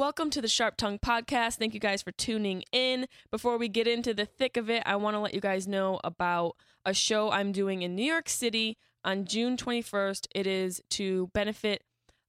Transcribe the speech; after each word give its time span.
Welcome 0.00 0.30
to 0.30 0.40
the 0.40 0.48
Sharp 0.48 0.78
Tongue 0.78 0.98
Podcast. 0.98 1.56
Thank 1.56 1.74
you 1.74 1.78
guys 1.78 2.00
for 2.00 2.10
tuning 2.12 2.64
in. 2.72 3.06
Before 3.30 3.58
we 3.58 3.68
get 3.68 3.86
into 3.86 4.14
the 4.14 4.24
thick 4.24 4.56
of 4.56 4.70
it, 4.70 4.82
I 4.86 4.96
want 4.96 5.14
to 5.14 5.20
let 5.20 5.34
you 5.34 5.42
guys 5.42 5.68
know 5.68 6.00
about 6.02 6.56
a 6.86 6.94
show 6.94 7.30
I'm 7.30 7.52
doing 7.52 7.82
in 7.82 7.96
New 7.96 8.06
York 8.06 8.26
City 8.30 8.78
on 9.04 9.26
June 9.26 9.58
21st. 9.58 10.26
It 10.34 10.46
is 10.46 10.80
to 10.92 11.28
benefit 11.34 11.84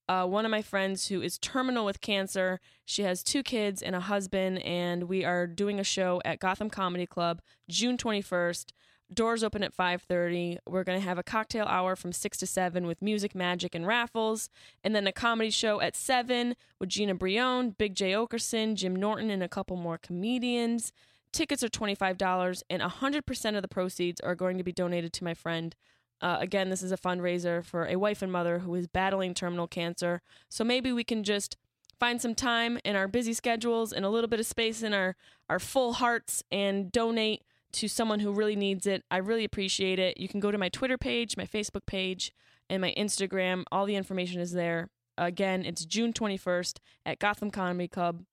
uh, 0.10 0.26
one 0.26 0.44
of 0.44 0.52
my 0.52 0.62
friends 0.62 1.07
who 1.07 1.21
is 1.21 1.38
terminal 1.38 1.86
with 1.86 2.02
cancer. 2.02 2.60
She 2.84 3.04
has 3.04 3.23
two 3.23 3.42
kids 3.42 3.81
and 3.81 3.96
a 3.96 4.01
husband, 4.01 4.60
and 4.63 5.03
we 5.03 5.24
are 5.24 5.47
doing 5.47 5.79
a 5.79 5.85
show 5.85 6.22
at 6.26 6.40
Gotham 6.40 6.69
Comedy 6.69 7.06
Club 7.06 7.42
June 7.69 7.96
21st. 7.96 8.74
Doors 9.14 9.44
open 9.44 9.62
at 9.64 9.76
5:30. 9.76 10.58
We're 10.66 10.84
going 10.86 11.00
to 11.00 11.06
have 11.06 11.18
a 11.18 11.24
cocktail 11.24 11.66
hour 11.66 11.96
from 11.96 12.14
6 12.14 12.38
to 12.38 12.48
7 12.48 12.88
with 12.88 13.02
music, 13.02 13.36
magic 13.36 13.76
and 13.76 13.86
raffles, 13.86 14.50
and 14.84 14.96
then 14.96 15.06
a 15.06 15.12
comedy 15.12 15.50
show 15.50 15.82
at 15.82 15.96
7 15.96 16.55
with 16.80 16.90
Gina 16.90 17.16
Brillon, 17.16 17.72
Big 17.72 17.94
Jay 17.94 18.14
Oakerson, 18.14 18.76
Jim 18.76 18.96
Norton 18.96 19.30
and 19.30 19.44
a 19.44 19.50
couple 19.50 19.76
more 19.76 19.98
comedians. 19.98 20.94
Tickets 21.34 21.64
are 21.64 21.70
$25 21.70 22.64
and 22.70 22.82
100% 22.82 23.55
of 23.55 23.62
the 23.62 23.68
proceeds 23.68 24.20
are 24.22 24.36
going 24.36 24.58
to 24.58 24.64
be 24.64 24.74
donated 24.74 25.14
to 25.14 25.24
my 25.24 25.34
friend. 25.34 25.76
Uh, 26.22 26.38
again, 26.40 26.70
this 26.70 26.84
is 26.84 26.91
a 26.91 26.98
fundraiser 26.98 27.64
for 27.64 27.86
a 27.88 27.96
wife 27.96 28.22
and 28.22 28.32
mother 28.32 28.60
who 28.60 28.76
is 28.76 28.88
battling 28.88 29.34
terminal 29.34 29.68
cancer. 29.68 30.22
So 30.50 30.64
maybe 30.64 30.91
we 30.91 31.04
can 31.04 31.24
just 31.24 31.58
find 32.00 32.22
some 32.22 32.36
time 32.36 32.80
in 32.84 32.96
our 32.96 33.08
busy 33.08 33.34
schedules 33.34 33.94
and 33.94 34.05
a 34.05 34.10
little 34.10 34.28
bit 34.28 34.40
of 34.40 34.46
space 34.46 34.84
in 34.84 34.94
our, 34.94 35.16
our 35.50 35.60
full 35.60 35.94
hearts 35.94 36.44
and 36.52 36.91
donate 36.91 37.44
to 37.74 37.88
someone 37.88 38.20
who 38.20 38.32
really 38.32 38.56
needs 38.56 38.88
it. 38.88 39.04
I 39.10 39.18
really 39.18 39.44
appreciate 39.44 40.00
it. 40.00 40.18
You 40.18 40.28
can 40.28 40.40
go 40.40 40.52
to 40.52 40.58
my 40.58 40.70
Twitter 40.70 40.98
page, 40.98 41.38
my 41.38 41.46
Facebook 41.46 41.86
page, 41.86 42.32
and 42.70 42.82
my 42.82 42.94
Instagram. 42.98 43.64
All 43.72 43.86
the 43.86 43.96
information 43.96 44.42
is 44.42 44.52
there. 44.52 44.90
Again, 45.18 45.66
it's 45.66 45.86
June 45.86 46.14
21st 46.14 46.78
at 47.06 47.20
Gotham 47.20 47.52
Comedy 47.52 47.88
Club. 47.88 48.24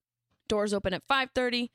Doors 0.48 0.72
open 0.72 0.94
at 0.94 1.06
5:30. 1.06 1.70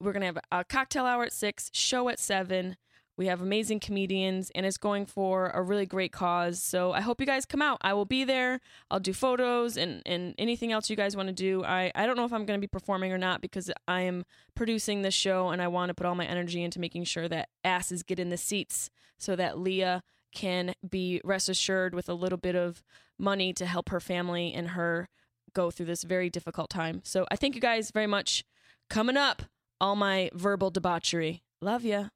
We're 0.00 0.12
going 0.12 0.20
to 0.20 0.26
have 0.26 0.38
a 0.50 0.64
cocktail 0.64 1.04
hour 1.04 1.24
at 1.24 1.32
6, 1.32 1.70
show 1.72 2.08
at 2.08 2.18
7. 2.18 2.76
We 3.20 3.26
have 3.26 3.42
amazing 3.42 3.80
comedians 3.80 4.50
and 4.54 4.64
it's 4.64 4.78
going 4.78 5.04
for 5.04 5.50
a 5.50 5.60
really 5.60 5.84
great 5.84 6.10
cause. 6.10 6.62
So 6.62 6.92
I 6.92 7.02
hope 7.02 7.20
you 7.20 7.26
guys 7.26 7.44
come 7.44 7.60
out. 7.60 7.76
I 7.82 7.92
will 7.92 8.06
be 8.06 8.24
there. 8.24 8.60
I'll 8.90 8.98
do 8.98 9.12
photos 9.12 9.76
and, 9.76 10.00
and 10.06 10.34
anything 10.38 10.72
else 10.72 10.88
you 10.88 10.96
guys 10.96 11.14
want 11.14 11.26
to 11.26 11.34
do. 11.34 11.62
I, 11.62 11.92
I 11.94 12.06
don't 12.06 12.16
know 12.16 12.24
if 12.24 12.32
I'm 12.32 12.46
going 12.46 12.58
to 12.58 12.62
be 12.62 12.66
performing 12.66 13.12
or 13.12 13.18
not 13.18 13.42
because 13.42 13.70
I 13.86 14.00
am 14.00 14.24
producing 14.54 15.02
this 15.02 15.12
show 15.12 15.50
and 15.50 15.60
I 15.60 15.68
want 15.68 15.90
to 15.90 15.94
put 15.94 16.06
all 16.06 16.14
my 16.14 16.24
energy 16.24 16.62
into 16.62 16.80
making 16.80 17.04
sure 17.04 17.28
that 17.28 17.50
asses 17.62 18.02
get 18.02 18.18
in 18.18 18.30
the 18.30 18.38
seats 18.38 18.88
so 19.18 19.36
that 19.36 19.58
Leah 19.58 20.02
can 20.34 20.72
be 20.88 21.20
rest 21.22 21.50
assured 21.50 21.94
with 21.94 22.08
a 22.08 22.14
little 22.14 22.38
bit 22.38 22.56
of 22.56 22.82
money 23.18 23.52
to 23.52 23.66
help 23.66 23.90
her 23.90 24.00
family 24.00 24.54
and 24.54 24.68
her 24.68 25.10
go 25.52 25.70
through 25.70 25.84
this 25.84 26.04
very 26.04 26.30
difficult 26.30 26.70
time. 26.70 27.02
So 27.04 27.26
I 27.30 27.36
thank 27.36 27.54
you 27.54 27.60
guys 27.60 27.90
very 27.90 28.06
much. 28.06 28.44
Coming 28.88 29.18
up, 29.18 29.42
all 29.78 29.94
my 29.94 30.30
verbal 30.32 30.70
debauchery. 30.70 31.42
Love 31.60 31.84
ya. 31.84 32.06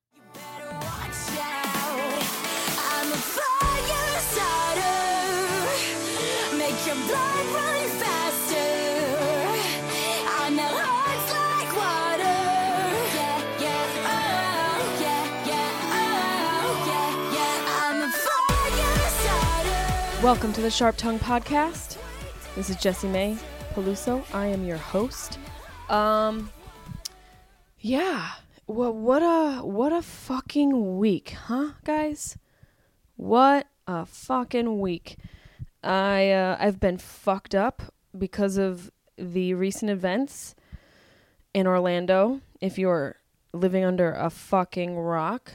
Welcome 20.24 20.54
to 20.54 20.62
the 20.62 20.70
Sharp 20.70 20.96
Tongue 20.96 21.18
Podcast. 21.18 21.98
This 22.56 22.70
is 22.70 22.76
Jessimae 22.76 23.38
Peluso. 23.74 24.24
I 24.34 24.46
am 24.46 24.64
your 24.64 24.78
host. 24.78 25.38
Um, 25.90 26.50
yeah. 27.78 28.30
What 28.64 28.94
what 28.94 29.22
a 29.22 29.62
what 29.62 29.92
a 29.92 30.00
fucking 30.00 30.96
week, 30.96 31.36
huh, 31.38 31.72
guys? 31.84 32.38
What 33.16 33.66
a 33.86 34.06
fucking 34.06 34.80
week. 34.80 35.18
I 35.84 36.30
uh, 36.30 36.56
I've 36.58 36.80
been 36.80 36.96
fucked 36.96 37.54
up 37.54 37.82
because 38.16 38.56
of 38.56 38.90
the 39.18 39.54
recent 39.54 39.90
events 39.90 40.54
in 41.52 41.66
Orlando. 41.66 42.40
If 42.60 42.78
you're 42.78 43.16
living 43.52 43.84
under 43.84 44.12
a 44.12 44.30
fucking 44.30 44.96
rock, 44.96 45.52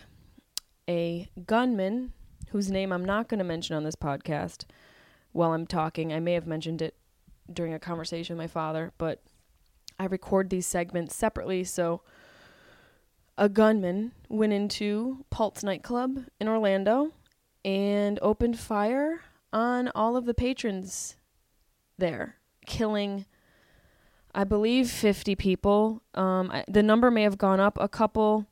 a 0.87 1.29
gunman 1.45 2.13
whose 2.51 2.69
name 2.69 2.91
I'm 2.91 3.05
not 3.05 3.27
going 3.27 3.39
to 3.39 3.43
mention 3.43 3.75
on 3.75 3.83
this 3.83 3.95
podcast 3.95 4.65
while 5.31 5.53
I'm 5.53 5.65
talking. 5.65 6.13
I 6.13 6.19
may 6.19 6.33
have 6.33 6.47
mentioned 6.47 6.81
it 6.81 6.95
during 7.51 7.73
a 7.73 7.79
conversation 7.79 8.37
with 8.37 8.43
my 8.43 8.47
father, 8.47 8.93
but 8.97 9.23
I 9.99 10.05
record 10.05 10.49
these 10.49 10.67
segments 10.67 11.15
separately. 11.15 11.63
So, 11.63 12.01
a 13.37 13.49
gunman 13.49 14.11
went 14.27 14.53
into 14.53 15.25
Pulse 15.29 15.63
nightclub 15.63 16.25
in 16.39 16.47
Orlando 16.47 17.13
and 17.65 18.19
opened 18.21 18.59
fire 18.59 19.21
on 19.51 19.89
all 19.95 20.15
of 20.15 20.25
the 20.25 20.33
patrons 20.33 21.15
there, 21.97 22.35
killing, 22.65 23.25
I 24.33 24.43
believe, 24.43 24.89
50 24.89 25.35
people. 25.35 26.01
Um, 26.13 26.51
I, 26.51 26.65
the 26.67 26.83
number 26.83 27.11
may 27.11 27.23
have 27.23 27.37
gone 27.37 27.59
up 27.59 27.77
a 27.79 27.87
couple, 27.87 28.47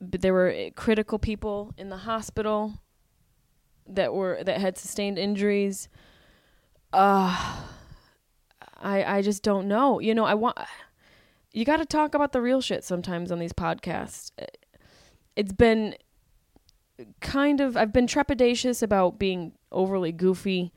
but 0.00 0.20
there 0.20 0.32
were 0.32 0.70
critical 0.76 1.18
people 1.18 1.72
in 1.76 1.88
the 1.88 1.98
hospital 1.98 2.74
that 3.86 4.14
were 4.14 4.42
that 4.42 4.60
had 4.60 4.78
sustained 4.78 5.18
injuries. 5.18 5.88
Uh 6.92 7.62
I 8.80 9.16
I 9.16 9.22
just 9.22 9.42
don't 9.42 9.68
know. 9.68 9.98
You 10.00 10.14
know, 10.14 10.24
I 10.24 10.34
want 10.34 10.56
you 11.52 11.64
got 11.64 11.76
to 11.76 11.86
talk 11.86 12.14
about 12.14 12.32
the 12.32 12.40
real 12.40 12.60
shit 12.60 12.84
sometimes 12.84 13.30
on 13.30 13.38
these 13.38 13.52
podcasts. 13.52 14.30
It's 15.36 15.52
been 15.52 15.94
kind 17.20 17.60
of 17.60 17.76
I've 17.76 17.92
been 17.92 18.06
trepidatious 18.06 18.82
about 18.82 19.18
being 19.18 19.52
overly 19.72 20.12
goofy 20.12 20.72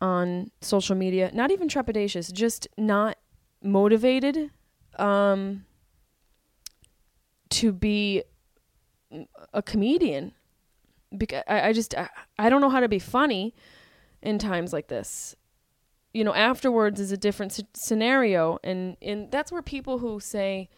on 0.00 0.50
social 0.60 0.96
media. 0.96 1.30
Not 1.32 1.50
even 1.50 1.68
trepidatious, 1.68 2.32
just 2.32 2.68
not 2.76 3.16
motivated 3.62 4.50
um 4.98 5.64
to 7.48 7.72
be 7.72 8.22
a 9.54 9.62
comedian 9.62 10.32
because 11.16 11.42
I, 11.46 11.68
I 11.68 11.72
just 11.72 11.94
I, 11.94 12.08
I 12.38 12.48
don't 12.50 12.60
know 12.60 12.70
how 12.70 12.80
to 12.80 12.88
be 12.88 12.98
funny 12.98 13.54
in 14.22 14.38
times 14.38 14.72
like 14.72 14.88
this 14.88 15.36
you 16.12 16.24
know 16.24 16.34
afterwards 16.34 17.00
is 17.00 17.12
a 17.12 17.16
different 17.16 17.58
scenario 17.74 18.58
and 18.64 18.96
and 19.02 19.30
that's 19.30 19.52
where 19.52 19.62
people 19.62 19.98
who 19.98 20.20
say 20.20 20.68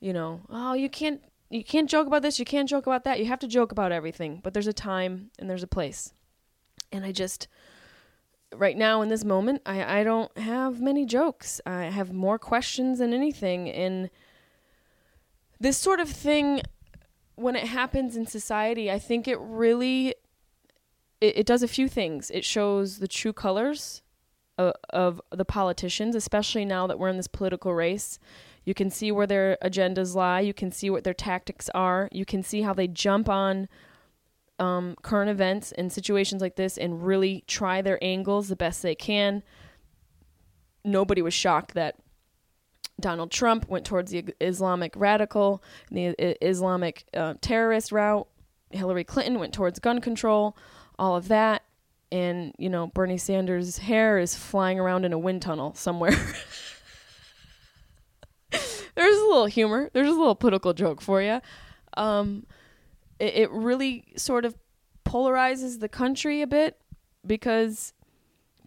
you 0.00 0.12
know 0.12 0.40
oh 0.50 0.74
you 0.74 0.88
can't 0.88 1.22
you 1.50 1.64
can't 1.64 1.90
joke 1.90 2.06
about 2.06 2.22
this 2.22 2.38
you 2.38 2.44
can't 2.44 2.68
joke 2.68 2.86
about 2.86 3.04
that. 3.04 3.18
You 3.18 3.26
have 3.26 3.40
to 3.40 3.48
joke 3.48 3.72
about 3.72 3.92
everything 3.92 4.40
but 4.42 4.54
there's 4.54 4.66
a 4.66 4.72
time 4.72 5.30
and 5.38 5.50
there's 5.50 5.62
a 5.62 5.68
place. 5.68 6.12
And 6.92 7.04
i 7.04 7.12
just 7.12 7.48
right 8.54 8.76
now 8.76 9.00
in 9.00 9.08
this 9.08 9.24
moment 9.24 9.62
i 9.64 10.00
i 10.00 10.04
don't 10.04 10.36
have 10.38 10.80
many 10.80 11.04
jokes. 11.04 11.60
I 11.66 11.84
have 11.84 12.12
more 12.12 12.38
questions 12.38 12.98
than 13.00 13.12
anything. 13.12 13.68
And 13.68 14.10
this 15.58 15.76
sort 15.76 16.00
of 16.00 16.08
thing 16.08 16.62
when 17.34 17.56
it 17.56 17.66
happens 17.66 18.16
in 18.16 18.26
society 18.26 18.90
i 18.90 18.98
think 18.98 19.26
it 19.26 19.38
really 19.40 20.14
it, 21.20 21.38
it 21.38 21.46
does 21.46 21.62
a 21.62 21.68
few 21.68 21.88
things. 21.88 22.30
It 22.30 22.44
shows 22.44 22.98
the 22.98 23.08
true 23.08 23.32
colors 23.32 24.02
of, 24.58 24.74
of 24.90 25.20
the 25.30 25.44
politicians 25.44 26.14
especially 26.14 26.64
now 26.64 26.86
that 26.86 26.98
we're 26.98 27.08
in 27.08 27.16
this 27.16 27.28
political 27.28 27.74
race 27.74 28.18
you 28.64 28.74
can 28.74 28.90
see 28.90 29.10
where 29.10 29.26
their 29.26 29.56
agendas 29.62 30.14
lie 30.14 30.40
you 30.40 30.54
can 30.54 30.70
see 30.70 30.90
what 30.90 31.04
their 31.04 31.14
tactics 31.14 31.68
are 31.74 32.08
you 32.12 32.24
can 32.24 32.42
see 32.42 32.62
how 32.62 32.72
they 32.72 32.86
jump 32.88 33.28
on 33.28 33.68
um, 34.58 34.94
current 35.02 35.30
events 35.30 35.72
and 35.72 35.92
situations 35.92 36.42
like 36.42 36.56
this 36.56 36.76
and 36.76 37.06
really 37.06 37.44
try 37.46 37.80
their 37.80 38.02
angles 38.02 38.48
the 38.48 38.56
best 38.56 38.82
they 38.82 38.94
can 38.94 39.42
nobody 40.84 41.22
was 41.22 41.34
shocked 41.34 41.74
that 41.74 41.96
Donald 43.00 43.30
Trump 43.30 43.68
went 43.68 43.84
towards 43.84 44.12
the 44.12 44.24
Islamic 44.40 44.92
radical, 44.94 45.62
the 45.90 46.14
Islamic 46.46 47.04
uh, 47.14 47.34
terrorist 47.40 47.92
route. 47.92 48.28
Hillary 48.70 49.04
Clinton 49.04 49.38
went 49.40 49.52
towards 49.52 49.78
gun 49.78 50.00
control, 50.00 50.56
all 50.98 51.16
of 51.16 51.28
that. 51.28 51.62
And, 52.12 52.54
you 52.58 52.68
know, 52.68 52.88
Bernie 52.88 53.18
Sanders' 53.18 53.78
hair 53.78 54.18
is 54.18 54.34
flying 54.34 54.78
around 54.78 55.04
in 55.04 55.12
a 55.12 55.18
wind 55.18 55.42
tunnel 55.42 55.74
somewhere. 55.74 56.12
There's 59.00 59.16
a 59.18 59.24
little 59.24 59.46
humor. 59.46 59.88
There's 59.94 60.08
a 60.08 60.12
little 60.12 60.34
political 60.34 60.74
joke 60.74 61.00
for 61.00 61.22
you. 61.22 61.40
Um, 61.96 62.46
it, 63.18 63.34
it 63.34 63.50
really 63.50 64.04
sort 64.16 64.44
of 64.44 64.54
polarizes 65.06 65.80
the 65.80 65.88
country 65.88 66.42
a 66.42 66.46
bit 66.46 66.78
because 67.26 67.94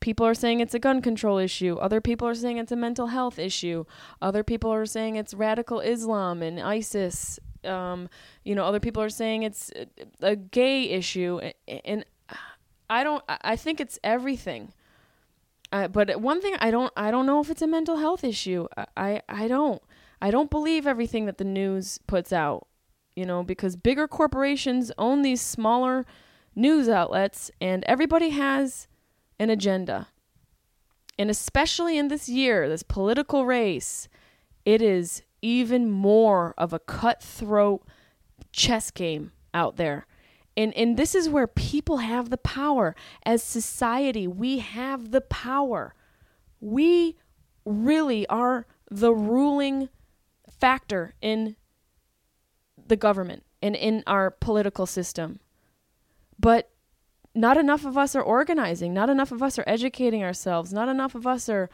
people 0.01 0.25
are 0.25 0.33
saying 0.33 0.59
it's 0.59 0.73
a 0.73 0.79
gun 0.79 1.03
control 1.03 1.37
issue. 1.37 1.75
Other 1.75 2.01
people 2.01 2.27
are 2.27 2.33
saying 2.33 2.57
it's 2.57 2.71
a 2.71 2.75
mental 2.75 3.07
health 3.07 3.37
issue. 3.37 3.85
Other 4.23 4.43
people 4.43 4.73
are 4.73 4.87
saying 4.87 5.17
it's 5.17 5.35
radical 5.35 5.79
Islam 5.81 6.41
and 6.41 6.59
ISIS. 6.59 7.39
Um, 7.63 8.09
you 8.43 8.55
know, 8.55 8.65
other 8.65 8.79
people 8.79 9.03
are 9.03 9.09
saying 9.09 9.43
it's 9.43 9.71
a- 10.21 10.35
gay 10.35 10.89
issue. 10.89 11.39
And 11.85 12.05
I 12.89 13.03
don't, 13.03 13.23
I 13.29 13.37
I 13.53 13.55
think 13.55 13.79
it's 13.79 13.99
everything. 14.03 14.73
Uh, 15.71 15.87
but 15.87 16.19
one 16.19 16.41
thing 16.41 16.55
I 16.59 16.69
don't 16.71 16.91
I 16.97 17.11
don't 17.11 17.25
know 17.25 17.39
if 17.39 17.49
it's 17.49 17.61
a 17.61 17.67
mental 17.67 17.97
health 17.97 18.23
issue. 18.23 18.67
I, 18.75 18.85
I 18.97 19.21
I 19.29 19.47
don't 19.47 19.81
I 20.23 20.31
don't 20.31 20.49
believe 20.49 20.87
everything 20.87 21.25
that 21.25 21.37
the 21.37 21.43
news 21.43 21.99
puts 22.07 22.31
out. 22.31 22.65
You 23.13 23.25
know, 23.25 23.43
because 23.43 23.75
bigger 23.75 24.07
corporations 24.07 24.91
own 24.97 25.21
these 25.21 25.41
smaller 25.41 26.05
news 26.55 26.87
outlets 26.89 27.51
and 27.61 27.83
everybody 27.83 28.29
has 28.29 28.87
an 29.37 29.49
agenda. 29.51 30.07
And 31.19 31.29
especially 31.29 31.97
in 31.97 32.07
this 32.07 32.27
year, 32.27 32.67
this 32.67 32.81
political 32.81 33.45
race, 33.45 34.07
it 34.65 34.81
is 34.81 35.23
even 35.41 35.91
more 35.91 36.55
of 36.57 36.71
a 36.71 36.79
cutthroat 36.79 37.85
chess 38.51 38.89
game 38.91 39.33
out 39.53 39.75
there. 39.75 40.07
And 40.55 40.73
and 40.73 40.95
this 40.95 41.13
is 41.13 41.27
where 41.27 41.47
people 41.47 41.97
have 41.97 42.29
the 42.29 42.37
power. 42.37 42.95
As 43.25 43.43
society, 43.43 44.25
we 44.25 44.59
have 44.59 45.11
the 45.11 45.21
power. 45.21 45.93
We 46.61 47.17
really 47.65 48.25
are 48.27 48.65
the 48.89 49.13
ruling 49.13 49.89
factor 50.63 51.13
in 51.21 51.57
the 52.87 52.95
government 52.95 53.43
and 53.61 53.75
in 53.75 54.01
our 54.07 54.31
political 54.31 54.85
system. 54.85 55.41
But 56.39 56.69
not 57.35 57.57
enough 57.57 57.85
of 57.85 57.97
us 57.97 58.15
are 58.15 58.21
organizing, 58.21 58.93
not 58.93 59.09
enough 59.09 59.33
of 59.33 59.43
us 59.43 59.59
are 59.59 59.65
educating 59.67 60.23
ourselves, 60.23 60.71
not 60.71 60.87
enough 60.87 61.15
of 61.15 61.27
us 61.27 61.49
are 61.49 61.69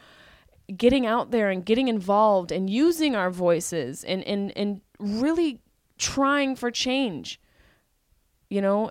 getting 0.76 1.06
out 1.06 1.30
there 1.30 1.50
and 1.50 1.64
getting 1.64 1.86
involved 1.86 2.50
and 2.50 2.68
using 2.68 3.14
our 3.14 3.30
voices 3.30 4.02
and 4.02 4.24
and, 4.24 4.52
and 4.56 4.80
really 4.98 5.60
trying 5.96 6.56
for 6.56 6.72
change. 6.72 7.40
You 8.48 8.60
know, 8.60 8.90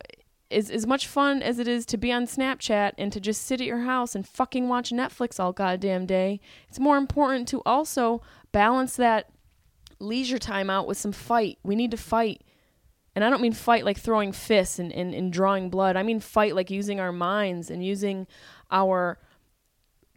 as 0.50 0.72
as 0.72 0.88
much 0.88 1.08
fun 1.08 1.42
as 1.42 1.60
it 1.60 1.68
is 1.68 1.86
to 1.88 1.98
be 1.98 2.10
on 2.10 2.26
Snapchat 2.26 2.94
and 2.98 3.12
to 3.12 3.20
just 3.20 3.46
sit 3.46 3.60
at 3.60 3.68
your 3.68 3.82
house 3.82 4.16
and 4.16 4.26
fucking 4.26 4.70
watch 4.70 4.92
Netflix 4.92 5.42
all 5.42 5.52
goddamn 5.52 6.06
day, 6.06 6.40
it's 6.70 6.80
more 6.80 6.96
important 6.96 7.50
to 7.50 7.62
also 7.66 8.22
balance 8.54 8.96
that 8.96 9.30
leisure 10.00 10.40
time 10.40 10.70
out 10.70 10.88
with 10.88 10.98
some 10.98 11.12
fight. 11.12 11.60
We 11.64 11.76
need 11.76 11.92
to 11.92 11.98
fight. 11.98 12.44
And 13.16 13.24
I 13.24 13.30
don't 13.30 13.42
mean 13.42 13.54
fight 13.54 13.86
like 13.86 13.98
throwing 13.98 14.32
fists 14.32 14.80
and, 14.80 14.92
and, 14.94 15.14
and 15.14 15.34
drawing 15.34 15.70
blood. 15.70 15.96
I 15.96 16.04
mean 16.04 16.20
fight 16.20 16.56
like 16.56 16.70
using 16.70 17.00
our 17.00 17.12
minds 17.12 17.70
and 17.70 17.84
using 17.84 18.28
our 18.72 19.20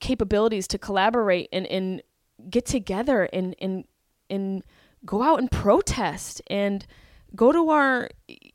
capabilities 0.01 0.67
to 0.69 0.79
collaborate 0.79 1.49
and, 1.53 1.67
and 1.67 2.03
get 2.51 2.67
together 2.67 3.29
and, 3.33 3.55
and 3.61 3.85
and 4.33 4.65
go 5.05 5.23
out 5.23 5.39
and 5.39 5.51
protest 5.51 6.41
and 6.49 6.87
go 7.37 7.53
to 7.53 7.69
our 7.69 8.09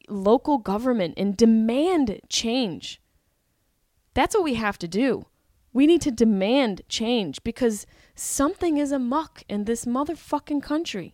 local 0.10 0.58
government 0.58 1.14
and 1.18 1.38
demand 1.38 2.20
change. 2.30 3.02
That's 4.14 4.36
what 4.36 4.44
we 4.44 4.56
have 4.56 4.78
to 4.80 4.88
do. 4.88 5.28
We 5.74 5.86
need 5.86 6.02
to 6.02 6.12
demand 6.12 6.82
change 6.90 7.44
because 7.44 7.86
something 8.16 8.78
is 8.78 8.92
amuck 8.92 9.44
in 9.48 9.66
this 9.66 9.86
motherfucking 9.86 10.64
country. 10.64 11.14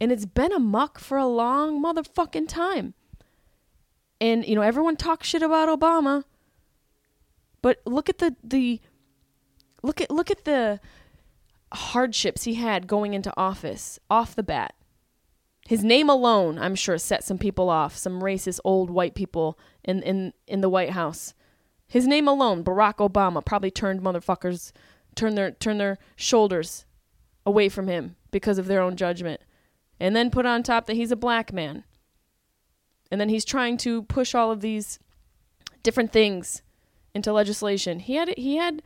And 0.00 0.10
it's 0.10 0.24
been 0.24 0.52
a 0.52 0.58
muck 0.58 0.98
for 0.98 1.18
a 1.18 1.26
long 1.26 1.82
motherfucking 1.82 2.48
time. 2.48 2.94
And, 4.20 4.46
you 4.46 4.54
know, 4.54 4.62
everyone 4.62 4.96
talks 4.96 5.28
shit 5.28 5.42
about 5.42 5.68
Obama. 5.68 6.24
But 7.62 7.80
look 7.84 8.08
at 8.08 8.18
the, 8.18 8.34
the 8.42 8.80
look 9.82 10.00
at 10.00 10.10
look 10.10 10.30
at 10.30 10.44
the 10.44 10.80
hardships 11.72 12.44
he 12.44 12.54
had 12.54 12.86
going 12.86 13.14
into 13.14 13.32
office 13.36 13.98
off 14.10 14.34
the 14.34 14.42
bat. 14.42 14.74
His 15.68 15.84
name 15.84 16.08
alone, 16.08 16.58
I'm 16.58 16.74
sure, 16.74 16.98
set 16.98 17.22
some 17.22 17.38
people 17.38 17.68
off, 17.68 17.96
some 17.96 18.22
racist 18.22 18.60
old 18.64 18.90
white 18.90 19.14
people 19.14 19.58
in, 19.84 20.02
in, 20.02 20.32
in 20.48 20.62
the 20.62 20.68
White 20.68 20.90
House. 20.90 21.34
His 21.86 22.06
name 22.06 22.26
alone, 22.26 22.64
Barack 22.64 22.96
Obama, 22.96 23.44
probably 23.44 23.70
turned 23.70 24.00
motherfuckers 24.00 24.72
turn 25.14 25.34
their 25.34 25.50
turn 25.50 25.78
their 25.78 25.98
shoulders 26.16 26.86
away 27.44 27.68
from 27.68 27.88
him 27.88 28.16
because 28.30 28.58
of 28.58 28.66
their 28.66 28.80
own 28.80 28.96
judgment. 28.96 29.40
And 30.00 30.16
then 30.16 30.30
put 30.30 30.46
on 30.46 30.62
top 30.62 30.86
that 30.86 30.96
he's 30.96 31.12
a 31.12 31.16
black 31.16 31.52
man. 31.52 31.84
And 33.12 33.20
then 33.20 33.28
he's 33.28 33.44
trying 33.44 33.76
to 33.78 34.02
push 34.04 34.34
all 34.34 34.50
of 34.50 34.62
these 34.62 34.98
different 35.82 36.12
things 36.12 36.62
into 37.14 37.32
legislation. 37.32 37.98
He 38.00 38.14
had 38.14 38.32
he 38.36 38.56
had 38.56 38.82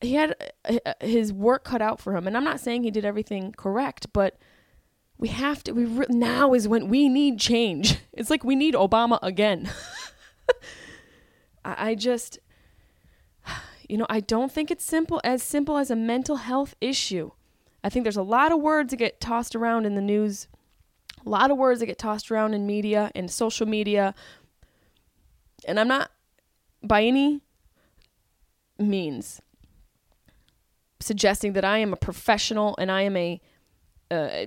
he 0.00 0.14
had 0.14 0.52
uh, 0.68 0.92
his 1.00 1.32
work 1.32 1.64
cut 1.64 1.80
out 1.80 2.00
for 2.00 2.14
him. 2.14 2.26
And 2.26 2.36
I'm 2.36 2.44
not 2.44 2.60
saying 2.60 2.82
he 2.82 2.90
did 2.90 3.04
everything 3.04 3.52
correct, 3.56 4.12
but 4.12 4.38
we 5.16 5.28
have 5.28 5.64
to 5.64 5.72
we 5.72 5.84
re- 5.84 6.06
now 6.10 6.52
is 6.52 6.68
when 6.68 6.88
we 6.88 7.08
need 7.08 7.38
change. 7.38 7.98
It's 8.12 8.30
like 8.30 8.44
we 8.44 8.56
need 8.56 8.74
Obama 8.74 9.18
again. 9.22 9.70
I, 11.64 11.90
I 11.90 11.94
just 11.94 12.38
you 13.88 13.96
know, 13.96 14.06
I 14.08 14.20
don't 14.20 14.50
think 14.50 14.70
it's 14.70 14.84
simple 14.84 15.20
as 15.22 15.42
simple 15.42 15.76
as 15.78 15.90
a 15.90 15.96
mental 15.96 16.36
health 16.36 16.74
issue. 16.80 17.30
I 17.86 17.88
think 17.88 18.02
there's 18.02 18.16
a 18.16 18.22
lot 18.22 18.50
of 18.50 18.60
words 18.60 18.90
that 18.90 18.96
get 18.96 19.20
tossed 19.20 19.54
around 19.54 19.86
in 19.86 19.94
the 19.94 20.00
news, 20.00 20.48
a 21.24 21.28
lot 21.28 21.52
of 21.52 21.56
words 21.56 21.78
that 21.78 21.86
get 21.86 22.00
tossed 22.00 22.32
around 22.32 22.52
in 22.52 22.66
media 22.66 23.12
and 23.14 23.30
social 23.30 23.64
media. 23.64 24.12
And 25.68 25.78
I'm 25.78 25.86
not 25.86 26.10
by 26.82 27.04
any 27.04 27.42
means 28.76 29.40
suggesting 30.98 31.52
that 31.52 31.64
I 31.64 31.78
am 31.78 31.92
a 31.92 31.96
professional 31.96 32.74
and 32.76 32.90
I 32.90 33.02
am 33.02 33.16
a 33.16 33.40
uh, 34.10 34.46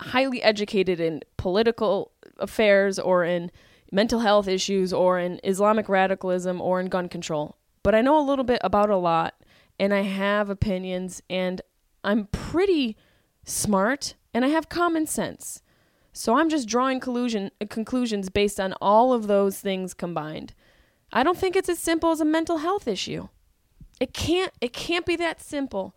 highly 0.00 0.40
educated 0.40 1.00
in 1.00 1.22
political 1.36 2.12
affairs 2.38 2.96
or 2.96 3.24
in 3.24 3.50
mental 3.90 4.20
health 4.20 4.46
issues 4.46 4.92
or 4.92 5.18
in 5.18 5.40
Islamic 5.42 5.88
radicalism 5.88 6.60
or 6.60 6.78
in 6.78 6.86
gun 6.86 7.08
control. 7.08 7.56
But 7.82 7.96
I 7.96 8.02
know 8.02 8.20
a 8.20 8.22
little 8.22 8.44
bit 8.44 8.60
about 8.62 8.88
a 8.88 8.96
lot 8.96 9.34
and 9.80 9.92
I 9.92 10.02
have 10.02 10.48
opinions 10.48 11.22
and 11.28 11.60
I'm 12.04 12.26
pretty 12.26 12.96
smart 13.44 14.14
and 14.34 14.44
I 14.44 14.48
have 14.48 14.68
common 14.68 15.06
sense. 15.06 15.62
So 16.12 16.36
I'm 16.36 16.48
just 16.48 16.68
drawing 16.68 17.00
collusion, 17.00 17.50
uh, 17.60 17.66
conclusions 17.68 18.28
based 18.28 18.60
on 18.60 18.74
all 18.80 19.12
of 19.12 19.26
those 19.26 19.60
things 19.60 19.94
combined. 19.94 20.54
I 21.12 21.22
don't 21.22 21.38
think 21.38 21.56
it's 21.56 21.68
as 21.68 21.78
simple 21.78 22.10
as 22.10 22.20
a 22.20 22.24
mental 22.24 22.58
health 22.58 22.86
issue. 22.86 23.28
It 24.00 24.12
can't 24.12 24.52
it 24.60 24.72
can't 24.72 25.06
be 25.06 25.16
that 25.16 25.40
simple. 25.40 25.94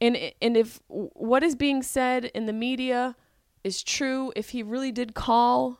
And 0.00 0.16
and 0.40 0.56
if 0.56 0.80
what 0.86 1.42
is 1.42 1.54
being 1.54 1.82
said 1.82 2.26
in 2.26 2.46
the 2.46 2.52
media 2.52 3.16
is 3.64 3.82
true, 3.82 4.32
if 4.36 4.50
he 4.50 4.62
really 4.62 4.92
did 4.92 5.14
call 5.14 5.78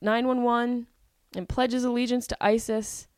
911 0.00 0.86
and 1.34 1.48
pledges 1.48 1.84
allegiance 1.84 2.26
to 2.28 2.36
ISIS, 2.40 3.08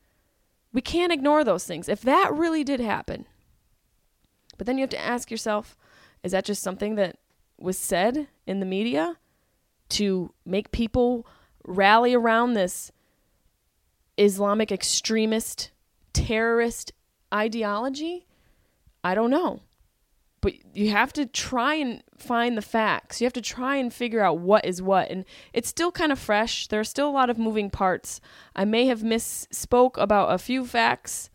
we 0.72 0.80
can't 0.80 1.12
ignore 1.12 1.44
those 1.44 1.64
things. 1.64 1.88
If 1.88 2.02
that 2.02 2.32
really 2.32 2.64
did 2.64 2.80
happen. 2.80 3.26
But 4.58 4.66
then 4.66 4.76
you 4.76 4.82
have 4.82 4.90
to 4.90 5.00
ask 5.00 5.30
yourself, 5.30 5.76
is 6.22 6.32
that 6.32 6.44
just 6.44 6.62
something 6.62 6.96
that 6.96 7.16
was 7.58 7.78
said 7.78 8.28
in 8.46 8.60
the 8.60 8.66
media 8.66 9.16
to 9.90 10.34
make 10.44 10.72
people 10.72 11.26
rally 11.64 12.12
around 12.12 12.54
this 12.54 12.92
Islamic 14.18 14.70
extremist 14.70 15.70
terrorist 16.12 16.92
ideology? 17.32 18.26
I 19.02 19.14
don't 19.14 19.30
know. 19.30 19.60
But 20.40 20.54
you 20.74 20.90
have 20.90 21.12
to 21.14 21.26
try 21.26 21.74
and 21.74 22.02
find 22.16 22.56
the 22.56 22.62
facts. 22.62 23.20
You 23.20 23.24
have 23.24 23.32
to 23.32 23.40
try 23.40 23.76
and 23.76 23.92
figure 23.92 24.22
out 24.22 24.38
what 24.38 24.64
is 24.64 24.80
what. 24.80 25.10
And 25.10 25.24
it's 25.52 25.68
still 25.68 25.90
kind 25.90 26.12
of 26.12 26.18
fresh. 26.18 26.68
There 26.68 26.78
are 26.78 26.84
still 26.84 27.08
a 27.08 27.10
lot 27.10 27.30
of 27.30 27.38
moving 27.38 27.70
parts. 27.70 28.20
I 28.54 28.64
may 28.64 28.86
have 28.86 29.00
misspoke 29.00 29.96
about 29.96 30.32
a 30.32 30.38
few 30.38 30.64
facts 30.64 31.28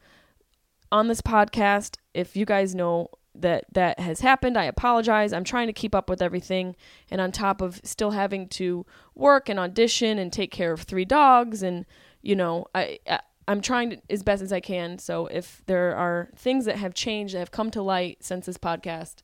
on 0.90 1.10
this 1.10 1.22
podcast. 1.22 1.98
If 2.14 2.36
you 2.36 2.46
guys 2.46 2.76
know 2.76 3.10
that 3.36 3.66
that 3.72 4.00
has 4.00 4.20
happened, 4.20 4.58
I 4.58 4.66
apologize. 4.66 5.34
I'm 5.34 5.44
trying 5.44 5.68
to 5.68 5.74
keep 5.74 5.96
up 5.96 6.10
with 6.10 6.22
everything 6.22 6.76
and 7.10 7.20
on 7.20 7.32
top 7.32 7.62
of 7.62 7.82
still 7.84 8.12
having 8.12 8.48
to 8.50 8.86
work 9.16 9.50
and 9.50 9.60
audition 9.60 10.20
and 10.20 10.32
take 10.32 10.52
care 10.52 10.72
of 10.72 10.82
three 10.82 11.06
dogs 11.06 11.64
and 11.64 11.86
you 12.22 12.36
know, 12.36 12.68
I, 12.74 13.00
I 13.08 13.20
I'm 13.48 13.62
trying 13.62 13.90
to, 13.92 13.98
as 14.10 14.24
best 14.24 14.42
as 14.42 14.54
I 14.54 14.60
can. 14.60 14.98
So 15.00 15.28
if 15.28 15.62
there 15.66 15.96
are 15.96 16.30
things 16.36 16.66
that 16.66 16.78
have 16.78 16.94
changed 16.94 17.36
that 17.36 17.40
have 17.40 17.52
come 17.52 17.72
to 17.72 17.82
light 17.82 18.24
since 18.24 18.46
this 18.46 18.58
podcast, 18.58 19.16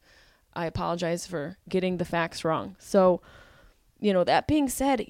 I 0.54 0.66
apologize 0.66 1.26
for 1.26 1.58
getting 1.68 1.98
the 1.98 2.06
facts 2.06 2.44
wrong. 2.44 2.76
So, 2.80 3.22
you 4.00 4.12
know, 4.12 4.24
that 4.26 4.48
being 4.48 4.68
said, 4.68 5.06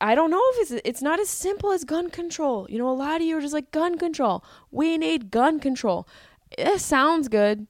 I 0.00 0.14
don't 0.14 0.30
know 0.30 0.42
if 0.52 0.70
it's 0.70 0.82
it's 0.84 1.02
not 1.02 1.20
as 1.20 1.30
simple 1.30 1.72
as 1.72 1.84
gun 1.84 2.10
control. 2.10 2.66
You 2.68 2.78
know, 2.78 2.90
a 2.90 2.92
lot 2.92 3.20
of 3.20 3.26
you 3.26 3.38
are 3.38 3.40
just 3.40 3.54
like 3.54 3.70
gun 3.70 3.96
control. 3.96 4.44
We 4.70 4.98
need 4.98 5.30
gun 5.30 5.60
control. 5.60 6.06
It 6.58 6.80
sounds 6.80 7.28
good. 7.28 7.66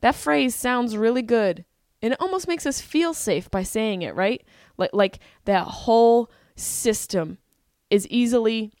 That 0.00 0.14
phrase 0.14 0.54
sounds 0.54 0.96
really 0.96 1.22
good. 1.22 1.64
And 2.00 2.12
it 2.12 2.20
almost 2.20 2.46
makes 2.46 2.66
us 2.66 2.80
feel 2.80 3.12
safe 3.12 3.50
by 3.50 3.64
saying 3.64 4.02
it, 4.02 4.14
right? 4.14 4.44
Like 4.76 4.90
like 4.92 5.18
that 5.44 5.64
whole 5.64 6.30
system 6.54 7.38
is 7.90 8.06
easily 8.08 8.72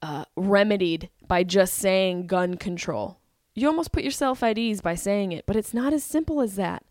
uh, 0.00 0.24
remedied 0.36 1.10
by 1.28 1.44
just 1.44 1.74
saying 1.74 2.26
gun 2.26 2.56
control. 2.56 3.18
You 3.54 3.68
almost 3.68 3.92
put 3.92 4.02
yourself 4.02 4.42
at 4.42 4.58
ease 4.58 4.80
by 4.80 4.94
saying 4.94 5.32
it, 5.32 5.44
but 5.46 5.56
it's 5.56 5.74
not 5.74 5.92
as 5.92 6.02
simple 6.02 6.40
as 6.40 6.56
that. 6.56 6.84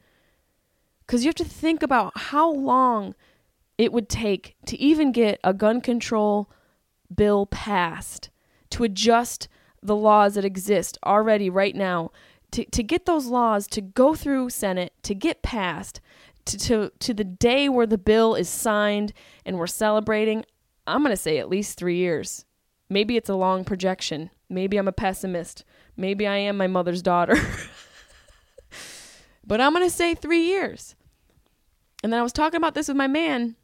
Because 1.05 1.23
you 1.23 1.29
have 1.29 1.35
to 1.35 1.45
think 1.45 1.83
about 1.83 2.13
how 2.15 2.51
long 2.51 3.15
it 3.77 3.91
would 3.91 4.07
take 4.07 4.55
to 4.67 4.77
even 4.77 5.11
get 5.11 5.39
a 5.43 5.53
gun 5.53 5.81
control 5.81 6.49
bill 7.13 7.45
passed, 7.47 8.29
to 8.69 8.83
adjust 8.83 9.49
the 9.83 9.95
laws 9.95 10.35
that 10.35 10.45
exist 10.45 10.97
already 11.05 11.49
right 11.49 11.75
now, 11.75 12.11
to, 12.51 12.65
to 12.65 12.83
get 12.83 13.05
those 13.05 13.27
laws 13.27 13.65
to 13.67 13.81
go 13.81 14.13
through 14.13 14.49
Senate, 14.49 14.93
to 15.03 15.15
get 15.15 15.41
passed, 15.41 16.01
to, 16.45 16.57
to, 16.57 16.91
to 16.99 17.13
the 17.13 17.23
day 17.23 17.69
where 17.69 17.87
the 17.87 17.97
bill 17.97 18.35
is 18.35 18.49
signed 18.49 19.13
and 19.45 19.57
we're 19.57 19.67
celebrating, 19.67 20.45
I'm 20.85 21.01
going 21.01 21.13
to 21.13 21.21
say 21.21 21.37
at 21.37 21.49
least 21.49 21.77
three 21.77 21.97
years. 21.97 22.45
Maybe 22.89 23.15
it's 23.15 23.29
a 23.29 23.35
long 23.35 23.63
projection. 23.63 24.31
Maybe 24.49 24.77
I'm 24.77 24.87
a 24.87 24.93
pessimist. 24.93 25.63
Maybe 25.95 26.27
I 26.27 26.37
am 26.37 26.57
my 26.57 26.67
mother's 26.67 27.01
daughter. 27.01 27.35
but 29.47 29.61
I'm 29.61 29.73
going 29.73 29.85
to 29.85 29.89
say 29.89 30.13
three 30.13 30.45
years. 30.45 30.95
And 32.03 32.11
then 32.11 32.19
I 32.19 32.23
was 32.23 32.33
talking 32.33 32.57
about 32.57 32.73
this 32.73 32.87
with 32.87 32.97
my 32.97 33.07
man 33.07 33.55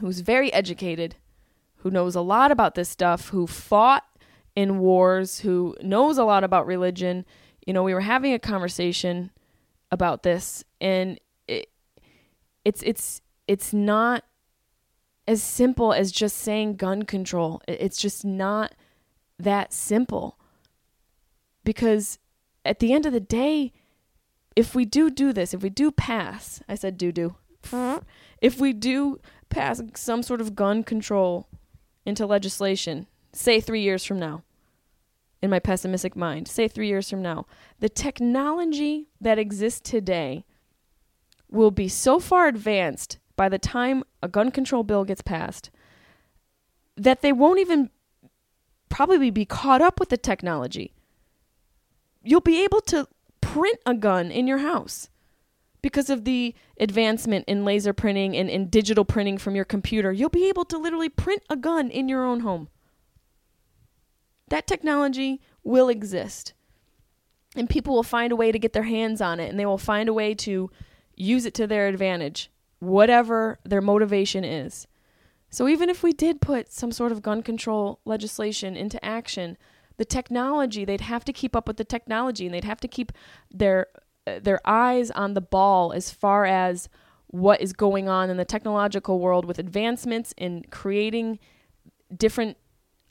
who's 0.00 0.20
very 0.20 0.52
educated, 0.52 1.16
who 1.76 1.90
knows 1.90 2.16
a 2.16 2.20
lot 2.20 2.50
about 2.50 2.74
this 2.74 2.88
stuff, 2.88 3.28
who 3.28 3.46
fought 3.46 4.04
in 4.56 4.78
wars, 4.78 5.40
who 5.40 5.76
knows 5.82 6.18
a 6.18 6.24
lot 6.24 6.42
about 6.42 6.66
religion. 6.66 7.24
You 7.66 7.74
know, 7.74 7.84
we 7.84 7.94
were 7.94 8.00
having 8.00 8.32
a 8.32 8.38
conversation 8.38 9.30
about 9.92 10.24
this 10.24 10.64
and 10.80 11.20
it, 11.46 11.68
it's 12.64 12.82
it's 12.82 13.20
it's 13.46 13.72
not 13.72 14.24
as 15.28 15.42
simple 15.42 15.92
as 15.92 16.10
just 16.10 16.38
saying 16.38 16.76
gun 16.76 17.04
control. 17.04 17.60
It's 17.68 17.98
just 17.98 18.24
not 18.24 18.74
that 19.38 19.72
simple. 19.72 20.38
Because 21.64 22.18
at 22.64 22.78
the 22.78 22.92
end 22.92 23.06
of 23.06 23.12
the 23.12 23.20
day, 23.20 23.72
if 24.54 24.74
we 24.74 24.84
do 24.84 25.10
do 25.10 25.32
this, 25.32 25.52
if 25.52 25.62
we 25.62 25.70
do 25.70 25.90
pass, 25.90 26.62
I 26.68 26.76
said 26.76 26.96
do 26.96 27.12
do. 27.12 27.36
Mm-hmm. 27.64 28.04
If 28.40 28.60
we 28.60 28.72
do 28.72 29.20
pass 29.48 29.82
some 29.94 30.22
sort 30.22 30.40
of 30.40 30.54
gun 30.54 30.84
control 30.84 31.48
into 32.04 32.24
legislation, 32.24 33.06
say 33.36 33.60
3 33.60 33.80
years 33.80 34.04
from 34.04 34.18
now, 34.18 34.42
in 35.42 35.50
my 35.50 35.58
pessimistic 35.58 36.16
mind, 36.16 36.48
say 36.48 36.68
3 36.68 36.88
years 36.88 37.10
from 37.10 37.22
now, 37.22 37.46
the 37.80 37.88
technology 37.88 39.08
that 39.20 39.38
exists 39.38 39.80
today 39.80 40.44
will 41.50 41.70
be 41.70 41.88
so 41.88 42.18
far 42.18 42.48
advanced 42.48 43.18
by 43.36 43.48
the 43.48 43.58
time 43.58 44.02
a 44.22 44.28
gun 44.28 44.50
control 44.50 44.82
bill 44.82 45.04
gets 45.04 45.22
passed 45.22 45.70
that 46.96 47.20
they 47.20 47.32
won't 47.32 47.60
even 47.60 47.90
probably 48.88 49.30
be 49.30 49.44
caught 49.44 49.82
up 49.82 50.00
with 50.00 50.08
the 50.08 50.16
technology. 50.16 50.94
You'll 52.22 52.40
be 52.40 52.64
able 52.64 52.80
to 52.82 53.06
print 53.40 53.78
a 53.84 53.94
gun 53.94 54.30
in 54.30 54.46
your 54.46 54.58
house 54.58 55.10
because 55.82 56.10
of 56.10 56.24
the 56.24 56.54
advancement 56.80 57.44
in 57.46 57.64
laser 57.64 57.92
printing 57.92 58.36
and, 58.36 58.50
and 58.50 58.70
digital 58.70 59.04
printing 59.04 59.38
from 59.38 59.54
your 59.54 59.64
computer. 59.64 60.12
You'll 60.12 60.30
be 60.30 60.48
able 60.48 60.64
to 60.64 60.78
literally 60.78 61.10
print 61.10 61.42
a 61.48 61.56
gun 61.56 61.90
in 61.90 62.08
your 62.08 62.24
own 62.24 62.40
home. 62.40 62.68
That 64.48 64.66
technology 64.66 65.40
will 65.64 65.88
exist. 65.88 66.52
And 67.54 67.68
people 67.70 67.94
will 67.94 68.02
find 68.02 68.32
a 68.32 68.36
way 68.36 68.52
to 68.52 68.58
get 68.58 68.72
their 68.72 68.84
hands 68.84 69.20
on 69.20 69.40
it 69.40 69.48
and 69.48 69.58
they 69.58 69.66
will 69.66 69.78
find 69.78 70.08
a 70.08 70.14
way 70.14 70.34
to 70.34 70.70
use 71.14 71.46
it 71.46 71.54
to 71.54 71.66
their 71.66 71.88
advantage, 71.88 72.50
whatever 72.78 73.58
their 73.64 73.80
motivation 73.80 74.44
is. 74.44 74.86
So 75.50 75.68
even 75.68 75.88
if 75.88 76.02
we 76.02 76.12
did 76.12 76.40
put 76.40 76.70
some 76.70 76.92
sort 76.92 77.12
of 77.12 77.22
gun 77.22 77.42
control 77.42 78.00
legislation 78.04 78.76
into 78.76 79.02
action, 79.04 79.56
the 79.96 80.04
technology, 80.04 80.84
they'd 80.84 81.00
have 81.00 81.24
to 81.24 81.32
keep 81.32 81.56
up 81.56 81.66
with 81.66 81.78
the 81.78 81.84
technology 81.84 82.44
and 82.44 82.54
they'd 82.54 82.64
have 82.64 82.80
to 82.80 82.88
keep 82.88 83.12
their 83.50 83.86
uh, 84.26 84.40
their 84.40 84.60
eyes 84.66 85.10
on 85.12 85.34
the 85.34 85.40
ball 85.40 85.92
as 85.92 86.10
far 86.10 86.44
as 86.44 86.88
what 87.28 87.60
is 87.60 87.72
going 87.72 88.08
on 88.08 88.28
in 88.28 88.36
the 88.36 88.44
technological 88.44 89.20
world 89.20 89.44
with 89.44 89.58
advancements 89.58 90.34
in 90.36 90.64
creating 90.70 91.38
different 92.14 92.56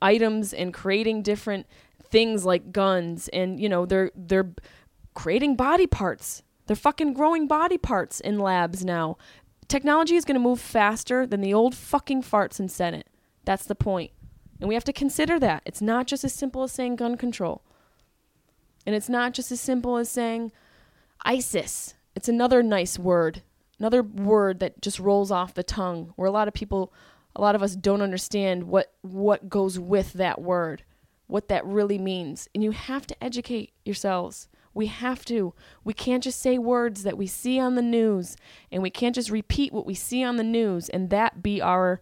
items 0.01 0.53
and 0.53 0.73
creating 0.73 1.21
different 1.21 1.65
things 2.09 2.45
like 2.45 2.71
guns 2.71 3.27
and 3.29 3.59
you 3.59 3.67
know 3.67 3.85
they're 3.85 4.11
they're 4.15 4.53
creating 5.13 5.55
body 5.55 5.87
parts 5.87 6.43
they're 6.65 6.75
fucking 6.75 7.13
growing 7.13 7.47
body 7.47 7.77
parts 7.77 8.19
in 8.19 8.39
labs 8.39 8.83
now. 8.83 9.17
Technology 9.67 10.15
is 10.15 10.25
going 10.25 10.35
to 10.35 10.39
move 10.39 10.59
faster 10.59 11.25
than 11.25 11.41
the 11.41 11.53
old 11.53 11.75
fucking 11.75 12.23
farts 12.23 12.59
in 12.59 12.69
Senate. 12.69 13.07
That's 13.45 13.65
the 13.65 13.75
point. 13.75 14.11
And 14.59 14.67
we 14.67 14.75
have 14.75 14.83
to 14.85 14.93
consider 14.93 15.39
that. 15.39 15.63
It's 15.65 15.81
not 15.81 16.07
just 16.07 16.23
as 16.23 16.33
simple 16.33 16.63
as 16.63 16.71
saying 16.71 16.95
gun 16.95 17.17
control. 17.17 17.63
And 18.85 18.95
it's 18.95 19.09
not 19.09 19.33
just 19.33 19.51
as 19.51 19.59
simple 19.59 19.97
as 19.97 20.09
saying 20.09 20.51
ISIS. 21.23 21.95
It's 22.15 22.29
another 22.29 22.63
nice 22.63 22.97
word, 22.97 23.41
another 23.79 24.01
word 24.01 24.59
that 24.59 24.81
just 24.81 24.99
rolls 24.99 25.31
off 25.31 25.53
the 25.53 25.63
tongue, 25.63 26.13
where 26.15 26.27
a 26.27 26.31
lot 26.31 26.47
of 26.47 26.53
people, 26.53 26.93
a 27.35 27.41
lot 27.41 27.55
of 27.55 27.63
us 27.63 27.75
don't 27.75 28.01
understand 28.01 28.63
what, 28.63 28.93
what 29.01 29.49
goes 29.49 29.77
with 29.77 30.13
that 30.13 30.41
word, 30.41 30.83
what 31.27 31.47
that 31.49 31.65
really 31.65 31.97
means. 31.97 32.47
And 32.53 32.63
you 32.63 32.71
have 32.71 33.05
to 33.07 33.23
educate 33.23 33.73
yourselves. 33.83 34.47
We 34.73 34.87
have 34.87 35.23
to. 35.25 35.53
We 35.83 35.93
can't 35.93 36.23
just 36.23 36.41
say 36.41 36.57
words 36.57 37.03
that 37.03 37.17
we 37.17 37.27
see 37.27 37.59
on 37.59 37.75
the 37.75 37.81
news, 37.81 38.35
and 38.71 38.83
we 38.83 38.89
can't 38.89 39.15
just 39.15 39.29
repeat 39.29 39.71
what 39.71 39.85
we 39.85 39.93
see 39.93 40.23
on 40.23 40.35
the 40.35 40.43
news 40.43 40.89
and 40.89 41.09
that 41.09 41.41
be 41.41 41.61
our 41.61 42.01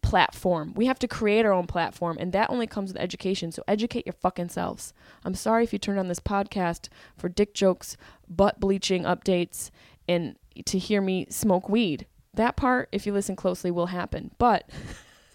platform. 0.00 0.74
We 0.76 0.86
have 0.86 0.98
to 1.00 1.08
create 1.08 1.44
our 1.44 1.52
own 1.52 1.66
platform, 1.66 2.18
and 2.20 2.32
that 2.32 2.50
only 2.50 2.66
comes 2.66 2.92
with 2.92 3.02
education. 3.02 3.50
So 3.50 3.64
educate 3.66 4.06
your 4.06 4.12
fucking 4.12 4.50
selves. 4.50 4.92
I'm 5.24 5.34
sorry 5.34 5.64
if 5.64 5.72
you 5.72 5.78
turned 5.78 5.98
on 5.98 6.08
this 6.08 6.20
podcast 6.20 6.88
for 7.16 7.28
dick 7.28 7.54
jokes, 7.54 7.96
butt 8.28 8.60
bleaching 8.60 9.04
updates, 9.04 9.70
and 10.06 10.36
to 10.66 10.78
hear 10.78 11.00
me 11.00 11.26
smoke 11.30 11.68
weed. 11.68 12.06
That 12.34 12.56
part, 12.56 12.88
if 12.92 13.06
you 13.06 13.12
listen 13.12 13.36
closely, 13.36 13.70
will 13.70 13.86
happen. 13.86 14.32
But 14.38 14.68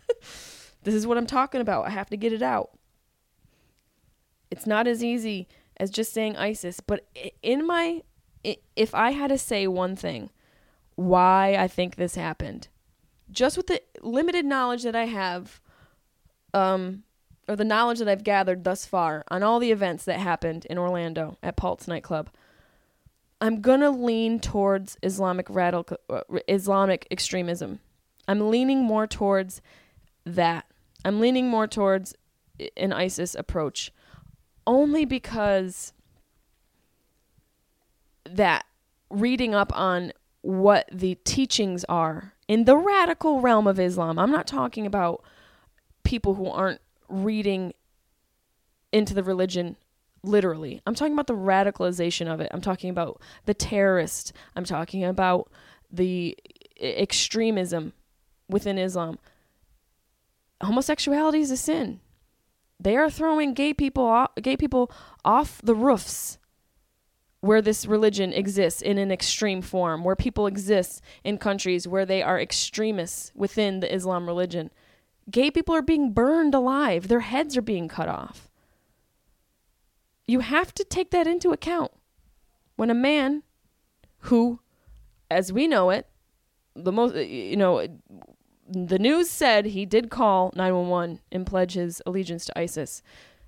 this 0.84 0.94
is 0.94 1.08
what 1.08 1.18
I'm 1.18 1.28
talking 1.28 1.62
about. 1.62 1.88
I 1.88 1.92
have 1.92 2.10
to 2.10 2.18
get 2.18 2.34
it 2.34 2.42
out. 2.42 2.72
It's 4.52 4.66
not 4.68 4.88
as 4.88 5.04
easy 5.04 5.48
as 5.78 5.90
just 5.90 6.12
saying 6.12 6.36
ISIS, 6.36 6.80
but 6.80 7.08
in 7.42 7.66
my 7.66 8.04
if 8.76 8.96
I 8.96 9.12
had 9.12 9.28
to 9.30 9.38
say 9.38 9.68
one 9.68 9.96
thing 9.96 10.30
why 10.96 11.56
I 11.56 11.68
think 11.68 11.96
this 11.96 12.16
happened, 12.16 12.68
just 13.32 13.58
with 13.58 13.68
the 13.68 13.82
limited 14.02 14.46
knowledge 14.46 14.84
that 14.84 14.96
I 14.96 15.06
have 15.06 15.62
um 16.54 17.04
or 17.48 17.56
the 17.56 17.64
knowledge 17.64 18.00
that 18.00 18.08
I've 18.08 18.24
gathered 18.24 18.64
thus 18.64 18.86
far 18.86 19.24
on 19.30 19.44
all 19.44 19.60
the 19.60 19.72
events 19.72 20.06
that 20.06 20.20
happened 20.20 20.66
in 20.70 20.78
Orlando 20.78 21.38
at 21.42 21.56
Pulse 21.56 21.88
nightclub, 21.88 22.30
I'm 23.42 23.62
going 23.62 23.80
to 23.80 23.90
lean 23.90 24.40
towards 24.40 24.98
Islamic 25.02 25.50
radical 25.50 25.98
uh, 26.10 26.22
Islamic 26.48 27.08
extremism. 27.10 27.80
I'm 28.28 28.50
leaning 28.50 28.84
more 28.84 29.08
towards 29.08 29.62
that. 30.26 30.66
I'm 31.06 31.20
leaning 31.20 31.48
more 31.48 31.68
towards 31.68 32.14
an 32.76 32.92
ISIS 32.92 33.36
approach 33.36 33.92
only 34.68 35.06
because 35.06 35.94
that 38.30 38.66
reading 39.10 39.56
up 39.56 39.76
on 39.76 40.12
what 40.42 40.88
the 40.92 41.16
teachings 41.24 41.84
are 41.86 42.34
in 42.48 42.66
the 42.66 42.78
radical 42.78 43.42
realm 43.42 43.68
of 43.68 43.80
Islam. 43.80 44.20
I'm 44.20 44.32
not 44.32 44.48
talking 44.48 44.86
about 44.86 45.24
people 46.04 46.36
who 46.36 46.48
aren't 46.48 46.82
reading 47.08 47.74
into 48.92 49.14
the 49.14 49.24
religion 49.24 49.76
literally. 50.24 50.82
I'm 50.86 50.96
talking 50.96 51.14
about 51.14 51.28
the 51.28 51.34
radicalization 51.34 52.32
of 52.32 52.40
it. 52.40 52.50
I'm 52.52 52.62
talking 52.62 52.90
about 52.90 53.22
the 53.46 53.54
terrorists. 53.54 54.34
I'm 54.56 54.66
talking 54.66 55.04
about 55.04 55.52
the 55.92 56.38
extremism 56.80 57.94
within 58.48 58.78
Islam. 58.78 59.20
Homosexuality 60.62 61.40
is 61.40 61.52
a 61.52 61.58
sin. 61.58 62.00
They 62.80 62.96
are 62.96 63.10
throwing 63.10 63.54
gay 63.54 63.74
people 63.74 64.06
off, 64.06 64.32
gay 64.42 64.56
people 64.56 64.92
off 65.26 65.62
the 65.62 65.76
roofs 65.76 66.38
where 67.42 67.62
this 67.62 67.86
religion 67.86 68.34
exists 68.34 68.82
in 68.82 68.98
an 68.98 69.12
extreme 69.12 69.62
form, 69.62 70.04
where 70.04 70.16
people 70.16 70.46
exist 70.46 71.02
in 71.24 71.38
countries 71.38 71.88
where 71.88 72.06
they 72.06 72.22
are 72.22 72.40
extremists 72.40 73.32
within 73.34 73.80
the 73.80 73.94
Islam 73.94 74.28
religion. 74.28 74.70
Gay 75.30 75.50
people 75.50 75.76
are 75.76 75.82
being 75.82 76.12
burned 76.12 76.54
alive, 76.54 77.08
their 77.08 77.22
heads 77.22 77.56
are 77.56 77.62
being 77.62 77.88
cut 77.88 78.10
off. 78.10 78.49
You 80.30 80.42
have 80.42 80.76
to 80.76 80.84
take 80.84 81.10
that 81.10 81.26
into 81.26 81.50
account. 81.50 81.92
When 82.76 82.92
a 82.92 82.94
man 82.94 83.42
who, 84.20 84.60
as 85.32 85.52
we 85.52 85.66
know 85.66 85.90
it, 85.90 86.06
the 86.76 86.92
most, 86.92 87.16
uh, 87.16 87.22
you 87.22 87.58
know, 87.58 87.88
the 88.68 89.00
news 89.00 89.28
said 89.28 89.66
he 89.66 89.88
did 89.88 90.12
call 90.12 90.54
911 90.56 91.22
and 91.32 91.48
pledge 91.48 91.74
his 91.74 92.00
allegiance 92.06 92.46
to 92.46 92.60
ISIS. 92.60 93.02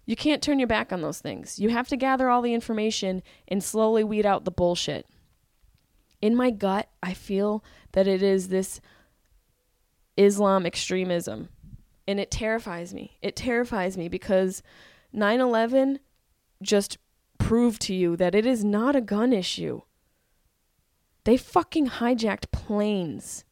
You 0.08 0.16
can't 0.16 0.42
turn 0.42 0.58
your 0.58 0.68
back 0.68 0.92
on 0.92 1.02
those 1.02 1.20
things. 1.20 1.60
You 1.60 1.70
have 1.70 1.88
to 1.90 1.96
gather 1.96 2.32
all 2.32 2.42
the 2.42 2.56
information 2.56 3.22
and 3.48 3.64
slowly 3.64 4.04
weed 4.04 4.26
out 4.26 4.46
the 4.46 4.50
bullshit. 4.50 5.06
In 6.20 6.36
my 6.36 6.50
gut, 6.50 6.90
I 7.04 7.14
feel 7.14 7.64
that 7.92 8.08
it 8.08 8.24
is 8.24 8.48
this 8.48 8.82
Islam 10.18 10.66
extremism. 10.66 11.50
And 12.08 12.20
it 12.20 12.32
terrifies 12.32 12.92
me. 12.92 13.20
It 13.22 13.36
terrifies 13.36 13.98
me 13.98 14.10
because 14.10 14.64
9 15.14 15.40
11 15.40 16.00
just 16.62 16.98
prove 17.38 17.80
to 17.80 17.94
you 17.94 18.16
that 18.16 18.36
it 18.36 18.46
is 18.46 18.64
not 18.64 18.96
a 18.96 19.02
gun 19.02 19.34
issue. 19.34 19.82
They 21.24 21.38
fucking 21.38 21.88
hijacked 21.88 22.52
planes 22.52 23.44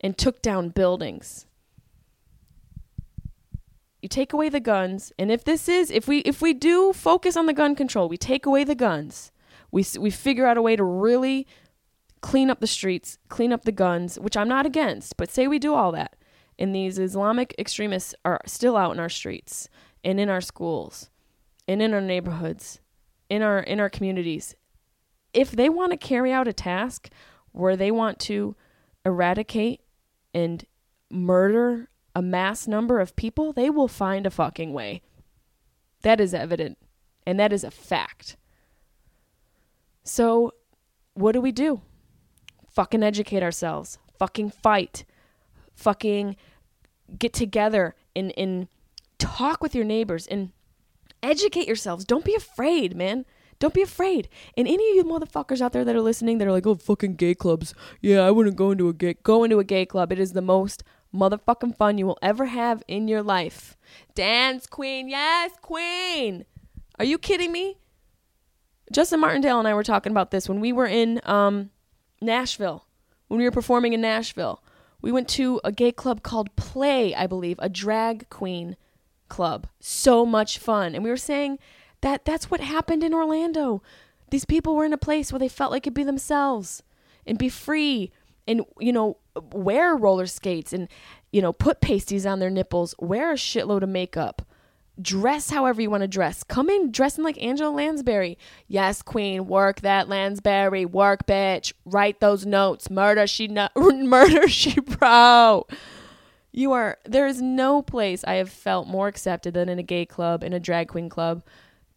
and 0.00 0.16
took 0.16 0.42
down 0.42 0.70
buildings. 0.70 1.46
you 4.04 4.08
take 4.08 4.34
away 4.34 4.50
the 4.50 4.60
guns, 4.60 5.14
and 5.18 5.30
if 5.30 5.44
this 5.44 5.66
is 5.66 5.90
if 5.90 6.06
we 6.06 6.18
if 6.18 6.42
we 6.42 6.52
do 6.52 6.92
focus 6.92 7.38
on 7.38 7.46
the 7.46 7.54
gun 7.54 7.74
control, 7.74 8.06
we 8.06 8.18
take 8.18 8.44
away 8.44 8.62
the 8.62 8.74
guns. 8.74 9.32
We 9.70 9.82
we 9.98 10.10
figure 10.10 10.46
out 10.46 10.58
a 10.58 10.62
way 10.62 10.76
to 10.76 10.84
really 10.84 11.46
clean 12.20 12.50
up 12.50 12.60
the 12.60 12.66
streets, 12.66 13.16
clean 13.30 13.50
up 13.50 13.64
the 13.64 13.72
guns, 13.72 14.18
which 14.18 14.36
I'm 14.36 14.48
not 14.48 14.66
against, 14.66 15.16
but 15.16 15.30
say 15.30 15.46
we 15.46 15.58
do 15.58 15.72
all 15.72 15.90
that. 15.92 16.16
And 16.58 16.74
these 16.74 16.98
Islamic 16.98 17.54
extremists 17.58 18.14
are 18.26 18.40
still 18.44 18.76
out 18.76 18.92
in 18.92 19.00
our 19.00 19.08
streets 19.08 19.70
and 20.04 20.20
in 20.20 20.28
our 20.28 20.42
schools 20.42 21.08
and 21.66 21.80
in 21.82 21.94
our 21.94 22.00
neighborhoods, 22.00 22.80
in 23.28 23.42
our 23.42 23.60
in 23.60 23.80
our 23.80 23.90
communities. 23.90 24.54
If 25.32 25.50
they 25.50 25.68
want 25.68 25.92
to 25.92 25.96
carry 25.96 26.32
out 26.32 26.46
a 26.46 26.52
task 26.52 27.10
where 27.52 27.76
they 27.76 27.90
want 27.90 28.18
to 28.20 28.54
eradicate 29.04 29.80
and 30.32 30.64
murder 31.10 31.88
a 32.14 32.22
mass 32.22 32.66
number 32.66 33.00
of 33.00 33.16
people, 33.16 33.52
they 33.52 33.70
will 33.70 33.88
find 33.88 34.26
a 34.26 34.30
fucking 34.30 34.72
way. 34.72 35.02
That 36.02 36.20
is 36.20 36.34
evident. 36.34 36.78
And 37.26 37.40
that 37.40 37.52
is 37.52 37.64
a 37.64 37.70
fact. 37.70 38.36
So, 40.02 40.52
what 41.14 41.32
do 41.32 41.40
we 41.40 41.52
do? 41.52 41.80
Fucking 42.70 43.02
educate 43.02 43.42
ourselves. 43.42 43.98
Fucking 44.18 44.50
fight. 44.50 45.04
Fucking 45.74 46.36
get 47.18 47.32
together 47.32 47.94
and, 48.14 48.32
and 48.36 48.68
talk 49.18 49.62
with 49.62 49.74
your 49.74 49.84
neighbors 49.84 50.26
and 50.26 50.50
educate 51.24 51.66
yourselves. 51.66 52.04
Don't 52.04 52.24
be 52.24 52.34
afraid, 52.34 52.96
man. 52.96 53.24
Don't 53.58 53.74
be 53.74 53.82
afraid. 53.82 54.28
And 54.56 54.66
any 54.66 54.90
of 54.90 54.96
you 54.96 55.04
motherfuckers 55.04 55.60
out 55.60 55.72
there 55.72 55.84
that 55.84 55.96
are 55.96 56.00
listening 56.00 56.38
that 56.38 56.48
are 56.48 56.52
like, 56.52 56.66
oh, 56.66 56.74
fucking 56.74 57.16
gay 57.16 57.34
clubs. 57.34 57.74
Yeah, 58.00 58.20
I 58.20 58.30
wouldn't 58.30 58.56
go 58.56 58.70
into 58.70 58.88
a 58.88 58.92
gay. 58.92 59.14
Go 59.22 59.44
into 59.44 59.58
a 59.58 59.64
gay 59.64 59.86
club. 59.86 60.12
It 60.12 60.18
is 60.18 60.32
the 60.32 60.42
most 60.42 60.82
motherfucking 61.14 61.76
fun 61.76 61.96
you 61.96 62.06
will 62.06 62.18
ever 62.20 62.46
have 62.46 62.82
in 62.88 63.08
your 63.08 63.22
life. 63.22 63.76
Dance 64.14 64.66
queen. 64.66 65.08
Yes, 65.08 65.52
queen. 65.62 66.44
Are 66.98 67.04
you 67.04 67.18
kidding 67.18 67.52
me? 67.52 67.78
Justin 68.92 69.20
Martindale 69.20 69.58
and 69.58 69.68
I 69.68 69.74
were 69.74 69.82
talking 69.82 70.12
about 70.12 70.30
this 70.30 70.48
when 70.48 70.60
we 70.60 70.72
were 70.72 70.86
in 70.86 71.20
um, 71.24 71.70
Nashville, 72.20 72.86
when 73.28 73.38
we 73.38 73.44
were 73.44 73.50
performing 73.50 73.92
in 73.92 74.00
Nashville. 74.00 74.62
We 75.00 75.12
went 75.12 75.28
to 75.30 75.60
a 75.64 75.72
gay 75.72 75.92
club 75.92 76.22
called 76.22 76.54
Play, 76.56 77.14
I 77.14 77.26
believe, 77.26 77.56
a 77.60 77.68
drag 77.68 78.28
queen 78.30 78.76
club. 79.34 79.66
So 79.80 80.24
much 80.24 80.58
fun. 80.58 80.94
And 80.94 81.02
we 81.02 81.10
were 81.10 81.16
saying 81.16 81.58
that 82.02 82.24
that's 82.24 82.52
what 82.52 82.60
happened 82.60 83.02
in 83.02 83.12
Orlando. 83.12 83.82
These 84.30 84.44
people 84.44 84.76
were 84.76 84.84
in 84.84 84.92
a 84.92 84.98
place 84.98 85.32
where 85.32 85.40
they 85.40 85.48
felt 85.48 85.72
like 85.72 85.82
could 85.82 85.92
be 85.92 86.04
themselves 86.04 86.84
and 87.26 87.36
be 87.36 87.48
free 87.48 88.12
and 88.46 88.62
you 88.78 88.92
know 88.92 89.16
wear 89.52 89.96
roller 89.96 90.26
skates 90.26 90.72
and 90.72 90.86
you 91.32 91.42
know 91.42 91.52
put 91.52 91.80
pasties 91.80 92.24
on 92.24 92.38
their 92.38 92.50
nipples, 92.50 92.94
wear 93.00 93.32
a 93.32 93.36
shitload 93.36 93.82
of 93.82 93.88
makeup, 93.88 94.42
dress 95.02 95.50
however 95.50 95.82
you 95.82 95.90
want 95.90 96.02
to 96.02 96.08
dress. 96.08 96.44
Come 96.44 96.70
in 96.70 96.92
dressing 96.92 97.24
like 97.24 97.42
Angela 97.42 97.70
Lansbury. 97.70 98.38
Yes, 98.68 99.02
queen, 99.02 99.48
work 99.48 99.80
that 99.80 100.08
Lansbury, 100.08 100.84
work 100.84 101.26
bitch. 101.26 101.72
Write 101.84 102.20
those 102.20 102.46
notes. 102.46 102.88
Murder 102.88 103.26
she 103.26 103.48
no- 103.48 103.68
murder 103.76 104.46
she 104.46 104.80
pro. 104.80 105.66
You 106.56 106.70
are 106.70 106.98
there 107.04 107.26
is 107.26 107.42
no 107.42 107.82
place 107.82 108.22
I 108.22 108.34
have 108.34 108.48
felt 108.48 108.86
more 108.86 109.08
accepted 109.08 109.54
than 109.54 109.68
in 109.68 109.80
a 109.80 109.82
gay 109.82 110.06
club, 110.06 110.44
in 110.44 110.52
a 110.52 110.60
drag 110.60 110.86
queen 110.86 111.08
club. 111.08 111.42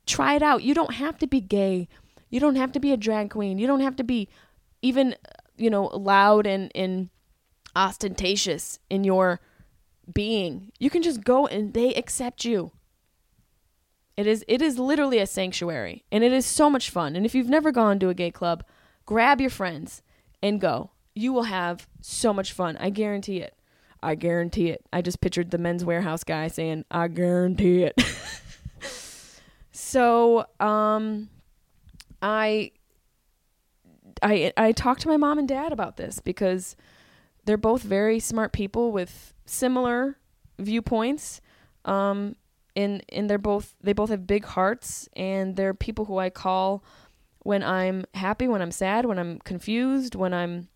Try 0.08 0.34
it 0.34 0.42
out. 0.42 0.64
You 0.64 0.74
don't 0.74 0.96
have 0.96 1.20
to 1.20 1.28
be 1.28 1.40
gay. 1.40 1.88
You 2.32 2.40
don't 2.40 2.56
have 2.56 2.72
to 2.72 2.80
be 2.80 2.92
a 2.92 2.98
drag 2.98 3.30
queen. 3.30 3.60
You 3.60 3.68
don't 3.68 3.82
have 3.82 3.96
to 3.98 4.04
be 4.04 4.30
even 4.82 5.16
you 5.58 5.70
know 5.70 5.86
loud 5.86 6.48
and 6.48 6.72
and 6.74 7.12
ostentatious 7.76 8.80
in 8.90 9.04
your 9.04 9.40
being. 10.12 10.72
You 10.80 10.90
can 10.90 11.04
just 11.04 11.24
go 11.24 11.46
and 11.46 11.76
they 11.76 11.94
accept 11.94 12.44
you. 12.44 12.72
It 14.16 14.26
is 14.26 14.44
it 14.48 14.64
is 14.64 14.80
literally 14.80 15.20
a 15.20 15.28
sanctuary 15.28 16.04
and 16.12 16.24
it 16.24 16.34
is 16.34 16.48
so 16.48 16.68
much 16.68 16.90
fun. 16.90 17.16
And 17.16 17.28
if 17.28 17.36
you've 17.36 17.48
never 17.48 17.72
gone 17.72 18.00
to 18.00 18.10
a 18.10 18.16
gay 18.16 18.32
club, 18.32 18.64
grab 19.06 19.40
your 19.40 19.52
friends 19.52 20.02
and 20.42 20.60
go. 20.60 20.90
You 21.14 21.32
will 21.32 21.44
have 21.44 21.88
so 22.02 22.34
much 22.34 22.54
fun. 22.54 22.76
I 22.78 22.90
guarantee 22.90 23.38
it. 23.38 23.54
I 24.08 24.16
guarantee 24.16 24.70
it. 24.70 24.86
I 24.94 25.02
just 25.02 25.20
pictured 25.20 25.52
the 25.52 25.58
men's 25.58 25.84
warehouse 25.84 26.24
guy 26.24 26.48
saying, 26.48 26.86
"I 26.90 27.10
guarantee 27.10 27.84
it." 27.84 28.02
so, 29.72 30.46
um 30.62 31.30
I 32.22 32.72
I 34.24 34.54
I 34.56 34.72
talked 34.72 35.02
to 35.02 35.10
my 35.10 35.18
mom 35.18 35.40
and 35.40 35.48
dad 35.48 35.74
about 35.74 35.98
this 35.98 36.20
because 36.20 36.78
they're 37.44 37.58
both 37.58 37.82
very 37.84 38.22
smart 38.22 38.54
people 38.54 38.94
with 38.94 39.34
similar 39.46 40.18
viewpoints. 40.58 41.42
Um 41.84 42.38
and 42.78 43.04
and 43.10 43.30
they're 43.30 43.38
both 43.38 43.76
they 43.82 43.92
both 43.92 44.10
have 44.10 44.26
big 44.26 44.46
hearts 44.46 45.10
and 45.18 45.58
they're 45.58 45.74
people 45.74 46.06
who 46.06 46.18
I 46.18 46.30
call 46.30 46.82
when 47.40 47.62
I'm 47.62 48.06
happy, 48.14 48.48
when 48.48 48.62
I'm 48.62 48.72
sad, 48.72 49.06
when 49.06 49.20
I'm 49.20 49.40
confused, 49.40 50.16
when 50.16 50.34
I'm 50.34 50.70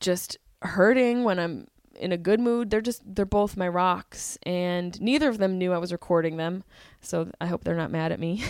just 0.00 0.36
hurting, 0.60 1.24
when 1.24 1.38
I'm 1.38 1.66
in 1.96 2.12
a 2.12 2.16
good 2.16 2.40
mood. 2.40 2.70
They're 2.70 2.80
just 2.80 3.02
they're 3.04 3.24
both 3.24 3.56
my 3.56 3.68
rocks 3.68 4.38
and 4.44 5.00
neither 5.00 5.28
of 5.28 5.38
them 5.38 5.58
knew 5.58 5.72
I 5.72 5.78
was 5.78 5.92
recording 5.92 6.36
them. 6.36 6.64
So 7.00 7.30
I 7.40 7.46
hope 7.46 7.64
they're 7.64 7.74
not 7.74 7.90
mad 7.90 8.12
at 8.12 8.20
me. 8.20 8.42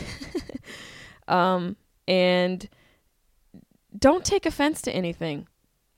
um 1.28 1.76
and 2.06 2.68
don't 3.98 4.24
take 4.24 4.46
offense 4.46 4.82
to 4.82 4.92
anything. 4.92 5.46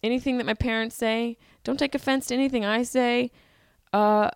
Anything 0.03 0.39
that 0.39 0.47
my 0.47 0.55
parents 0.55 0.95
say, 0.95 1.39
don't 1.65 1.79
take 1.79 1.95
offense 1.95 2.27
to 2.27 2.35
anything 2.35 2.65
I 2.65 2.83
say. 2.83 3.31
Uh 3.93 4.31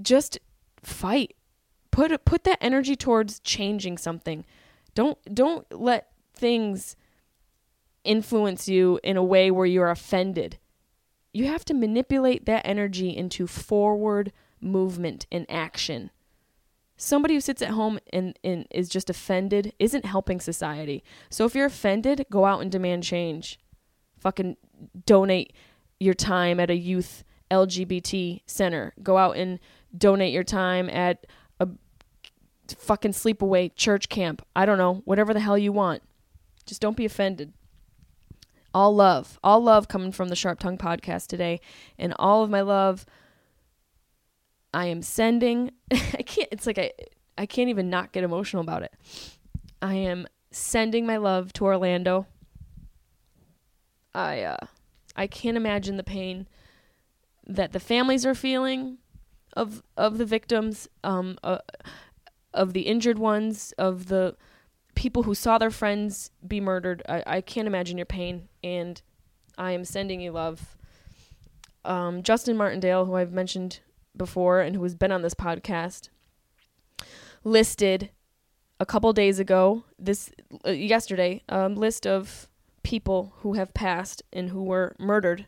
just 0.00 0.38
fight. 0.82 1.34
Put 1.90 2.24
put 2.24 2.44
that 2.44 2.58
energy 2.60 2.96
towards 2.96 3.40
changing 3.40 3.98
something. 3.98 4.44
Don't 4.94 5.18
don't 5.34 5.66
let 5.72 6.10
things 6.34 6.96
influence 8.04 8.68
you 8.68 8.98
in 9.02 9.16
a 9.16 9.22
way 9.22 9.50
where 9.50 9.66
you're 9.66 9.90
offended. 9.90 10.58
You 11.38 11.46
have 11.46 11.64
to 11.66 11.74
manipulate 11.74 12.46
that 12.46 12.66
energy 12.66 13.16
into 13.16 13.46
forward 13.46 14.32
movement 14.60 15.24
and 15.30 15.46
action. 15.48 16.10
Somebody 16.96 17.34
who 17.34 17.40
sits 17.40 17.62
at 17.62 17.70
home 17.70 18.00
and, 18.12 18.36
and 18.42 18.66
is 18.72 18.88
just 18.88 19.08
offended 19.08 19.72
isn't 19.78 20.04
helping 20.04 20.40
society. 20.40 21.04
So 21.30 21.44
if 21.44 21.54
you're 21.54 21.66
offended, 21.66 22.26
go 22.28 22.44
out 22.44 22.60
and 22.60 22.72
demand 22.72 23.04
change. 23.04 23.60
Fucking 24.18 24.56
donate 25.06 25.52
your 26.00 26.14
time 26.14 26.58
at 26.58 26.70
a 26.70 26.76
youth 26.76 27.22
LGBT 27.52 28.40
center. 28.44 28.92
Go 29.00 29.16
out 29.16 29.36
and 29.36 29.60
donate 29.96 30.32
your 30.32 30.42
time 30.42 30.90
at 30.90 31.24
a 31.60 31.68
fucking 32.66 33.12
sleepaway 33.12 33.72
church 33.76 34.08
camp. 34.08 34.44
I 34.56 34.66
don't 34.66 34.76
know, 34.78 35.02
whatever 35.04 35.32
the 35.32 35.38
hell 35.38 35.56
you 35.56 35.70
want. 35.70 36.02
Just 36.66 36.80
don't 36.80 36.96
be 36.96 37.04
offended. 37.04 37.52
All 38.74 38.94
love, 38.94 39.38
all 39.42 39.60
love 39.60 39.88
coming 39.88 40.12
from 40.12 40.28
the 40.28 40.36
Sharp 40.36 40.60
Tongue 40.60 40.78
podcast 40.78 41.26
today, 41.26 41.60
and 41.98 42.14
all 42.18 42.42
of 42.42 42.50
my 42.50 42.60
love 42.60 43.06
I 44.72 44.86
am 44.86 45.02
sending. 45.02 45.70
I 45.90 46.22
can't. 46.22 46.48
It's 46.52 46.66
like 46.66 46.78
I 46.78 46.92
I 47.36 47.46
can't 47.46 47.70
even 47.70 47.88
not 47.88 48.12
get 48.12 48.24
emotional 48.24 48.62
about 48.62 48.82
it. 48.82 48.92
I 49.80 49.94
am 49.94 50.26
sending 50.50 51.06
my 51.06 51.16
love 51.16 51.52
to 51.54 51.64
Orlando. 51.64 52.26
I 54.14 54.42
uh 54.42 54.66
I 55.16 55.26
can't 55.26 55.56
imagine 55.56 55.96
the 55.96 56.04
pain 56.04 56.46
that 57.46 57.72
the 57.72 57.80
families 57.80 58.26
are 58.26 58.34
feeling 58.34 58.98
of 59.54 59.82
of 59.96 60.18
the 60.18 60.26
victims 60.26 60.88
um 61.02 61.38
uh, 61.42 61.58
of 62.52 62.72
the 62.72 62.82
injured 62.82 63.18
ones 63.18 63.72
of 63.78 64.06
the 64.06 64.36
people 64.98 65.22
who 65.22 65.34
saw 65.34 65.58
their 65.58 65.70
friends 65.70 66.32
be 66.46 66.60
murdered 66.60 67.04
I, 67.08 67.22
I 67.24 67.40
can't 67.40 67.68
imagine 67.68 67.96
your 67.96 68.04
pain. 68.04 68.48
And 68.64 69.00
i 69.56 69.70
am 69.70 69.84
sending 69.84 70.20
you 70.20 70.32
love. 70.32 70.76
Um, 71.84 72.22
justin 72.24 72.56
martindale 72.56 73.06
who 73.06 73.14
i've 73.14 73.32
mentioned 73.32 73.78
before 74.16 74.60
and 74.60 74.74
who 74.74 74.82
has 74.82 74.96
been 74.96 75.12
on 75.12 75.22
this 75.22 75.34
podcast 75.34 76.08
listed 77.44 78.10
a 78.80 78.84
couple 78.84 79.12
days 79.12 79.38
ago 79.38 79.84
this 79.98 80.30
uh, 80.66 80.70
yesterday 80.70 81.42
um, 81.48 81.76
list 81.76 82.04
of 82.04 82.48
people 82.82 83.34
who 83.38 83.52
have 83.52 83.72
passed 83.74 84.22
and 84.32 84.50
who 84.50 84.64
were 84.64 84.96
murdered 84.98 85.46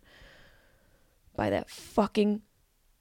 by 1.34 1.50
that 1.50 1.68
fucking 1.70 2.42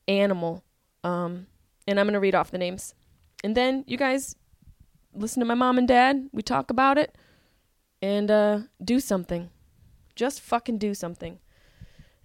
animal. 0.07 0.63
Um, 1.03 1.47
and 1.87 1.99
I'm 1.99 2.05
going 2.05 2.13
to 2.13 2.19
read 2.19 2.35
off 2.35 2.51
the 2.51 2.57
names. 2.57 2.95
And 3.43 3.55
then 3.55 3.83
you 3.85 3.97
guys 3.97 4.35
listen 5.13 5.39
to 5.39 5.45
my 5.45 5.53
mom 5.53 5.77
and 5.77 5.87
dad. 5.87 6.29
We 6.31 6.41
talk 6.41 6.69
about 6.69 6.97
it 6.97 7.17
and 8.01 8.29
uh, 8.29 8.59
do 8.83 8.99
something. 8.99 9.49
Just 10.15 10.41
fucking 10.41 10.77
do 10.77 10.93
something. 10.93 11.39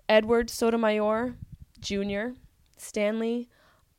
Edward 0.09 0.51
Sotomayor 0.51 1.37
Jr., 1.81 2.29
Stanley 2.77 3.49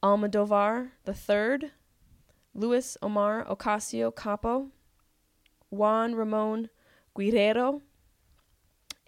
Almodovar 0.04 0.92
III, 1.08 1.72
Luis 2.54 2.98
Omar 3.02 3.46
Ocasio 3.46 4.16
Capo, 4.16 4.70
Juan 5.70 6.16
Ramon 6.16 6.70
Guerrero, 7.16 7.82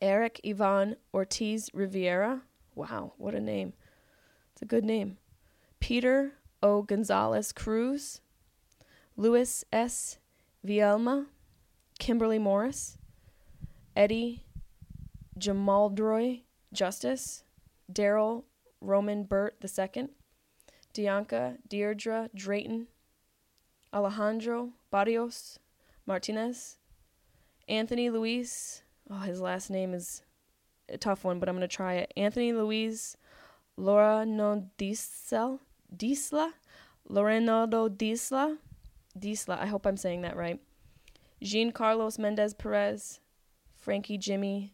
Eric 0.01 0.41
Ivan 0.45 0.95
Ortiz 1.13 1.69
Riviera. 1.73 2.41
Wow, 2.75 3.13
what 3.17 3.35
a 3.35 3.39
name. 3.39 3.73
It's 4.53 4.61
a 4.61 4.65
good 4.65 4.85
name. 4.85 5.17
Peter 5.79 6.33
O. 6.63 6.81
Gonzalez 6.81 7.51
Cruz, 7.51 8.21
Luis 9.19 9.65
S. 9.73 10.19
Vielma, 10.63 11.25
Kimberly 11.97 12.37
Morris, 12.37 12.99
Eddie 13.95 14.43
Jamoldroy 15.39 16.41
Justice, 16.71 17.43
Darryl 17.91 18.43
Roman 18.79 19.23
Burt 19.23 19.55
II, 19.63 20.09
Dianca 20.93 21.57
Deirdre 21.67 22.29
Drayton, 22.35 22.87
Alejandro 23.91 24.73
Barrios 24.91 25.57
Martinez, 26.05 26.77
Anthony 27.67 28.11
Luis. 28.11 28.83
Oh, 29.09 29.19
his 29.19 29.41
last 29.41 29.71
name 29.71 29.95
is 29.95 30.21
a 30.89 30.97
tough 30.97 31.23
one, 31.23 31.39
but 31.39 31.49
I'm 31.49 31.55
going 31.55 31.67
to 31.67 31.75
try 31.75 31.95
it. 31.95 32.13
Anthony 32.15 32.53
Luis 32.53 33.17
Laura 33.77 34.25
no 34.27 34.69
Diesel, 34.77 35.59
Diesla, 35.95 36.51
Lorenado 37.09 37.89
Diesla. 39.17 39.59
I 39.59 39.65
hope 39.65 39.85
I'm 39.85 39.97
saying 39.97 40.21
that 40.21 40.35
right. 40.35 40.59
Jean 41.41 41.71
Carlos 41.71 42.17
Mendez 42.17 42.53
Perez, 42.53 43.19
Franky 43.75 44.17
Jimmy, 44.17 44.73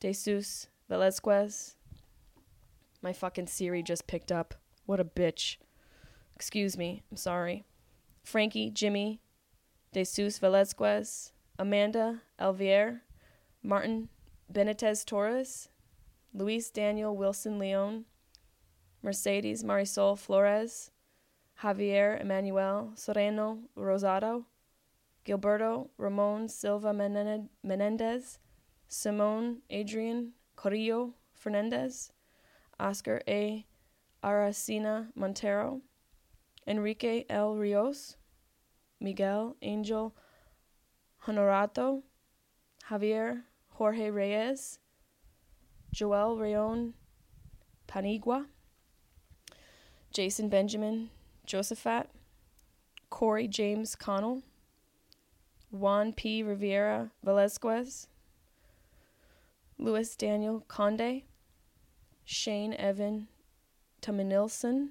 Jesus 0.00 0.68
Velazquez. 0.88 1.76
My 3.00 3.12
fucking 3.12 3.46
Siri 3.46 3.82
just 3.82 4.06
picked 4.06 4.32
up. 4.32 4.54
What 4.86 5.00
a 5.00 5.04
bitch. 5.04 5.56
Excuse 6.34 6.76
me. 6.76 7.02
I'm 7.10 7.16
sorry. 7.16 7.64
Franky 8.22 8.70
Jimmy, 8.70 9.20
Jesus 9.92 10.38
Velazquez, 10.38 11.32
Amanda 11.58 12.22
Alvear, 12.40 13.00
Martin 13.62 14.08
Benitez 14.52 15.04
Torres, 15.04 15.68
Luis 16.32 16.70
Daniel 16.70 17.16
Wilson 17.16 17.58
Leon, 17.58 18.06
Mercedez 19.04 19.62
Marisol 19.62 20.18
Flores, 20.18 20.90
Javier 21.62 22.20
Emmanuel 22.20 22.92
Serrano 22.94 23.58
Rosado, 23.76 24.44
Gilberto 25.24 25.88
Ramon 25.96 26.48
Silva 26.48 26.92
Menendez, 26.92 28.38
Simone 28.88 29.58
Adrian 29.70 30.32
Carrillo 30.56 31.14
Fernandez, 31.32 32.12
Oscar 32.78 33.22
A. 33.28 33.64
Aracena 34.22 35.08
Montero, 35.14 35.80
Enrique 36.66 37.24
L. 37.28 37.56
Rios, 37.56 38.16
Miguel 39.00 39.56
Angel 39.62 40.14
Honorato, 41.26 42.02
Javier 42.90 43.42
Jorge 43.68 44.10
Reyes, 44.10 44.78
Joel 45.92 46.36
Rayon 46.38 46.94
Paniagua, 47.86 48.46
Jason 50.10 50.48
Benjamin 50.48 51.10
Josaphat, 51.46 52.06
Cory 53.10 53.46
James 53.46 53.94
Connell, 53.94 54.42
Juan 55.70 56.12
P. 56.12 56.42
Rivera 56.42 57.10
Velazquez, 57.22 58.08
Louis 59.78 60.14
Daniel 60.16 60.64
Conde, 60.68 61.22
Shane 62.24 62.74
Evan 62.74 63.28
Tamanilson, 64.00 64.90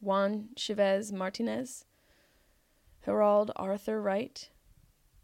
Juan 0.00 0.48
Chavez 0.56 1.12
Martinez, 1.12 1.84
Harold 3.00 3.50
Arthur 3.56 4.00
Wright, 4.00 4.50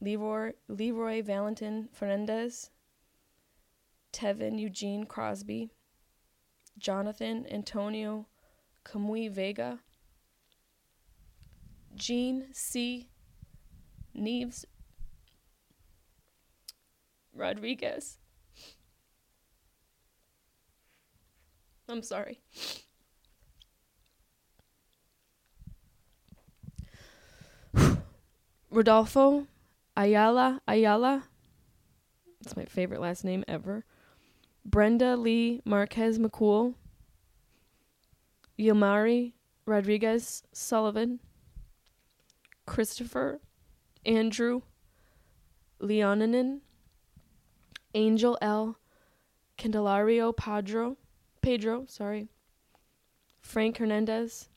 Leroy, 0.00 0.52
Leroy 0.68 1.22
Valentin 1.22 1.88
Fernandez, 1.92 2.70
Tevin 4.12 4.58
Eugene 4.58 5.04
Crosby, 5.04 5.70
Jonathan 6.78 7.46
Antonio 7.50 8.26
Camuy 8.86 9.28
Vega, 9.28 9.80
Jean 11.96 12.46
C. 12.52 13.08
Nieves 14.14 14.64
Rodriguez. 17.34 18.18
I'm 21.88 22.02
sorry. 22.02 22.40
Rodolfo 28.70 29.46
Ayala 29.96 30.60
Ayala. 30.68 31.24
That's 32.40 32.56
my 32.56 32.64
favorite 32.64 33.00
last 33.00 33.24
name 33.24 33.44
ever. 33.48 33.84
Brenda 34.64 35.16
Lee 35.16 35.60
Marquez 35.64 36.18
McCool. 36.18 36.74
Yilmary 38.58 39.32
Rodriguez 39.66 40.42
Solivan. 40.54 41.18
Christopher 42.66 43.40
Andrew 44.04 44.62
Leinonen. 45.80 46.60
Angel 47.94 48.36
L. 48.42 48.78
Candelario 49.58 50.36
Padro. 50.36 50.96
Pedro, 51.42 51.84
sorry. 51.88 52.28
Frank 53.40 53.78
Hernandez. 53.78 54.48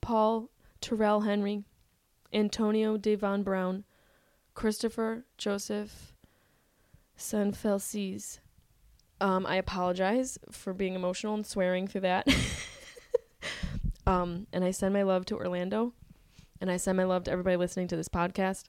Paul 0.00 0.50
Terrell 0.80 1.22
Henry. 1.22 1.64
Antonio 2.32 2.96
Davon 2.96 3.42
Brown, 3.42 3.84
Christopher 4.54 5.24
Joseph 5.36 6.14
Sanfeliz. 7.18 8.38
Um, 9.20 9.46
I 9.46 9.56
apologize 9.56 10.38
for 10.50 10.72
being 10.72 10.94
emotional 10.94 11.34
and 11.34 11.46
swearing 11.46 11.86
through 11.86 12.00
that. 12.02 12.26
um, 14.06 14.46
and 14.52 14.64
I 14.64 14.70
send 14.70 14.94
my 14.94 15.02
love 15.02 15.24
to 15.26 15.36
Orlando, 15.36 15.92
and 16.60 16.70
I 16.70 16.76
send 16.76 16.96
my 16.96 17.04
love 17.04 17.24
to 17.24 17.30
everybody 17.30 17.56
listening 17.56 17.88
to 17.88 17.96
this 17.96 18.08
podcast. 18.08 18.64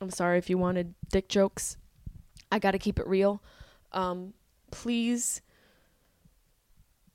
I'm 0.00 0.10
sorry 0.10 0.38
if 0.38 0.48
you 0.48 0.58
wanted 0.58 0.94
dick 1.10 1.28
jokes. 1.28 1.76
I 2.50 2.58
got 2.58 2.72
to 2.72 2.78
keep 2.78 2.98
it 2.98 3.06
real. 3.06 3.42
Um, 3.92 4.34
please 4.70 5.42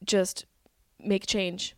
just 0.03 0.45
make 0.99 1.25
change. 1.25 1.75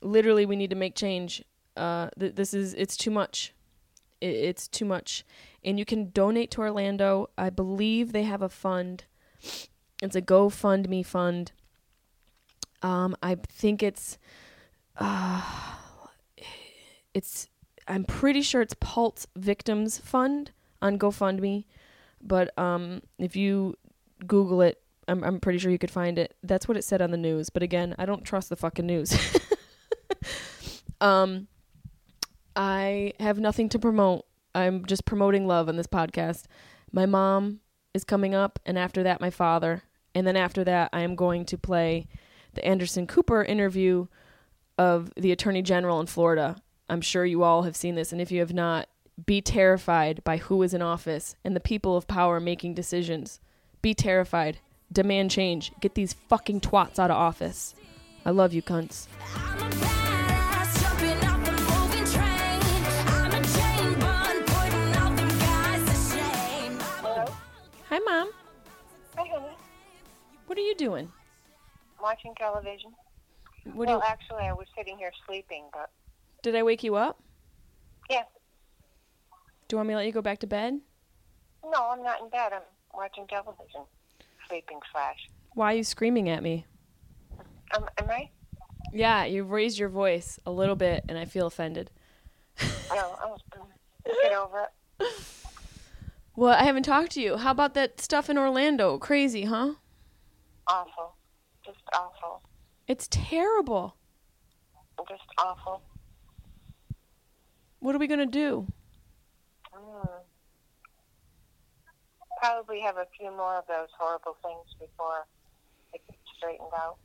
Literally, 0.00 0.46
we 0.46 0.56
need 0.56 0.70
to 0.70 0.76
make 0.76 0.94
change 0.94 1.42
uh, 1.76 2.08
th- 2.18 2.34
this 2.34 2.54
is 2.54 2.74
it's 2.74 2.96
too 2.96 3.10
much. 3.10 3.52
It, 4.20 4.34
it's 4.34 4.68
too 4.68 4.84
much, 4.84 5.24
and 5.64 5.78
you 5.78 5.84
can 5.84 6.10
donate 6.10 6.50
to 6.52 6.60
Orlando. 6.60 7.30
I 7.36 7.50
believe 7.50 8.12
they 8.12 8.24
have 8.24 8.42
a 8.42 8.48
fund. 8.48 9.04
It's 10.02 10.16
a 10.16 10.22
GoFundMe 10.22 11.04
fund. 11.04 11.52
Um, 12.82 13.16
I 13.22 13.36
think 13.36 13.82
it's, 13.82 14.18
uh, 14.96 15.42
it's. 17.12 17.48
I'm 17.86 18.04
pretty 18.04 18.40
sure 18.40 18.62
it's 18.62 18.74
Pulse 18.80 19.26
Victims 19.36 19.98
Fund 19.98 20.52
on 20.80 20.98
GoFundMe, 20.98 21.66
but 22.22 22.56
um, 22.58 23.02
if 23.18 23.36
you 23.36 23.76
Google 24.26 24.62
it, 24.62 24.80
I'm 25.08 25.22
I'm 25.22 25.40
pretty 25.40 25.58
sure 25.58 25.70
you 25.70 25.78
could 25.78 25.90
find 25.90 26.18
it. 26.18 26.34
That's 26.42 26.66
what 26.68 26.76
it 26.76 26.84
said 26.84 27.02
on 27.02 27.10
the 27.10 27.16
news. 27.16 27.50
But 27.50 27.62
again, 27.62 27.94
I 27.98 28.06
don't 28.06 28.24
trust 28.24 28.48
the 28.48 28.56
fucking 28.56 28.86
news. 28.86 29.16
um 31.00 31.48
I 32.56 33.12
have 33.18 33.38
nothing 33.38 33.68
to 33.70 33.78
promote. 33.78 34.24
I'm 34.54 34.84
just 34.84 35.04
promoting 35.04 35.46
love 35.46 35.68
on 35.68 35.76
this 35.76 35.86
podcast. 35.86 36.44
My 36.92 37.06
mom 37.06 37.60
is 37.92 38.04
coming 38.04 38.34
up, 38.34 38.60
and 38.64 38.78
after 38.78 39.02
that, 39.02 39.20
my 39.20 39.30
father. 39.30 39.82
And 40.14 40.26
then 40.26 40.36
after 40.36 40.62
that, 40.64 40.90
I 40.92 41.00
am 41.00 41.16
going 41.16 41.44
to 41.46 41.58
play 41.58 42.06
the 42.54 42.64
Anderson 42.64 43.08
Cooper 43.08 43.42
interview 43.42 44.06
of 44.78 45.12
the 45.16 45.32
Attorney 45.32 45.62
General 45.62 46.00
in 46.00 46.06
Florida. 46.06 46.56
I'm 46.88 47.00
sure 47.00 47.24
you 47.24 47.42
all 47.42 47.62
have 47.62 47.76
seen 47.76 47.94
this, 47.94 48.12
and 48.12 48.20
if 48.20 48.30
you 48.30 48.40
have 48.40 48.52
not, 48.52 48.88
be 49.24 49.40
terrified 49.40 50.22
by 50.24 50.38
who 50.38 50.62
is 50.62 50.74
in 50.74 50.82
office 50.82 51.36
and 51.44 51.54
the 51.54 51.60
people 51.60 51.96
of 51.96 52.08
power 52.08 52.40
making 52.40 52.74
decisions. 52.74 53.40
Be 53.80 53.94
terrified. 53.94 54.58
Demand 54.92 55.30
change. 55.30 55.72
Get 55.80 55.94
these 55.94 56.12
fucking 56.12 56.60
twats 56.60 56.98
out 56.98 57.10
of 57.10 57.16
office. 57.16 57.74
I 58.26 58.30
love 58.30 58.52
you, 58.52 58.62
cunts. 58.62 59.06
I'm 59.34 59.58
a 59.58 59.70
badass, 59.70 60.80
jumping 60.82 61.28
off 61.28 61.44
the 61.44 61.52
moving 61.52 62.04
train. 62.12 62.60
I'm 63.06 63.32
a 63.32 63.42
chain 63.46 63.98
bun, 64.00 64.42
putting 64.44 64.96
all 64.96 65.12
them 65.14 65.38
guys 65.38 65.84
to 65.88 66.16
shame. 66.16 66.78
Hello? 67.00 67.24
Hi, 67.88 67.98
Mom. 68.00 68.30
Hi, 69.16 69.28
honey. 69.28 69.56
What 70.46 70.58
are 70.58 70.62
you 70.62 70.74
doing? 70.74 71.12
Watching 72.02 72.34
television. 72.36 72.92
What 73.64 73.88
well, 73.88 73.96
you, 73.96 74.02
actually, 74.06 74.44
I 74.44 74.52
was 74.52 74.66
sitting 74.76 74.98
here 74.98 75.10
sleeping, 75.26 75.64
but 75.72 75.90
did 76.42 76.54
I 76.54 76.62
wake 76.62 76.82
you 76.84 76.96
up? 76.96 77.20
yeah. 78.10 78.24
Do 79.66 79.74
you 79.74 79.78
want 79.78 79.88
me 79.88 79.94
to 79.94 79.98
let 79.98 80.06
you 80.06 80.12
go 80.12 80.20
back 80.20 80.40
to 80.40 80.46
bed? 80.46 80.78
No, 81.64 81.88
I'm 81.90 82.02
not 82.02 82.20
in 82.20 82.28
bed. 82.28 82.52
I'm 82.52 82.62
watching 82.94 83.26
television. 83.26 83.80
Sleeping 84.48 84.78
slash. 84.92 85.16
Why 85.54 85.72
are 85.72 85.76
you 85.76 85.84
screaming 85.84 86.28
at 86.28 86.42
me? 86.42 86.66
Um, 87.74 87.88
am 87.98 88.10
I? 88.10 88.28
Yeah, 88.92 89.24
you've 89.24 89.50
raised 89.50 89.78
your 89.78 89.88
voice 89.88 90.38
a 90.44 90.50
little 90.50 90.76
bit, 90.76 91.04
and 91.08 91.16
I 91.16 91.24
feel 91.24 91.46
offended. 91.46 91.90
No, 92.60 93.16
I 93.20 93.26
was. 93.26 93.40
Get 94.22 94.32
over 94.32 94.68
it. 95.00 95.12
Well, 96.36 96.52
I 96.52 96.64
haven't 96.64 96.82
talked 96.82 97.12
to 97.12 97.20
you. 97.20 97.36
How 97.36 97.52
about 97.52 97.74
that 97.74 98.00
stuff 98.00 98.28
in 98.28 98.36
Orlando? 98.36 98.98
Crazy, 98.98 99.44
huh? 99.44 99.74
Awful. 100.66 101.13
It's 102.86 103.08
terrible. 103.10 103.96
Just 105.08 105.22
awful. 105.38 105.82
What 107.80 107.94
are 107.94 107.98
we 107.98 108.06
gonna 108.06 108.26
do? 108.26 108.66
Mm. 109.74 110.08
Probably 112.40 112.80
have 112.80 112.96
a 112.96 113.06
few 113.18 113.30
more 113.30 113.56
of 113.56 113.66
those 113.66 113.88
horrible 113.98 114.36
things 114.42 114.74
before 114.78 115.26
it 115.92 116.00
gets 116.06 116.20
straightened 116.36 116.68
out. 116.76 116.96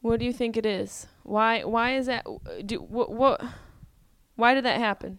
What 0.00 0.18
do 0.20 0.24
you 0.24 0.32
think 0.32 0.56
it 0.56 0.64
is? 0.66 1.06
Why 1.22 1.64
why 1.64 1.96
is 1.96 2.06
that 2.06 2.26
do 2.64 2.78
what 2.78 3.12
what 3.12 3.42
why 4.36 4.54
did 4.54 4.64
that 4.64 4.78
happen? 4.78 5.18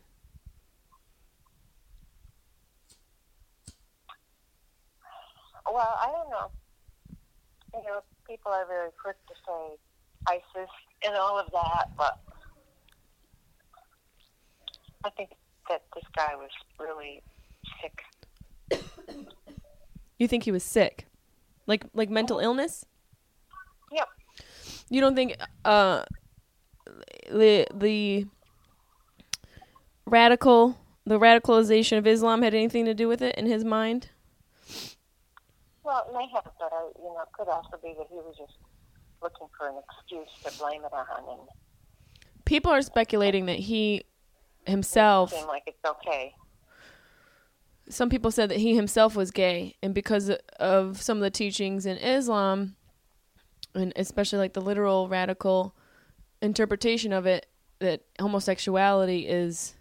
Well, 5.72 5.98
I 6.00 6.12
don't 6.12 6.30
know. 6.30 6.52
You 7.74 7.84
know, 7.84 8.02
people 8.28 8.52
are 8.52 8.66
very 8.68 8.90
quick 9.02 9.16
to 9.28 9.34
say 9.46 9.78
ISIS 10.28 10.70
and 11.06 11.16
all 11.16 11.40
of 11.40 11.52
that, 11.52 11.92
but 11.98 12.20
I 15.04 15.10
think 15.12 15.30
that 15.70 15.84
this 15.96 16.04
guy 16.16 16.36
was 16.36 16.50
really 16.80 17.22
sick. 17.82 18.82
You 20.18 20.28
think 20.28 20.44
he 20.44 20.52
was 20.52 20.64
sick? 20.64 21.06
Like 21.68 21.86
like 21.94 22.10
mental 22.10 22.40
illness? 22.40 22.86
Yep. 23.92 24.08
You 24.90 25.02
don't 25.02 25.16
think 25.16 25.38
uh 25.64 26.04
the 27.30 27.68
the 27.74 28.26
radical 30.06 30.78
the 31.06 31.20
radicalization 31.20 31.98
of 31.98 32.08
Islam 32.08 32.42
had 32.42 32.54
anything 32.54 32.86
to 32.86 32.94
do 32.94 33.08
with 33.08 33.22
it 33.22 33.36
in 33.36 33.46
his 33.46 33.64
mind? 33.64 34.10
Well, 35.88 36.06
it 36.10 36.14
may 36.14 36.28
have, 36.34 36.44
but 36.60 36.70
I, 36.74 36.90
you 37.00 37.06
know, 37.06 37.22
it 37.22 37.32
could 37.32 37.48
also 37.48 37.78
be 37.82 37.94
that 37.98 38.08
he 38.10 38.16
was 38.16 38.36
just 38.38 38.58
looking 39.24 39.48
for 39.58 39.70
an 39.70 39.76
excuse 39.90 40.28
to 40.44 40.60
blame 40.60 40.82
it 40.84 40.92
on, 40.92 41.06
and 41.30 41.48
People 42.44 42.74
are 42.74 42.82
speculating 42.82 43.46
that 43.46 43.58
he 43.58 44.04
himself 44.66 45.32
seemed 45.32 45.48
like 45.48 45.64
it's 45.66 45.80
okay. 45.86 46.36
some 47.88 48.10
people 48.10 48.32
said 48.32 48.50
that 48.50 48.58
he 48.58 48.76
himself 48.76 49.16
was 49.16 49.32
gay 49.32 49.78
and 49.82 49.94
because 49.94 50.30
of 50.60 51.02
some 51.02 51.18
of 51.18 51.22
the 51.24 51.30
teachings 51.30 51.86
in 51.86 51.96
Islam 51.98 52.76
and 53.74 53.94
especially 53.96 54.40
like 54.40 54.52
the 54.52 54.62
literal 54.62 55.08
radical 55.08 55.74
interpretation 56.42 57.14
of 57.14 57.26
it 57.26 57.46
that 57.80 58.02
homosexuality 58.20 59.26
is 59.26 59.76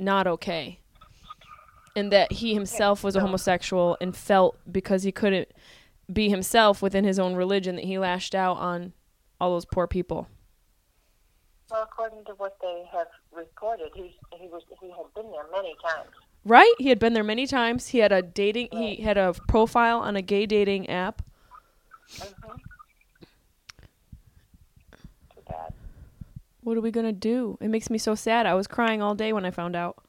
not 0.00 0.26
okay 0.26 0.80
and 1.98 2.12
that 2.12 2.32
he 2.32 2.54
himself 2.54 3.02
was 3.04 3.16
a 3.16 3.20
homosexual 3.20 3.96
and 4.00 4.16
felt 4.16 4.56
because 4.70 5.02
he 5.02 5.12
couldn't 5.12 5.48
be 6.12 6.28
himself 6.28 6.80
within 6.80 7.04
his 7.04 7.18
own 7.18 7.34
religion 7.34 7.76
that 7.76 7.84
he 7.84 7.98
lashed 7.98 8.34
out 8.34 8.56
on 8.56 8.92
all 9.40 9.50
those 9.52 9.64
poor 9.66 9.86
people 9.86 10.28
Well, 11.70 11.82
according 11.82 12.24
to 12.26 12.32
what 12.32 12.56
they 12.62 12.84
have 12.92 13.08
reported, 13.32 13.90
he 13.94 14.16
he 14.40 14.46
was 14.48 14.62
he 14.80 14.88
had 14.88 15.06
been 15.14 15.30
there 15.30 15.46
many 15.52 15.74
times. 15.84 16.10
right 16.44 16.74
he 16.78 16.88
had 16.88 16.98
been 16.98 17.12
there 17.12 17.24
many 17.24 17.46
times 17.46 17.88
he 17.88 17.98
had 17.98 18.12
a 18.12 18.22
dating 18.22 18.68
he 18.72 18.96
had 19.02 19.18
a 19.18 19.34
profile 19.48 19.98
on 20.00 20.16
a 20.16 20.22
gay 20.22 20.46
dating 20.46 20.88
app 20.88 21.22
Mm-hmm. 22.18 22.56
Too 25.34 25.42
bad. 25.46 25.72
What 26.62 26.76
are 26.78 26.80
we 26.80 26.90
gonna 26.90 27.12
do? 27.12 27.58
It 27.60 27.68
makes 27.68 27.90
me 27.90 27.98
so 27.98 28.14
sad. 28.14 28.46
I 28.46 28.54
was 28.54 28.66
crying 28.66 29.02
all 29.02 29.14
day 29.14 29.32
when 29.34 29.44
I 29.44 29.50
found 29.50 29.76
out. 29.76 30.02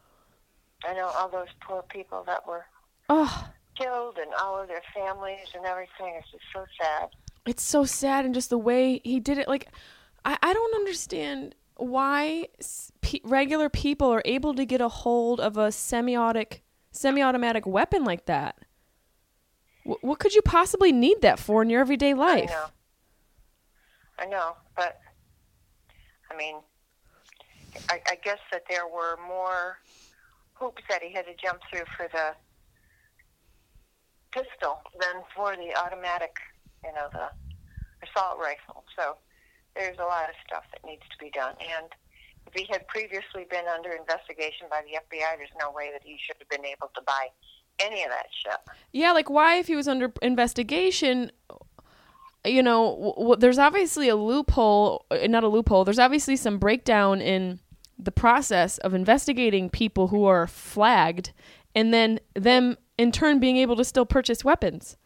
I 0.87 0.93
know 0.93 1.07
all 1.07 1.29
those 1.29 1.47
poor 1.61 1.83
people 1.83 2.23
that 2.25 2.47
were 2.47 2.65
Oh, 3.09 3.49
killed 3.77 4.17
and 4.17 4.31
all 4.39 4.59
of 4.61 4.67
their 4.67 4.81
families 4.93 5.47
and 5.55 5.65
everything. 5.65 6.15
It's 6.19 6.29
just 6.31 6.43
so 6.53 6.65
sad. 6.81 7.09
it's 7.45 7.63
so 7.63 7.83
sad, 7.85 8.25
and 8.25 8.33
just 8.33 8.49
the 8.49 8.57
way 8.57 9.01
he 9.03 9.19
did 9.19 9.37
it. 9.37 9.47
Like, 9.47 9.67
I 10.25 10.37
I 10.41 10.53
don't 10.53 10.75
understand 10.75 11.55
why 11.75 12.47
pe- 13.01 13.21
regular 13.23 13.69
people 13.69 14.09
are 14.13 14.21
able 14.25 14.53
to 14.55 14.65
get 14.65 14.81
a 14.81 14.89
hold 14.89 15.39
of 15.39 15.57
a 15.57 15.67
semiotic 15.69 16.59
semi-automatic 16.91 17.65
weapon 17.65 18.03
like 18.03 18.25
that. 18.25 18.57
Wh- 19.85 20.03
what 20.03 20.19
could 20.19 20.33
you 20.33 20.41
possibly 20.41 20.91
need 20.91 21.21
that 21.21 21.39
for 21.39 21.61
in 21.61 21.69
your 21.69 21.81
everyday 21.81 22.13
life? 22.13 22.49
I 22.51 22.53
know. 22.53 22.65
I 24.19 24.25
know, 24.25 24.55
but 24.75 24.99
I 26.29 26.35
mean, 26.35 26.57
I, 27.89 28.01
I 28.07 28.15
guess 28.23 28.39
that 28.51 28.63
there 28.69 28.85
were 28.87 29.17
more 29.25 29.77
hoops 30.59 30.83
that 30.89 31.01
he 31.01 31.13
had 31.13 31.25
to 31.25 31.33
jump 31.41 31.59
through 31.71 31.85
for 31.95 32.07
the 32.11 32.35
pistol 34.31 34.79
than 34.99 35.23
for 35.35 35.55
the 35.55 35.75
automatic, 35.75 36.35
you 36.83 36.91
know, 36.93 37.07
the 37.11 37.29
assault 38.05 38.37
rifle. 38.39 38.83
So 38.97 39.15
there's 39.75 39.97
a 39.97 40.03
lot 40.03 40.29
of 40.29 40.35
stuff 40.45 40.63
that 40.71 40.85
needs 40.85 41.03
to 41.09 41.17
be 41.23 41.31
done. 41.31 41.55
And 41.59 41.87
if 42.47 42.53
he 42.53 42.67
had 42.71 42.87
previously 42.87 43.45
been 43.49 43.65
under 43.67 43.91
investigation 43.91 44.67
by 44.69 44.81
the 44.81 44.99
FBI, 44.99 45.37
there's 45.37 45.49
no 45.59 45.71
way 45.71 45.89
that 45.93 46.01
he 46.03 46.17
should 46.25 46.37
have 46.39 46.49
been 46.49 46.65
able 46.65 46.89
to 46.95 47.01
buy 47.05 47.27
any 47.79 48.03
of 48.03 48.09
that 48.09 48.27
shit. 48.31 48.59
Yeah, 48.91 49.11
like 49.11 49.29
why, 49.29 49.55
if 49.55 49.67
he 49.67 49.75
was 49.75 49.87
under 49.87 50.11
investigation, 50.21 51.31
you 52.45 52.63
know, 52.63 52.95
w- 52.95 53.15
w- 53.15 53.35
there's 53.37 53.59
obviously 53.59 54.09
a 54.09 54.15
loophole, 54.15 55.05
uh, 55.11 55.27
not 55.27 55.43
a 55.43 55.47
loophole. 55.47 55.85
There's 55.85 55.99
obviously 55.99 56.35
some 56.35 56.57
breakdown 56.57 57.21
in 57.21 57.59
the 57.99 58.11
process 58.11 58.77
of 58.79 58.93
investigating 58.93 59.69
people 59.69 60.07
who 60.07 60.25
are 60.25 60.47
flagged, 60.47 61.33
and 61.75 61.93
then 61.93 62.19
them 62.33 62.77
in 62.97 63.11
turn 63.11 63.39
being 63.39 63.57
able 63.57 63.75
to 63.75 63.83
still 63.83 64.05
purchase 64.05 64.43
weapons. 64.43 64.97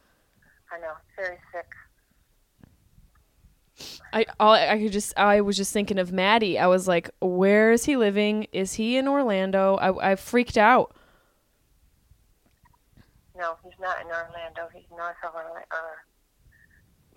I 0.71 0.79
know, 0.79 0.93
very 1.15 1.37
sick. 1.51 1.65
I 4.13 4.25
all 4.39 4.53
I 4.53 4.77
could 4.77 4.91
just 4.91 5.17
I 5.17 5.41
was 5.41 5.57
just 5.57 5.73
thinking 5.73 5.97
of 5.97 6.11
Maddie. 6.11 6.59
I 6.59 6.67
was 6.67 6.87
like, 6.87 7.09
where 7.19 7.71
is 7.71 7.85
he 7.85 7.97
living? 7.97 8.47
Is 8.51 8.75
he 8.75 8.97
in 8.97 9.07
Orlando? 9.07 9.75
I 9.75 10.11
I 10.11 10.15
freaked 10.15 10.57
out. 10.57 10.95
No, 13.35 13.55
he's 13.63 13.73
not 13.81 13.99
in 14.01 14.07
Orlando. 14.07 14.69
He's 14.73 14.85
north 14.95 15.15
of 15.27 15.33
Orlando, 15.33 15.65
or 15.71 16.05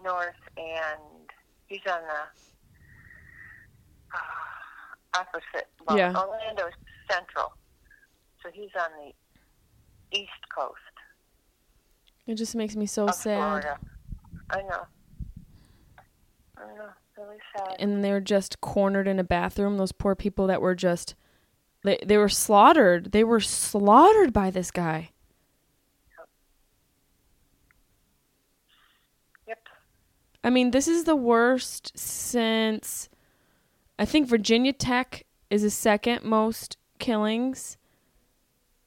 north, 0.02 0.34
and 0.56 1.30
he's 1.66 1.84
on 1.86 2.00
the 2.00 2.22
uh, 4.14 4.45
opposite. 5.18 5.68
Well, 5.86 5.96
Yeah. 5.98 6.12
Orlando's 6.14 6.72
central, 7.10 7.52
so 8.42 8.50
he's 8.52 8.70
on 8.78 8.90
the 9.04 9.12
east 10.18 10.30
coast 10.54 10.74
It 12.26 12.34
just 12.36 12.54
makes 12.54 12.76
me 12.76 12.86
so 12.86 13.06
sad. 13.08 13.38
Florida. 13.38 13.78
I 14.50 14.62
know. 14.62 14.86
I 16.56 16.66
know. 16.74 16.88
Really 17.18 17.38
sad. 17.56 17.76
and 17.78 18.04
they're 18.04 18.20
just 18.20 18.60
cornered 18.60 19.08
in 19.08 19.18
a 19.18 19.24
bathroom. 19.24 19.78
Those 19.78 19.92
poor 19.92 20.14
people 20.14 20.46
that 20.48 20.60
were 20.60 20.74
just 20.74 21.14
they 21.82 21.98
they 22.04 22.18
were 22.18 22.28
slaughtered. 22.28 23.12
They 23.12 23.24
were 23.24 23.40
slaughtered 23.40 24.32
by 24.34 24.50
this 24.50 24.70
guy. 24.70 25.10
Yep. 29.48 29.58
I 30.44 30.50
mean, 30.50 30.72
this 30.72 30.88
is 30.88 31.04
the 31.04 31.16
worst 31.16 31.96
since 31.98 33.08
I 33.98 34.04
think 34.04 34.28
Virginia 34.28 34.72
Tech 34.72 35.24
is 35.50 35.62
the 35.62 35.70
second 35.70 36.22
most 36.22 36.76
killings, 36.98 37.78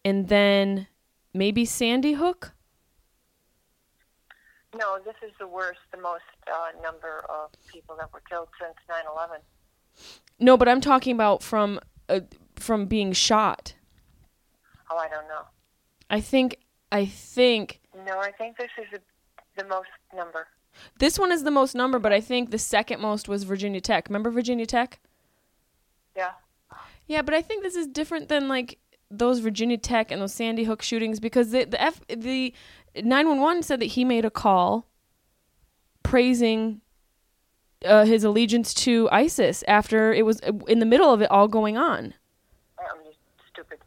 and 0.05 0.27
then 0.27 0.87
maybe 1.33 1.65
Sandy 1.65 2.13
Hook. 2.13 2.53
No, 4.75 4.99
this 5.03 5.15
is 5.23 5.31
the 5.39 5.47
worst, 5.47 5.79
the 5.91 5.99
most 5.99 6.23
uh, 6.47 6.79
number 6.83 7.25
of 7.27 7.49
people 7.67 7.95
that 7.97 8.13
were 8.13 8.21
killed 8.29 8.49
since 8.59 8.75
9/11. 8.87 9.39
No, 10.39 10.57
but 10.57 10.69
I'm 10.69 10.81
talking 10.81 11.15
about 11.15 11.41
from 11.41 11.79
uh, 12.07 12.21
from 12.55 12.85
being 12.85 13.11
shot. 13.13 13.73
Oh, 14.91 14.97
I 14.97 15.07
don't 15.09 15.27
know. 15.27 15.43
I 16.09 16.21
think 16.21 16.57
I 16.91 17.05
think 17.05 17.81
No, 18.05 18.19
I 18.19 18.31
think 18.31 18.57
this 18.57 18.69
is 18.77 18.85
the, 18.91 19.01
the 19.61 19.67
most 19.67 19.89
number. 20.15 20.47
This 20.99 21.17
one 21.19 21.31
is 21.31 21.43
the 21.43 21.51
most 21.51 21.75
number, 21.75 21.99
but 21.99 22.13
I 22.13 22.21
think 22.21 22.51
the 22.51 22.57
second 22.57 23.01
most 23.01 23.27
was 23.27 23.43
Virginia 23.43 23.81
Tech. 23.81 24.07
Remember 24.09 24.29
Virginia 24.29 24.65
Tech? 24.65 24.99
Yeah. 26.15 26.31
Yeah, 27.07 27.21
but 27.21 27.33
I 27.33 27.41
think 27.41 27.63
this 27.63 27.75
is 27.75 27.87
different 27.87 28.29
than 28.29 28.47
like 28.47 28.77
those 29.09 29.39
Virginia 29.39 29.77
Tech 29.77 30.11
and 30.11 30.21
those 30.21 30.33
Sandy 30.33 30.65
Hook 30.65 30.81
shootings 30.81 31.19
because 31.19 31.51
the 31.51 31.65
the 31.65 31.81
F 31.81 32.01
the 32.07 32.53
911 32.95 33.63
said 33.63 33.79
that 33.79 33.85
he 33.85 34.05
made 34.05 34.25
a 34.25 34.29
call 34.29 34.85
praising 36.03 36.81
uh, 37.85 38.05
his 38.05 38.23
allegiance 38.23 38.73
to 38.73 39.09
ISIS 39.11 39.63
after 39.67 40.13
it 40.13 40.25
was 40.25 40.41
uh, 40.41 40.51
in 40.67 40.79
the 40.79 40.85
middle 40.85 41.13
of 41.13 41.21
it 41.21 41.31
all 41.31 41.47
going 41.47 41.77
on. 41.77 42.13
That 42.77 42.97
was 42.97 43.05
just 43.05 43.19
stupid. 43.51 43.79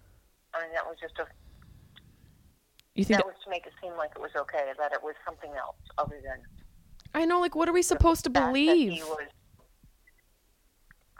I 0.54 0.62
mean, 0.62 0.72
that 0.72 0.86
was 0.86 0.96
just 1.00 1.18
a 1.18 1.26
You 2.94 3.04
think 3.04 3.18
that 3.18 3.24
that, 3.24 3.26
was 3.26 3.42
to 3.44 3.50
make 3.50 3.66
it 3.66 3.72
seem 3.80 3.92
like 3.96 4.12
it 4.16 4.20
was 4.20 4.30
okay, 4.36 4.72
that 4.78 4.92
it 4.92 5.02
was 5.02 5.14
something 5.24 5.50
else 5.52 5.76
other 5.98 6.20
than 6.22 6.40
I 7.14 7.24
know 7.24 7.40
like 7.40 7.54
what 7.54 7.68
are 7.68 7.72
we 7.72 7.82
supposed 7.82 8.24
to 8.24 8.30
the 8.30 8.38
fact 8.40 8.46
that 8.46 8.52
believe? 8.52 9.02
was. 9.04 9.26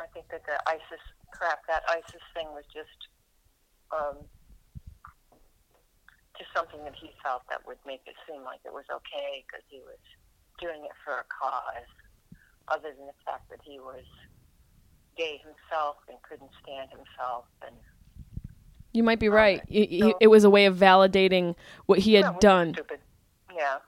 I 0.01 0.07
think 0.15 0.27
that 0.31 0.43
the 0.47 0.59
ISIS 0.69 1.03
crap, 1.33 1.61
that 1.69 1.83
ISIS 1.89 2.21
thing 2.35 2.49
was 2.49 2.65
just, 2.73 2.99
um, 3.93 4.17
just 6.39 6.51
something 6.57 6.83
that 6.85 6.95
he 7.01 7.11
felt 7.23 7.43
that 7.51 7.65
would 7.67 7.79
make 7.87 8.01
it 8.07 8.15
seem 8.29 8.43
like 8.43 8.61
it 8.65 8.73
was 8.73 8.85
okay 8.91 9.45
because 9.47 9.63
he 9.69 9.81
was 9.81 10.01
doing 10.61 10.85
it 10.85 10.91
for 11.05 11.13
a 11.15 11.25
cause, 11.29 11.89
other 12.69 12.93
than 12.97 13.07
the 13.07 13.13
fact 13.25 13.49
that 13.51 13.61
he 13.65 13.79
was 13.79 14.05
gay 15.17 15.39
himself 15.45 15.97
and 16.09 16.17
couldn't 16.23 16.51
stand 16.63 16.89
himself 16.91 17.45
and 17.67 17.77
You 18.95 19.03
might 19.03 19.19
be 19.21 19.29
Um, 19.29 19.35
right. 19.35 19.63
It, 19.69 19.89
he- 19.91 20.01
so- 20.01 20.17
it 20.21 20.27
was 20.29 20.45
a 20.45 20.51
way 20.51 20.67
of 20.67 20.77
validating 20.77 21.55
what 21.87 21.99
he 22.01 22.15
had 22.15 22.27
was 22.35 22.41
done. 22.41 22.73
Stupid. 22.75 23.01
Yeah. 23.55 23.79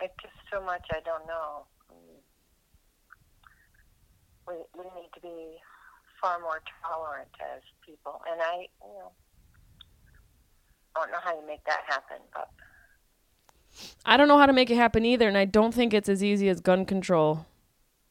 It's 0.00 0.14
just 0.22 0.33
so 0.54 0.64
much 0.64 0.86
I 0.90 1.00
don't 1.04 1.26
know. 1.26 1.66
We 4.46 4.54
we 4.76 4.84
need 4.84 5.08
to 5.14 5.20
be 5.20 5.56
far 6.20 6.38
more 6.40 6.60
tolerant 6.82 7.28
as 7.54 7.62
people, 7.84 8.20
and 8.30 8.40
I 8.40 8.68
you 8.82 8.94
know 8.98 9.12
I 10.96 11.00
don't 11.00 11.12
know 11.12 11.18
how 11.22 11.34
you 11.38 11.46
make 11.46 11.64
that 11.64 11.80
happen, 11.86 12.18
but 12.32 12.50
I 14.04 14.16
don't 14.16 14.28
know 14.28 14.38
how 14.38 14.46
to 14.46 14.52
make 14.52 14.70
it 14.70 14.76
happen 14.76 15.04
either, 15.04 15.26
and 15.28 15.38
I 15.38 15.44
don't 15.44 15.74
think 15.74 15.92
it's 15.92 16.08
as 16.08 16.22
easy 16.22 16.48
as 16.48 16.60
gun 16.60 16.84
control. 16.84 17.46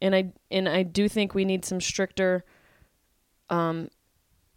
And 0.01 0.15
I 0.15 0.33
and 0.51 0.67
I 0.67 0.83
do 0.83 1.07
think 1.07 1.33
we 1.33 1.45
need 1.45 1.63
some 1.63 1.79
stricter 1.79 2.43
um, 3.49 3.89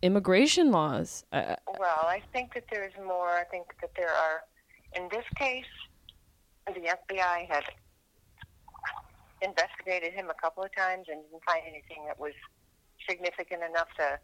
immigration 0.03 0.73
laws. 0.73 1.25
Well, 1.33 2.07
I 2.07 2.23
think 2.33 2.55
that 2.55 2.65
there's 2.71 2.95
more. 3.05 3.29
I 3.29 3.45
think 3.45 3.67
that 3.81 3.91
there 3.97 4.11
are. 4.11 4.43
In 4.95 5.09
this 5.11 5.25
case, 5.37 5.65
the 6.75 6.81
FBI 6.81 7.49
had 7.49 7.65
investigated 9.43 10.13
him 10.13 10.31
a 10.31 10.35
couple 10.35 10.63
of 10.63 10.75
times 10.75 11.07
and 11.09 11.23
didn't 11.23 11.45
find 11.45 11.63
anything 11.63 12.05
that 12.07 12.19
was 12.19 12.33
significant 13.09 13.63
enough 13.63 13.89
to 13.99 14.19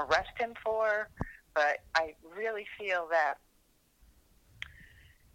arrest 0.00 0.32
him 0.38 0.54
for. 0.64 1.08
But 1.54 1.78
I 1.94 2.14
really 2.36 2.66
feel 2.78 3.08
that 3.10 3.34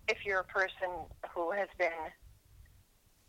if 0.07 0.25
you're 0.25 0.39
a 0.39 0.43
person 0.43 0.89
who 1.33 1.51
has 1.51 1.69
been 1.77 2.11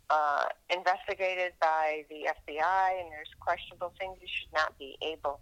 uh, 0.09 0.45
investigated 0.69 1.53
by 1.61 2.03
the 2.09 2.27
FBI 2.27 3.01
and 3.01 3.11
there's 3.11 3.29
questionable 3.39 3.93
things, 3.99 4.17
you 4.21 4.27
should 4.27 4.53
not 4.53 4.77
be 4.77 4.97
able 5.01 5.39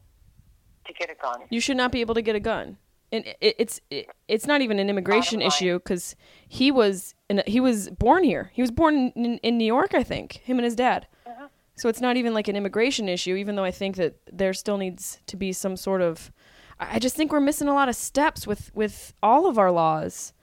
to 0.85 0.93
get 0.93 1.09
a 1.09 1.15
gun. 1.15 1.41
you 1.49 1.59
should 1.59 1.77
not 1.77 1.91
be 1.91 2.01
able 2.01 2.15
to 2.15 2.21
get 2.21 2.35
a 2.35 2.39
gun. 2.39 2.77
And 3.12 3.26
it, 3.41 3.56
it's 3.60 3.82
it, 3.89 4.08
it's 4.28 4.47
not 4.47 4.62
even 4.62 4.80
an 4.80 4.89
immigration 4.89 5.41
issue 5.41 5.80
because 5.80 6.15
he 6.47 6.71
was 6.71 7.13
in, 7.30 7.43
he 7.45 7.60
was 7.60 7.89
born 7.89 8.24
here. 8.24 8.52
He 8.54 8.62
was 8.62 8.71
born 8.71 9.12
in, 9.15 9.38
in 9.39 9.58
New 9.58 9.65
York, 9.65 9.93
I 9.93 10.04
think. 10.04 10.34
Him 10.43 10.58
and 10.58 10.65
his 10.65 10.76
dad. 10.76 11.08
Uh-huh. 11.26 11.47
So 11.78 11.89
it's 11.89 12.02
not 12.02 12.15
even 12.15 12.34
like 12.34 12.47
an 12.47 12.56
immigration 12.56 13.10
issue, 13.10 13.36
even 13.36 13.56
though 13.56 13.63
I 13.63 13.71
think 13.71 13.95
that 13.97 14.15
there 14.32 14.54
still 14.54 14.78
needs 14.78 15.19
to 15.28 15.36
be 15.36 15.52
some 15.52 15.76
sort 15.76 16.02
of. 16.02 16.32
I 16.80 17.00
just 17.00 17.15
think 17.15 17.32
we're 17.32 17.39
missing 17.41 17.67
a 17.67 17.74
lot 17.74 17.89
of 17.89 17.95
steps 17.95 18.47
with 18.47 18.74
with 18.74 19.13
all 19.21 19.45
of 19.47 19.58
our 19.58 19.71
laws. 19.71 20.34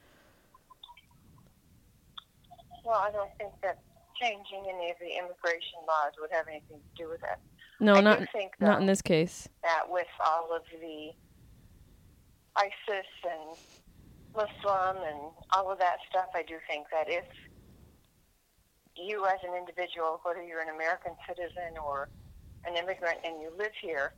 Well, 2.84 2.98
I 2.98 3.10
don't 3.10 3.30
think 3.38 3.52
that 3.62 3.80
changing 4.20 4.64
any 4.68 4.90
of 4.90 4.96
the 5.00 5.18
immigration 5.18 5.80
laws 5.86 6.12
would 6.20 6.30
have 6.32 6.46
anything 6.48 6.78
to 6.78 7.02
do 7.02 7.08
with 7.08 7.22
it. 7.22 7.38
No, 7.80 7.94
I 7.94 8.00
not 8.00 8.26
think 8.32 8.52
not 8.60 8.80
in 8.80 8.86
this 8.86 9.02
case. 9.02 9.48
that 9.62 9.84
with 9.88 10.06
all 10.24 10.54
of 10.54 10.62
the 10.80 11.10
ISIS 12.58 13.06
and 13.24 13.56
Muslim 14.34 14.96
and 15.06 15.32
all 15.52 15.70
of 15.70 15.78
that 15.78 15.98
stuff, 16.10 16.26
I 16.34 16.42
do 16.42 16.56
think 16.68 16.86
that 16.92 17.08
if 17.08 17.24
you 18.96 19.24
as 19.26 19.38
an 19.46 19.54
individual, 19.56 20.20
whether 20.24 20.42
you're 20.42 20.60
an 20.60 20.74
American 20.74 21.12
citizen 21.26 21.78
or 21.84 22.08
an 22.66 22.76
immigrant 22.76 23.18
and 23.24 23.40
you 23.40 23.50
live 23.56 23.72
here, 23.80 24.12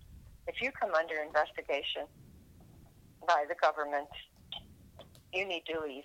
if 0.46 0.60
you 0.62 0.70
come 0.72 0.94
under 0.94 1.16
investigation 1.16 2.08
by 3.26 3.44
the 3.48 3.54
government, 3.60 4.08
you 5.32 5.46
need 5.46 5.62
to 5.66 5.80
leave. 5.80 6.04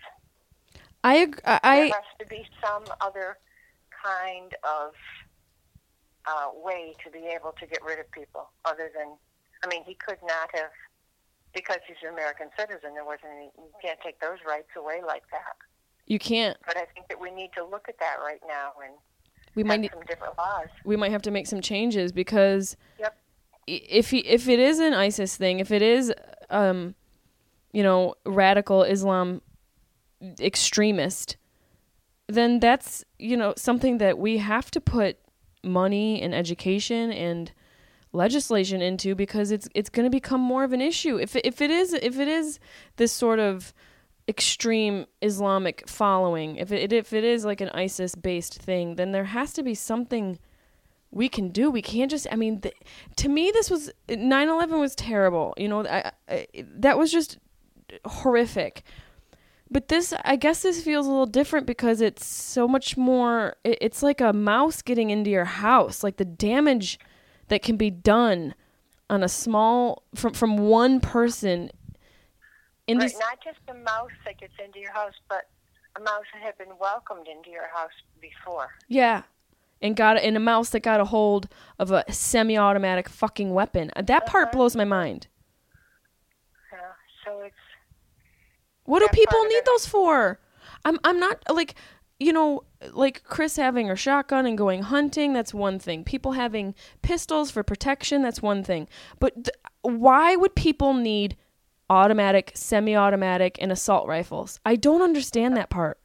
I 1.04 1.32
I 1.46 1.76
there 1.76 1.86
has 1.86 2.12
to 2.20 2.26
be 2.28 2.46
some 2.64 2.84
other 3.00 3.38
kind 4.04 4.54
of 4.64 4.92
uh, 6.28 6.50
way 6.54 6.96
to 7.04 7.12
be 7.12 7.30
able 7.34 7.54
to 7.60 7.66
get 7.66 7.80
rid 7.86 8.00
of 8.00 8.12
people 8.12 8.50
other 8.66 8.92
than 8.96 9.16
I 9.64 9.68
mean 9.68 9.84
he 9.86 9.96
could 9.96 10.18
not 10.24 10.50
have 10.54 10.72
because 11.56 11.80
he's 11.88 11.98
an 12.04 12.10
American 12.14 12.50
citizen 12.60 12.94
there 12.94 13.06
wasn't 13.06 13.32
any, 13.36 13.50
you 13.58 13.72
can't 13.82 14.00
take 14.02 14.20
those 14.20 14.38
rights 14.48 14.70
away 14.78 15.00
like 15.06 15.24
that 15.32 15.56
you 16.06 16.20
can't. 16.20 16.58
but 16.68 16.78
I 16.78 16.86
think 16.94 17.08
that 17.08 17.20
we 17.20 17.32
need 17.32 17.50
to 17.58 17.64
look 17.66 17.88
at 17.90 17.98
that 18.00 18.18
right 18.24 18.42
now 18.48 18.74
and 18.84 18.94
We 19.56 19.64
might 19.64 19.80
need, 19.80 19.92
some 19.92 20.04
different 20.06 20.38
laws 20.38 20.68
we 20.84 20.96
might 20.96 21.12
have 21.12 21.24
to 21.24 21.32
make 21.32 21.48
some 21.48 21.62
changes 21.62 22.12
because 22.12 22.78
Yep. 23.00 23.18
if 23.68 24.12
he, 24.12 24.20
if 24.20 24.48
it 24.48 24.60
is 24.60 24.80
an 24.80 24.94
ISIS 24.94 25.36
thing, 25.38 25.60
if 25.60 25.72
it 25.72 25.82
is 25.82 26.14
um 26.52 26.94
you 27.74 27.82
know 27.84 28.14
radical 28.26 28.84
Islam 28.84 29.42
extremist, 30.40 31.38
then 32.28 32.60
that's 32.60 33.04
you 33.20 33.36
know 33.38 33.54
something 33.58 33.98
that 33.98 34.18
we 34.18 34.38
have 34.38 34.72
to 34.72 34.82
put 34.82 35.18
money 35.64 36.22
and 36.22 36.34
education 36.34 37.12
and 37.12 37.52
legislation 38.16 38.82
into 38.82 39.14
because 39.16 39.52
it's 39.52 39.68
it's 39.76 39.90
going 39.90 40.06
to 40.06 40.10
become 40.10 40.42
more 40.42 40.64
of 40.64 40.74
an 40.74 40.82
issue. 40.82 41.18
If 41.18 41.36
if 41.36 41.62
it 41.62 41.70
is 41.70 41.94
if 41.94 42.20
it 42.20 42.28
is 42.28 42.60
this 42.96 43.12
sort 43.12 43.40
of 43.40 43.74
extreme 44.28 45.06
Islamic 45.22 45.88
following 45.88 46.56
if 46.56 46.72
it 46.72 46.92
if 46.92 47.14
it 47.14 47.24
is 47.24 47.46
like 47.46 47.62
an 47.62 47.70
ISIS 47.70 48.16
based 48.16 48.56
thing 48.56 48.96
then 48.96 49.12
there 49.12 49.26
has 49.26 49.54
to 49.54 49.62
be 49.62 49.76
something 49.76 50.40
we 51.12 51.30
can 51.30 51.50
do. 51.50 51.70
We 51.70 51.84
can't 51.84 52.10
just 52.10 52.26
I 52.32 52.36
mean 52.36 52.62
th- 52.62 52.76
to 53.18 53.30
me 53.30 53.52
this 53.52 53.70
was 53.70 53.92
9/11 54.10 54.80
was 54.80 54.96
terrible 54.96 55.54
you 55.58 55.68
know 55.68 55.86
I, 55.86 56.12
I, 56.28 56.48
that 56.58 56.98
was 56.98 57.12
just 57.12 57.38
horrific. 58.06 58.84
But 59.70 59.90
this 59.90 60.14
I 60.24 60.36
guess 60.38 60.64
this 60.64 60.84
feels 60.84 61.06
a 61.06 61.10
little 61.10 61.26
different 61.28 61.68
because 61.68 62.02
it's 62.02 62.26
so 62.26 62.68
much 62.68 62.98
more 62.98 63.56
it, 63.64 63.78
it's 63.82 64.02
like 64.02 64.22
a 64.22 64.34
mouse 64.34 64.82
getting 64.82 65.12
into 65.12 65.30
your 65.30 65.46
house 65.46 66.04
like 66.04 66.18
the 66.18 66.26
damage 66.26 67.00
that 67.48 67.62
can 67.62 67.78
be 67.78 67.90
done 67.90 68.54
on 69.10 69.24
a 69.24 69.30
small 69.30 70.04
from 70.16 70.34
from 70.34 70.58
one 70.58 71.00
person 71.00 71.70
in 72.88 72.98
right, 72.98 73.04
this 73.10 73.20
not 73.20 73.40
just 73.44 73.60
a 73.68 73.74
mouse 73.74 74.10
that 74.26 74.40
gets 74.40 74.54
into 74.64 74.80
your 74.80 74.92
house 74.94 75.14
but 75.30 75.48
a 75.96 76.00
mouse 76.02 76.24
that 76.34 76.42
had 76.42 76.58
been 76.58 76.76
welcomed 76.80 77.28
into 77.28 77.50
your 77.50 77.68
house 77.74 77.92
before 78.22 78.70
yeah 78.88 79.24
and 79.82 79.96
got 79.96 80.18
and 80.18 80.36
a 80.36 80.40
mouse 80.40 80.70
that 80.72 80.80
got 80.82 81.00
a 81.00 81.06
hold 81.06 81.48
of 81.78 81.92
a 81.92 82.04
semi-automatic 82.12 83.08
fucking 83.10 83.54
weapon 83.54 83.92
that 83.96 84.26
part 84.26 84.46
Uh-huh. 84.46 84.52
blows 84.54 84.76
my 84.76 84.86
mind 84.86 85.28
yeah 86.72 86.80
so 87.24 87.42
it's 87.42 87.56
What 88.86 89.00
do 89.00 89.08
people 89.14 89.44
need 89.46 89.64
those 89.66 89.86
for? 89.88 90.40
I'm 90.84 91.00
I'm 91.04 91.20
not 91.20 91.44
like 91.52 91.76
you 92.20 92.32
know 92.34 92.64
like 92.94 93.24
Chris 93.24 93.56
having 93.56 93.90
a 93.90 93.96
shotgun 93.96 94.46
and 94.46 94.58
going 94.58 94.84
hunting 94.84 95.34
that's 95.34 95.54
one 95.54 95.80
thing. 95.80 96.04
People 96.04 96.34
having 96.34 96.76
pistols 97.02 97.52
for 97.52 97.64
protection 97.64 98.22
that's 98.22 98.42
one 98.42 98.64
thing. 98.64 98.88
But 99.20 99.46
th- 99.46 99.56
why 99.82 100.36
would 100.36 100.56
people 100.56 100.94
need 100.94 101.38
automatic, 101.90 102.52
semi-automatic 102.56 103.58
and 103.62 103.72
assault 103.72 104.08
rifles? 104.08 104.60
I 104.66 104.76
don't 104.76 105.02
understand 105.02 105.56
that 105.58 105.70
part. 105.70 106.00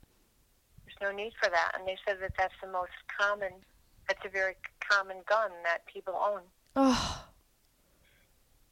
There's 0.84 1.10
no 1.10 1.16
need 1.16 1.32
for 1.42 1.48
that. 1.50 1.72
And 1.78 1.86
they 1.86 1.96
said 2.06 2.18
that 2.20 2.32
that's 2.38 2.54
the 2.62 2.70
most 2.70 2.92
common, 3.20 3.52
that's 4.08 4.24
a 4.24 4.28
very 4.28 4.54
common 4.80 5.18
gun 5.28 5.50
that 5.64 5.86
people 5.86 6.14
own. 6.14 6.40
Oh, 6.76 7.24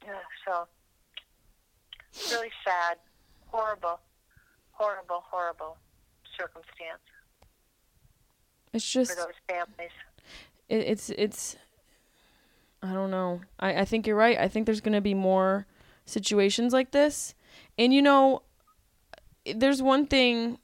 Yeah, 0.07 0.15
so 0.47 0.67
really 2.31 2.51
sad, 2.65 2.99
horrible, 3.47 4.01
horrible, 4.73 5.25
horrible 5.31 5.77
circumstance 6.39 7.03
it's 8.79 8.93
for 8.93 9.01
just 9.01 9.17
those 9.17 9.35
families. 9.49 9.93
it, 10.69 10.77
it's 10.77 11.11
it's 11.11 11.57
I 12.83 12.93
don't 12.93 13.11
know. 13.11 13.41
I, 13.59 13.81
I 13.81 13.85
think 13.85 14.07
you're 14.07 14.17
right. 14.17 14.39
I 14.39 14.49
think 14.49 14.67
there's 14.67 14.81
gonna 14.81 15.01
be 15.01 15.15
more 15.15 15.67
situations 16.07 16.73
like 16.73 16.93
this. 16.93 17.35
And 17.77 17.93
you 17.93 18.03
know, 18.03 18.43
there's 19.55 19.83
one 19.83 20.07
thing 20.07 20.59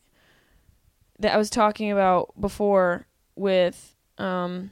that 1.18 1.34
I 1.34 1.38
was 1.38 1.50
talking 1.50 1.90
about 1.90 2.38
before 2.40 3.06
with 3.36 3.94
um 4.18 4.70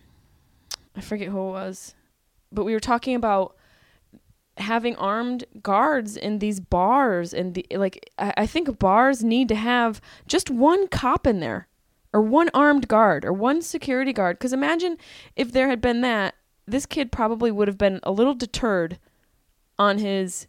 I 0.96 1.00
forget 1.00 1.28
who 1.28 1.48
it 1.48 1.52
was. 1.52 1.94
But 2.50 2.64
we 2.64 2.74
were 2.74 2.80
talking 2.80 3.14
about 3.14 3.56
having 4.58 4.94
armed 4.96 5.44
guards 5.62 6.16
in 6.16 6.38
these 6.38 6.60
bars 6.60 7.32
and 7.32 7.54
the 7.54 7.66
like 7.72 8.10
I, 8.18 8.34
I 8.38 8.46
think 8.46 8.78
bars 8.78 9.24
need 9.24 9.48
to 9.48 9.54
have 9.54 10.00
just 10.26 10.50
one 10.50 10.88
cop 10.88 11.26
in 11.26 11.40
there 11.40 11.68
or 12.12 12.20
one 12.20 12.50
armed 12.54 12.88
guard 12.88 13.24
or 13.24 13.32
one 13.32 13.62
security 13.62 14.12
guard 14.12 14.38
because 14.38 14.52
imagine 14.52 14.96
if 15.36 15.52
there 15.52 15.68
had 15.68 15.80
been 15.80 16.00
that 16.02 16.34
this 16.66 16.86
kid 16.86 17.10
probably 17.10 17.50
would 17.50 17.68
have 17.68 17.78
been 17.78 17.98
a 18.02 18.12
little 18.12 18.34
deterred 18.34 18.98
on 19.78 19.98
his 19.98 20.46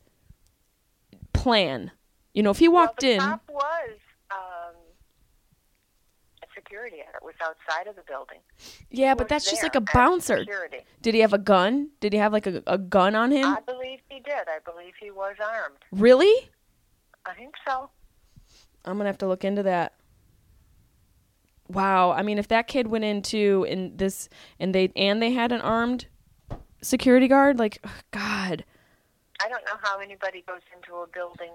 plan 1.34 1.92
you 2.34 2.44
know 2.44 2.52
if 2.52 2.60
he 2.60 2.68
walked 2.68 3.02
well, 3.02 3.10
the 3.12 3.16
in 3.16 3.20
cop 3.20 3.42
was 3.50 3.90
um, 4.32 4.76
a 6.44 6.48
security 6.56 6.98
guard. 6.98 7.16
It 7.16 7.24
was 7.26 7.34
outside 7.42 7.88
of 7.88 7.96
the 7.96 8.02
building. 8.08 8.40
yeah 8.92 9.12
He 9.12 9.16
but 9.16 9.28
that's 9.30 9.50
just 9.50 9.64
like 9.64 9.76
a 9.76 9.82
bouncer 9.82 10.40
Security. 10.40 10.80
did 11.02 11.14
he 11.14 11.22
have 11.22 11.34
a 11.34 11.38
gun 11.38 11.90
did 12.00 12.14
he 12.14 12.20
have 12.20 12.34
like 12.34 12.48
a, 12.48 12.62
a 12.68 12.78
gun 12.78 13.16
on 13.16 13.32
him 13.32 13.46
I 13.46 13.60
believe 13.62 14.00
he 14.10 14.20
did. 14.20 14.34
I 14.48 14.60
believe 14.70 14.94
he 15.00 15.12
was 15.12 15.36
armed. 15.42 15.78
really 15.92 16.50
I 17.26 17.34
think 17.34 17.56
so. 17.66 17.90
i'm 18.86 18.98
gonna 18.98 19.10
have 19.10 19.18
to 19.20 19.28
look 19.28 19.44
into 19.46 19.64
that 19.64 19.94
wow 21.74 22.12
i 22.12 22.22
mean 22.22 22.38
if 22.38 22.48
that 22.48 22.68
kid 22.68 22.88
went 22.88 23.04
into 23.04 23.66
in 23.68 23.96
this 23.98 24.30
and 24.60 24.74
they 24.74 24.92
and 24.96 25.22
they 25.22 25.32
had 25.32 25.52
an 25.52 25.62
armed 25.62 26.08
security 26.84 27.28
guard. 27.28 27.60
Like, 27.60 27.84
God. 28.12 28.64
I 29.42 29.50
don't 29.50 29.64
know 29.66 29.78
how 29.82 30.00
anybody 30.00 30.44
goes 30.48 30.62
into 30.76 30.96
a 30.98 31.08
building 31.08 31.52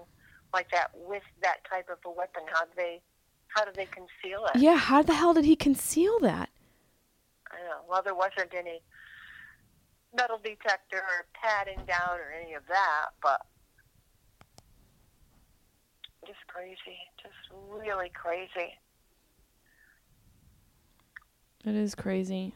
like 0.52 0.70
that 0.70 0.90
with 0.94 1.22
that 1.42 1.58
type 1.70 1.88
of 1.90 1.98
a 2.04 2.10
weapon. 2.10 2.42
How 2.52 2.64
do 2.64 2.70
they, 2.76 3.00
how 3.48 3.64
do 3.64 3.70
they 3.74 3.86
conceal 3.86 4.46
it? 4.54 4.60
Yeah, 4.60 4.76
how 4.76 5.02
the 5.02 5.14
hell 5.14 5.34
did 5.34 5.44
he 5.44 5.56
conceal 5.56 6.18
that? 6.20 6.48
I 7.50 7.58
don't 7.58 7.66
know. 7.66 7.80
Well, 7.88 8.02
there 8.02 8.14
wasn't 8.14 8.52
any 8.56 8.80
metal 10.14 10.38
detector 10.42 10.98
or 10.98 11.26
padding 11.40 11.84
down 11.86 12.18
or 12.18 12.32
any 12.32 12.54
of 12.54 12.62
that, 12.68 13.06
but 13.22 13.46
just 16.26 16.38
crazy, 16.48 16.98
just 17.22 17.34
really 17.70 18.10
crazy. 18.10 18.74
It 21.68 21.74
is 21.74 21.94
crazy. 21.94 22.54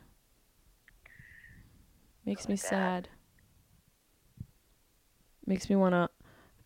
Makes 2.24 2.48
me 2.48 2.56
sad. 2.56 3.10
Makes 5.44 5.68
me 5.68 5.76
want 5.76 5.92
to 5.92 6.08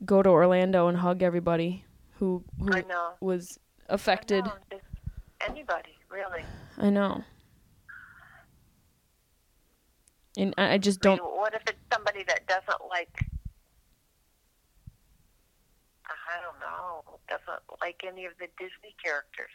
go 0.04 0.22
to 0.22 0.28
Orlando 0.30 0.86
and 0.86 0.96
hug 0.98 1.24
everybody 1.24 1.84
who 2.20 2.44
who 2.60 2.72
I 2.72 2.82
know. 2.82 3.14
was 3.20 3.58
I 3.90 3.94
affected. 3.94 4.44
anybody, 5.40 5.96
really. 6.08 6.44
I 6.78 6.90
know. 6.90 7.24
And 10.36 10.54
I 10.56 10.74
I 10.74 10.78
just 10.78 11.04
I 11.04 11.10
mean, 11.10 11.18
don't 11.18 11.36
what 11.36 11.52
if 11.52 11.62
it's 11.66 11.78
somebody 11.92 12.22
that 12.28 12.46
doesn't 12.46 12.88
like? 12.88 13.26
I 16.06 16.40
don't 16.42 16.60
know. 16.60 17.18
Doesn't 17.28 17.62
like 17.80 18.02
any 18.06 18.24
of 18.24 18.34
the 18.38 18.46
Disney 18.56 18.94
characters. 19.02 19.50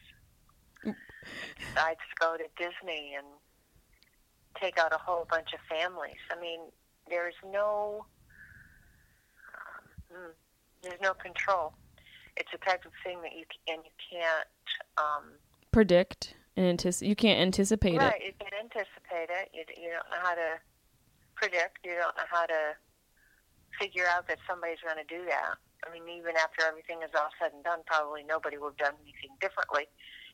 To 1.75 1.95
go 2.19 2.37
to 2.37 2.45
Disney 2.57 3.15
and 3.17 3.25
take 4.59 4.77
out 4.77 4.93
a 4.93 4.97
whole 4.97 5.25
bunch 5.29 5.49
of 5.53 5.59
families. 5.69 6.19
I 6.31 6.39
mean, 6.39 6.59
there's 7.09 7.35
no, 7.51 8.05
um, 9.55 10.17
mm, 10.17 10.33
there's 10.83 11.01
no 11.01 11.13
control. 11.13 11.73
It's 12.37 12.49
a 12.53 12.57
type 12.57 12.85
of 12.85 12.91
thing 13.03 13.21
that 13.21 13.33
you 13.33 13.45
can, 13.45 13.75
and 13.75 13.85
you 13.85 13.91
can't. 14.11 14.47
Um, 14.97 15.33
predict 15.71 16.35
and 16.55 16.65
anticipate. 16.65 17.09
You 17.09 17.15
can't 17.15 17.39
anticipate 17.39 17.97
right, 17.97 18.21
it. 18.21 18.25
you 18.25 18.33
can't 18.39 18.53
anticipate 18.59 19.29
it. 19.29 19.49
You, 19.53 19.63
you 19.75 19.89
don't 19.89 20.09
know 20.11 20.21
how 20.21 20.35
to 20.35 20.59
predict. 21.35 21.79
You 21.83 21.95
don't 21.95 22.15
know 22.15 22.29
how 22.29 22.45
to 22.45 22.75
figure 23.79 24.05
out 24.13 24.27
that 24.27 24.37
somebody's 24.47 24.81
going 24.83 24.99
to 24.99 25.07
do 25.07 25.25
that. 25.25 25.55
I 25.87 25.91
mean, 25.93 26.03
even 26.09 26.37
after 26.37 26.61
everything 26.65 27.01
is 27.01 27.09
all 27.15 27.29
said 27.41 27.53
and 27.53 27.63
done, 27.63 27.79
probably 27.87 28.23
nobody 28.23 28.57
would 28.57 28.77
have 28.77 28.93
done 28.93 28.97
anything 29.01 29.33
differently, 29.41 29.89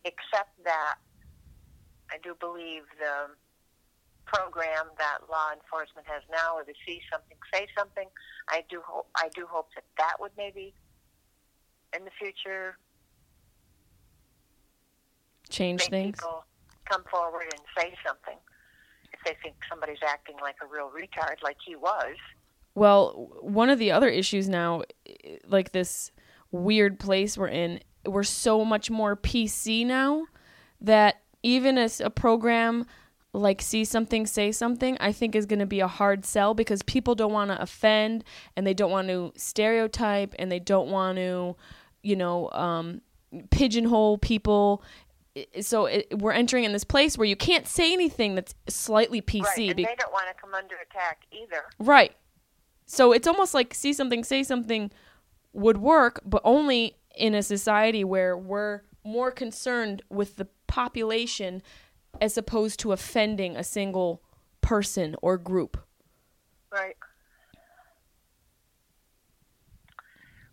except 0.08 0.64
that 0.64 0.96
I 2.12 2.18
do 2.24 2.36
believe 2.40 2.84
the 2.98 3.36
program 4.26 4.88
that 4.98 5.20
law 5.30 5.52
enforcement 5.54 6.08
has 6.08 6.24
now, 6.32 6.56
where 6.56 6.64
they 6.64 6.76
see 6.86 7.02
something, 7.12 7.38
say 7.54 7.68
something. 7.78 8.08
I 8.50 8.64
do 8.70 8.82
hope. 8.86 9.08
I 9.16 9.30
do 9.36 9.46
hope 9.48 9.68
that 9.76 9.84
that 9.98 10.16
would 10.20 10.32
maybe 10.38 10.74
in 11.96 12.04
the 12.04 12.12
future 12.20 12.78
Change 15.50 15.84
things. 15.86 16.16
people 16.20 16.44
come 16.90 17.04
forward 17.10 17.46
and 17.54 17.62
say 17.78 17.94
something 18.06 18.38
if 19.14 19.20
they 19.26 19.36
think 19.42 19.56
somebody's 19.70 20.04
acting 20.06 20.36
like 20.42 20.56
a 20.62 20.68
real 20.68 20.90
retard, 20.90 21.42
like 21.44 21.58
he 21.66 21.76
was. 21.76 22.16
Well, 22.76 23.30
one 23.42 23.70
of 23.70 23.80
the 23.80 23.92
other 23.92 24.10
issues 24.10 24.48
now, 24.48 24.84
like 25.48 25.72
this 25.72 26.12
weird 26.52 27.00
place 27.00 27.38
we're 27.38 27.48
in, 27.48 27.80
we're 28.08 28.24
so 28.24 28.66
much 28.66 28.90
more 28.90 29.16
PC 29.16 29.86
now 29.86 30.26
that 30.82 31.22
even 31.44 31.78
as 31.78 32.00
a 32.00 32.10
program 32.10 32.86
like 33.34 33.62
see 33.62 33.84
something 33.84 34.26
say 34.26 34.52
something 34.52 34.98
i 35.00 35.12
think 35.12 35.36
is 35.36 35.46
going 35.46 35.60
to 35.60 35.66
be 35.66 35.80
a 35.80 35.88
hard 35.88 36.26
sell 36.26 36.54
because 36.54 36.82
people 36.84 37.14
don't 37.14 37.34
want 37.34 37.52
to 37.52 37.62
offend 37.62 38.24
and 38.56 38.66
they 38.66 38.74
don't 38.74 38.90
want 38.90 39.08
to 39.08 39.32
stereotype 39.36 40.34
and 40.40 40.52
they 40.52 40.60
don't 40.60 40.90
want 40.90 41.18
to 41.18 41.56
you 42.02 42.16
know 42.16 42.50
um, 42.52 43.02
pigeonhole 43.52 44.18
people 44.18 44.82
so 45.62 45.86
it, 45.86 46.08
we're 46.18 46.32
entering 46.32 46.64
in 46.64 46.72
this 46.72 46.84
place 46.84 47.18
where 47.18 47.28
you 47.28 47.36
can't 47.36 47.68
say 47.68 47.94
anything 47.94 48.36
that's 48.36 48.56
slightly 48.68 49.22
pc 49.22 49.44
right, 49.44 49.58
and 49.60 49.76
be- 49.76 49.84
they 49.84 49.96
don't 49.96 50.12
want 50.12 50.28
to 50.28 50.34
come 50.42 50.54
under 50.54 50.76
attack 50.76 51.24
either. 51.32 51.64
Right. 51.80 52.16
So 52.86 53.12
it's 53.12 53.28
almost 53.28 53.54
like 53.54 53.74
see 53.74 53.94
something, 53.94 54.24
say 54.24 54.44
something 54.44 54.92
would 55.54 55.78
work, 55.78 56.22
but 56.26 56.42
only 56.44 56.97
in 57.18 57.34
a 57.34 57.44
society 57.44 58.04
where 58.04 58.38
we're 58.38 58.82
more 59.04 59.32
concerned 59.32 60.02
with 60.10 60.36
the 60.36 60.48
population 60.68 61.62
as 62.22 62.38
opposed 62.38 62.80
to 62.82 62.92
offending 62.92 63.56
a 63.56 63.64
single 63.64 64.22
person 64.62 65.16
or 65.22 65.38
group. 65.38 65.78
Right. 66.72 66.96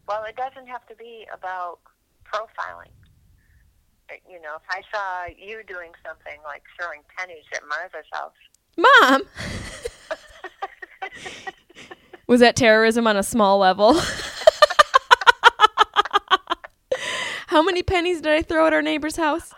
Well, 0.07 0.25
it 0.25 0.37
doesn't 0.37 0.69
have 0.69 0.87
to 0.87 0.95
be 0.97 1.27
about 1.33 1.79
profiling. 2.25 2.93
You 4.29 4.41
know, 4.43 4.57
if 4.57 4.63
I 4.69 4.83
saw 4.93 5.35
you 5.35 5.63
doing 5.67 5.91
something 6.07 6.39
like 6.45 6.63
throwing 6.79 7.01
pennies 7.17 7.45
at 7.55 7.63
Martha's 7.69 8.05
house, 8.13 8.33
Mom! 8.77 9.23
Was 12.27 12.41
that 12.41 12.57
terrorism 12.57 13.07
on 13.07 13.17
a 13.17 13.23
small 13.23 13.59
level? 13.59 14.01
How 17.55 17.63
many 17.63 17.85
pennies 17.85 18.21
did 18.21 18.33
I 18.33 18.43
throw 18.43 18.67
at 18.67 18.73
our 18.73 18.83
neighbor's 18.83 19.15
house? 19.15 19.53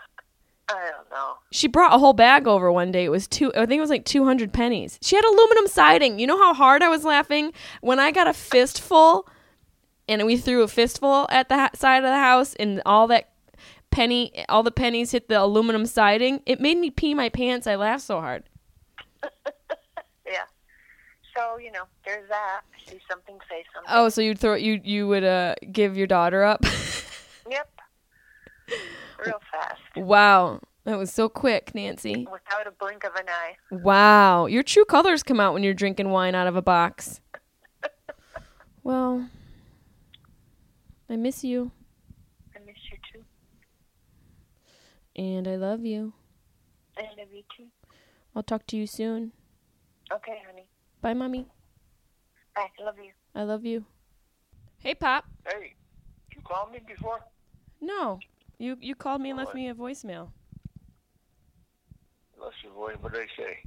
I 0.69 0.91
don't 0.95 1.09
know. 1.09 1.37
She 1.49 1.67
brought 1.67 1.95
a 1.95 1.97
whole 1.97 2.13
bag 2.13 2.47
over 2.47 2.71
one 2.71 2.91
day. 2.91 3.05
It 3.05 3.09
was 3.09 3.27
two. 3.27 3.51
I 3.55 3.65
think 3.65 3.79
it 3.79 3.81
was 3.81 3.89
like 3.89 4.05
two 4.05 4.23
hundred 4.23 4.53
pennies. 4.53 4.99
She 5.01 5.15
had 5.15 5.25
aluminum 5.25 5.65
siding. 5.65 6.19
You 6.19 6.27
know 6.27 6.37
how 6.37 6.53
hard 6.53 6.83
I 6.83 6.89
was 6.89 7.03
laughing 7.03 7.53
when 7.81 7.99
I 7.99 8.11
got 8.11 8.27
a 8.27 8.33
fistful, 8.33 9.27
and 10.07 10.23
we 10.27 10.37
threw 10.37 10.61
a 10.61 10.67
fistful 10.67 11.25
at 11.31 11.49
the 11.49 11.55
ha- 11.55 11.71
side 11.73 12.03
of 12.03 12.11
the 12.11 12.19
house, 12.19 12.53
and 12.59 12.83
all 12.85 13.07
that 13.07 13.29
penny, 13.89 14.45
all 14.47 14.61
the 14.61 14.69
pennies 14.69 15.09
hit 15.09 15.27
the 15.27 15.41
aluminum 15.41 15.87
siding. 15.87 16.43
It 16.45 16.61
made 16.61 16.77
me 16.77 16.91
pee 16.91 17.15
my 17.15 17.29
pants. 17.29 17.65
I 17.65 17.77
laughed 17.77 18.03
so 18.03 18.21
hard. 18.21 18.43
Yeah. 20.27 20.43
So 21.35 21.57
you 21.57 21.71
know, 21.71 21.85
there's 22.05 22.29
that. 22.29 22.61
See 22.85 22.99
something, 23.09 23.39
say 23.49 23.63
something. 23.73 23.89
Oh, 23.91 24.09
so 24.09 24.21
you'd 24.21 24.37
throw 24.37 24.53
you 24.53 24.79
you 24.83 25.07
would 25.07 25.23
uh 25.23 25.55
give 25.71 25.97
your 25.97 26.05
daughter 26.05 26.43
up? 26.43 26.63
Yep. 27.49 27.76
Real 29.25 29.39
fast, 29.51 29.79
wow, 29.95 30.59
that 30.83 30.97
was 30.97 31.11
so 31.11 31.27
quick, 31.29 31.73
Nancy. 31.73 32.27
without 32.31 32.67
a 32.67 32.71
blink 32.71 33.03
of 33.03 33.15
an 33.15 33.25
eye. 33.27 33.55
Wow, 33.71 34.45
your 34.45 34.63
true 34.63 34.85
colors 34.85 35.23
come 35.23 35.39
out 35.39 35.53
when 35.53 35.63
you're 35.63 35.73
drinking 35.73 36.09
wine 36.09 36.35
out 36.35 36.47
of 36.47 36.55
a 36.55 36.61
box. 36.61 37.21
Well, 38.83 39.29
I 41.09 41.17
miss 41.17 41.43
you 41.43 41.71
I 42.55 42.59
miss 42.59 42.77
you 42.89 42.97
too. 43.11 43.23
and 45.21 45.45
I 45.45 45.57
love 45.57 45.83
you. 45.85 46.13
I 46.97 47.01
love 47.17 47.27
you 47.33 47.43
too. 47.55 47.65
I'll 48.33 48.43
talk 48.43 48.65
to 48.67 48.77
you 48.77 48.87
soon. 48.87 49.33
Okay, 50.11 50.37
honey. 50.47 50.67
Bye, 51.01 51.13
mommy. 51.15 51.47
Bye. 52.55 52.67
I 52.79 52.83
love 52.83 52.95
you. 52.97 53.11
I 53.35 53.43
love 53.43 53.65
you. 53.65 53.83
Hey, 54.79 54.95
Pop. 54.95 55.25
Hey, 55.45 55.73
you 56.33 56.41
called 56.45 56.71
me 56.71 56.79
before? 56.87 57.19
No, 57.81 58.19
you 58.59 58.77
you 58.79 58.95
called 58.95 59.21
me 59.21 59.29
and 59.29 59.37
left 59.37 59.53
me 59.53 59.69
a 59.69 59.73
voicemail. 59.73 60.31
Let's 62.39 62.55
your 62.63 62.73
voice. 62.73 62.95
What 63.01 63.13
did 63.13 63.21
I 63.21 63.27
say? 63.41 63.57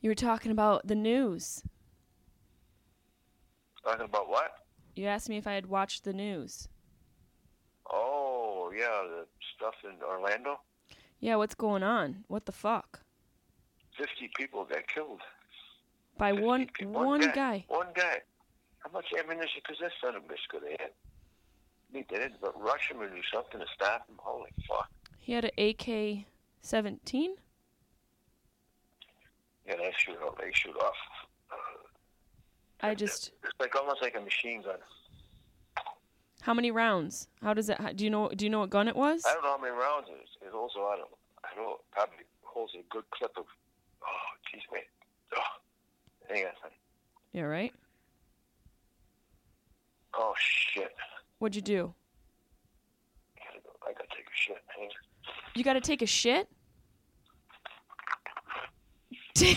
You 0.00 0.10
were 0.10 0.14
talking 0.14 0.50
about 0.50 0.86
the 0.86 0.94
news. 0.94 1.62
Talking 3.84 4.06
about 4.06 4.28
what? 4.28 4.52
You 4.96 5.06
asked 5.06 5.28
me 5.28 5.36
if 5.36 5.46
I 5.46 5.52
had 5.52 5.66
watched 5.66 6.04
the 6.04 6.12
news. 6.12 6.68
Oh, 7.90 8.72
yeah, 8.76 9.02
the 9.08 9.26
stuff 9.56 9.74
in 9.84 10.02
Orlando. 10.02 10.60
Yeah, 11.18 11.36
what's 11.36 11.54
going 11.54 11.82
on? 11.82 12.24
What 12.28 12.46
the 12.46 12.52
fuck? 12.52 13.00
Fifty 13.98 14.30
people 14.36 14.64
got 14.64 14.86
killed. 14.86 15.20
By 16.16 16.32
50 16.32 16.42
one 16.42 16.68
one 16.84 17.30
guy. 17.34 17.64
One 17.68 17.88
guy. 17.94 18.18
How 18.78 18.90
much 18.92 19.06
ammunition 19.18 19.60
does 19.68 19.78
this 19.80 19.92
son 20.02 20.16
of 20.16 20.24
a 20.24 20.26
bitch 20.26 20.48
could 20.50 20.62
have 20.62 20.80
had? 20.80 20.90
They 21.92 22.02
did, 22.08 22.32
but 22.40 22.60
rush 22.60 22.90
him 22.90 23.00
or 23.00 23.08
do 23.08 23.20
something 23.32 23.58
to 23.60 23.66
stop 23.74 24.06
him. 24.08 24.16
Holy 24.18 24.50
fuck. 24.68 24.88
He 25.18 25.32
had 25.32 25.44
an 25.44 25.50
AK 25.58 26.24
17. 26.62 27.34
Yeah, 29.66 29.76
they 29.76 29.92
shoot 29.96 30.16
off. 30.24 30.36
They 30.38 30.50
shoot 30.52 30.76
off. 30.76 30.94
Uh, 31.50 31.56
I 32.86 32.94
just 32.94 33.32
It's 33.44 33.52
like 33.58 33.74
almost 33.76 34.02
like 34.02 34.14
a 34.16 34.20
machine 34.20 34.62
gun. 34.62 34.78
how 36.42 36.54
many 36.54 36.70
rounds? 36.70 37.28
How 37.42 37.54
does 37.54 37.68
it? 37.68 37.78
Do 37.96 38.04
you 38.04 38.10
know? 38.10 38.28
Do 38.28 38.44
you 38.44 38.50
know 38.50 38.60
what 38.60 38.70
gun 38.70 38.88
it 38.88 38.96
was? 38.96 39.22
I 39.26 39.34
don't 39.34 39.42
know 39.42 39.50
how 39.56 39.58
many 39.62 39.72
rounds 39.72 40.06
it 40.08 40.20
is. 40.22 40.28
It 40.42 40.52
holds 40.52 40.74
a 40.76 40.80
lot 40.80 40.98
of. 41.00 41.06
I 41.44 41.56
know 41.60 41.72
it 41.74 41.80
probably 41.92 42.24
holds 42.42 42.72
a 42.74 42.82
good 42.88 43.04
clip 43.10 43.32
of. 43.36 43.44
Oh, 44.02 44.06
jeez, 44.48 44.62
man. 44.72 44.82
Oh, 45.36 46.32
hang 46.34 46.44
on. 46.46 46.52
Yeah, 47.32 47.42
right. 47.42 47.72
Oh 50.14 50.34
shit. 50.38 50.92
What'd 51.40 51.56
you 51.56 51.62
do? 51.62 51.94
Gotta. 53.38 53.60
I 53.88 53.92
gotta 53.94 54.08
take 54.14 54.26
a 54.26 54.36
shit. 54.36 54.56
On. 54.78 54.88
You 55.54 55.64
got 55.64 55.72
to 55.72 55.80
take 55.80 56.02
a 56.02 56.06
shit. 56.06 56.48
Dad? 59.34 59.56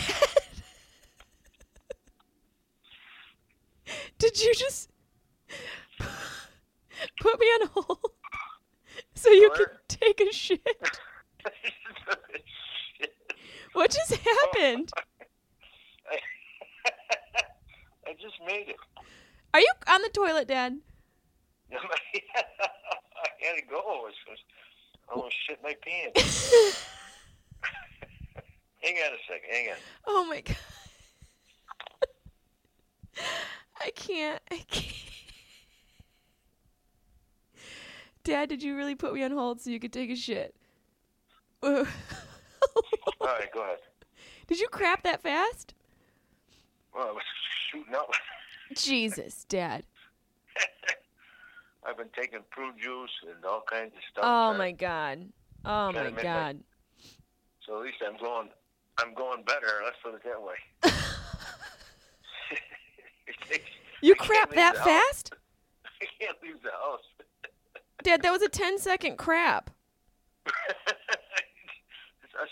Did 4.18 4.40
you 4.42 4.54
just 4.54 4.88
put 7.20 7.38
me 7.38 7.46
on 7.46 7.68
hold 7.74 7.98
so 9.14 9.28
you 9.28 9.50
What? 9.50 9.58
could 9.58 9.68
take 9.88 10.20
a 10.22 10.32
shit? 10.32 10.60
What 13.74 13.90
just 13.90 14.14
happened? 14.14 14.90
I 18.06 18.12
just 18.12 18.36
made 18.46 18.68
it. 18.68 18.76
Are 19.52 19.58
you 19.58 19.68
on 19.88 20.00
the 20.00 20.10
toilet, 20.10 20.46
Dad? 20.46 20.78
I 21.76 23.44
had 23.44 23.56
to 23.56 23.62
go. 23.68 23.78
I 23.78 24.02
was 24.02 24.14
I 25.08 25.12
almost 25.14 25.34
shit 25.46 25.58
my 25.62 25.74
pants. 25.82 26.52
hang 28.82 28.94
on 28.94 29.12
a 29.12 29.18
second. 29.28 29.50
Hang 29.50 29.68
on. 29.70 29.76
Oh 30.06 30.26
my 30.26 30.40
god. 30.40 30.56
I 33.80 33.90
can't. 33.94 34.40
I 34.50 34.56
can't. 34.68 34.94
Dad, 38.24 38.48
did 38.48 38.62
you 38.62 38.74
really 38.74 38.94
put 38.94 39.12
me 39.12 39.22
on 39.22 39.32
hold 39.32 39.60
so 39.60 39.68
you 39.68 39.78
could 39.78 39.92
take 39.92 40.10
a 40.10 40.16
shit? 40.16 40.54
All 41.62 41.84
right, 43.22 43.52
go 43.52 43.62
ahead. 43.62 43.78
did 44.46 44.58
you 44.60 44.68
crap 44.68 45.02
that 45.02 45.22
fast? 45.22 45.74
Well, 46.94 47.08
I 47.08 47.12
was 47.12 47.22
shooting 47.70 47.94
up. 47.94 48.10
Jesus, 48.74 49.44
Dad. 49.44 49.84
I've 51.86 51.96
been 51.98 52.08
taking 52.18 52.40
prune 52.50 52.74
juice 52.78 53.10
and 53.28 53.44
all 53.44 53.62
kinds 53.70 53.92
of 53.94 54.00
stuff. 54.10 54.24
Oh 54.24 54.54
my 54.54 54.72
god. 54.72 55.28
Oh 55.64 55.92
my 55.92 56.10
god. 56.10 56.60
So 57.66 57.78
at 57.78 57.84
least 57.84 57.96
I'm 58.06 58.16
going. 58.18 58.48
I'm 58.98 59.12
going 59.14 59.42
better. 59.44 59.80
Let's 59.84 59.96
put 60.02 60.14
it 60.14 60.22
that 60.24 60.40
way. 60.40 60.54
It 63.26 63.34
takes- 63.48 63.64
You 64.02 64.14
crap 64.14 64.50
that 64.52 64.76
fast? 64.76 65.32
I 66.02 66.06
can't 66.20 66.36
leave 66.42 66.62
the 66.62 66.70
house. 66.70 67.00
Dad, 68.02 68.20
that 68.22 68.30
was 68.30 68.42
a 68.42 68.48
10 68.50 68.78
second 68.78 69.16
crap. 69.16 69.70
as 70.46 70.52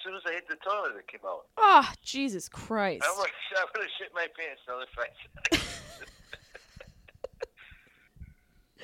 soon 0.03 0.15
as 0.15 0.23
I 0.27 0.33
hit 0.33 0.49
the 0.49 0.57
toilet, 0.57 0.97
it 0.99 1.07
came 1.09 1.21
out. 1.27 1.47
Oh, 1.59 1.87
Jesus 2.03 2.49
Christ. 2.49 3.05
I 3.07 3.11
would 3.19 3.29
I 3.57 3.65
would 3.75 3.83
have 3.83 3.91
shit 3.99 4.09
my 4.15 4.27
pants 4.37 4.63
another 4.67 4.87
five 4.97 5.09
seconds. 5.53 5.69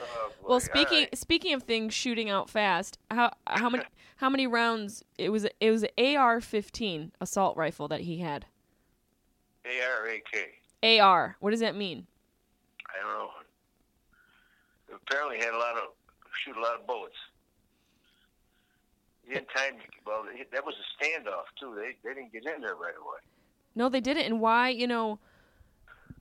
oh, 0.02 0.32
boy. 0.37 0.37
Well, 0.48 0.60
speaking 0.60 1.00
right. 1.00 1.18
speaking 1.18 1.52
of 1.52 1.64
things 1.64 1.92
shooting 1.92 2.30
out 2.30 2.48
fast, 2.48 2.98
how 3.10 3.34
how 3.46 3.68
many 3.68 3.84
how 4.16 4.30
many 4.30 4.46
rounds? 4.46 5.04
It 5.18 5.28
was 5.28 5.46
it 5.60 5.70
was 5.70 5.82
an 5.82 5.90
AR-15 6.16 7.10
assault 7.20 7.56
rifle 7.58 7.86
that 7.88 8.00
he 8.00 8.18
had. 8.18 8.46
ARAK. 9.66 11.00
AR. 11.02 11.36
What 11.40 11.50
does 11.50 11.60
that 11.60 11.76
mean? 11.76 12.06
I 12.88 13.02
don't 13.02 13.12
know. 13.12 13.30
Apparently, 14.96 15.36
had 15.36 15.52
a 15.52 15.58
lot 15.58 15.76
of 15.76 15.82
shoot 16.42 16.56
a 16.56 16.60
lot 16.60 16.80
of 16.80 16.86
bullets. 16.86 17.16
He 19.26 19.34
didn't 19.34 19.48
time. 19.54 19.74
Well, 20.06 20.24
that 20.50 20.64
was 20.64 20.76
a 20.76 21.04
standoff 21.04 21.44
too. 21.60 21.74
They 21.76 21.96
they 22.02 22.14
didn't 22.14 22.32
get 22.32 22.46
in 22.46 22.62
there 22.62 22.74
right 22.74 22.94
away. 22.98 23.18
No, 23.74 23.90
they 23.90 24.00
didn't. 24.00 24.24
And 24.24 24.40
why? 24.40 24.70
You 24.70 24.86
know, 24.86 25.18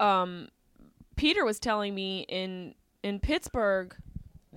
um, 0.01 0.49
Peter 1.15 1.45
was 1.45 1.61
telling 1.61 1.95
me 1.95 2.25
in 2.28 2.75
in 3.03 3.19
Pittsburgh, 3.19 3.95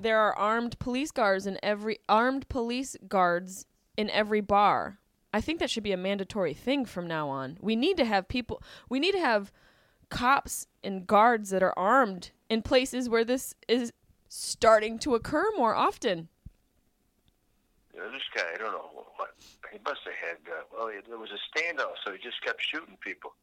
there 0.03 0.19
are 0.19 0.37
armed 0.37 0.79
police 0.79 1.11
guards 1.11 1.47
in 1.47 1.59
every 1.63 1.99
armed 2.09 2.49
police 2.49 2.97
guards 3.09 3.67
in 3.97 4.11
every 4.11 4.41
bar. 4.41 4.99
I 5.33 5.41
think 5.41 5.61
that 5.61 5.71
should 5.71 5.83
be 5.85 5.93
a 5.93 5.97
mandatory 5.97 6.55
thing 6.55 6.85
from 6.85 7.07
now 7.07 7.29
on. 7.29 7.57
We 7.61 7.77
need 7.77 7.97
to 7.99 8.05
have 8.05 8.29
people. 8.29 8.63
We 8.89 8.99
need 8.99 9.13
to 9.13 9.21
have 9.21 9.53
cops 10.09 10.67
and 10.83 11.07
guards 11.07 11.51
that 11.51 11.63
are 11.63 11.75
armed 11.79 12.31
in 12.49 12.63
places 12.63 13.09
where 13.09 13.25
this 13.25 13.55
is 13.69 13.93
starting 14.29 14.99
to 15.01 15.15
occur 15.15 15.51
more 15.57 15.75
often. 15.75 16.29
You 17.95 18.01
know, 18.01 18.11
this 18.11 18.23
guy, 18.35 18.43
I 18.55 18.59
don't 18.59 18.73
know 18.73 19.05
what 19.17 19.35
he 19.73 19.79
must 19.85 20.01
have 20.05 20.15
had. 20.15 20.37
Uh, 20.51 20.63
well, 20.73 20.89
he, 20.89 20.99
there 21.09 21.19
was 21.19 21.31
a 21.31 21.59
standoff, 21.59 21.95
so 22.05 22.13
he 22.13 22.19
just 22.19 22.43
kept 22.43 22.61
shooting 22.61 22.97
people. 23.01 23.35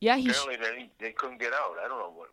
Yeah, 0.00 0.16
he. 0.16 0.32
Sh- 0.32 0.38
Apparently, 0.44 0.88
they 0.98 1.06
they 1.06 1.12
couldn't 1.12 1.40
get 1.40 1.52
out. 1.52 1.76
I 1.84 1.88
don't 1.88 1.98
know 1.98 2.12
what 2.14 2.28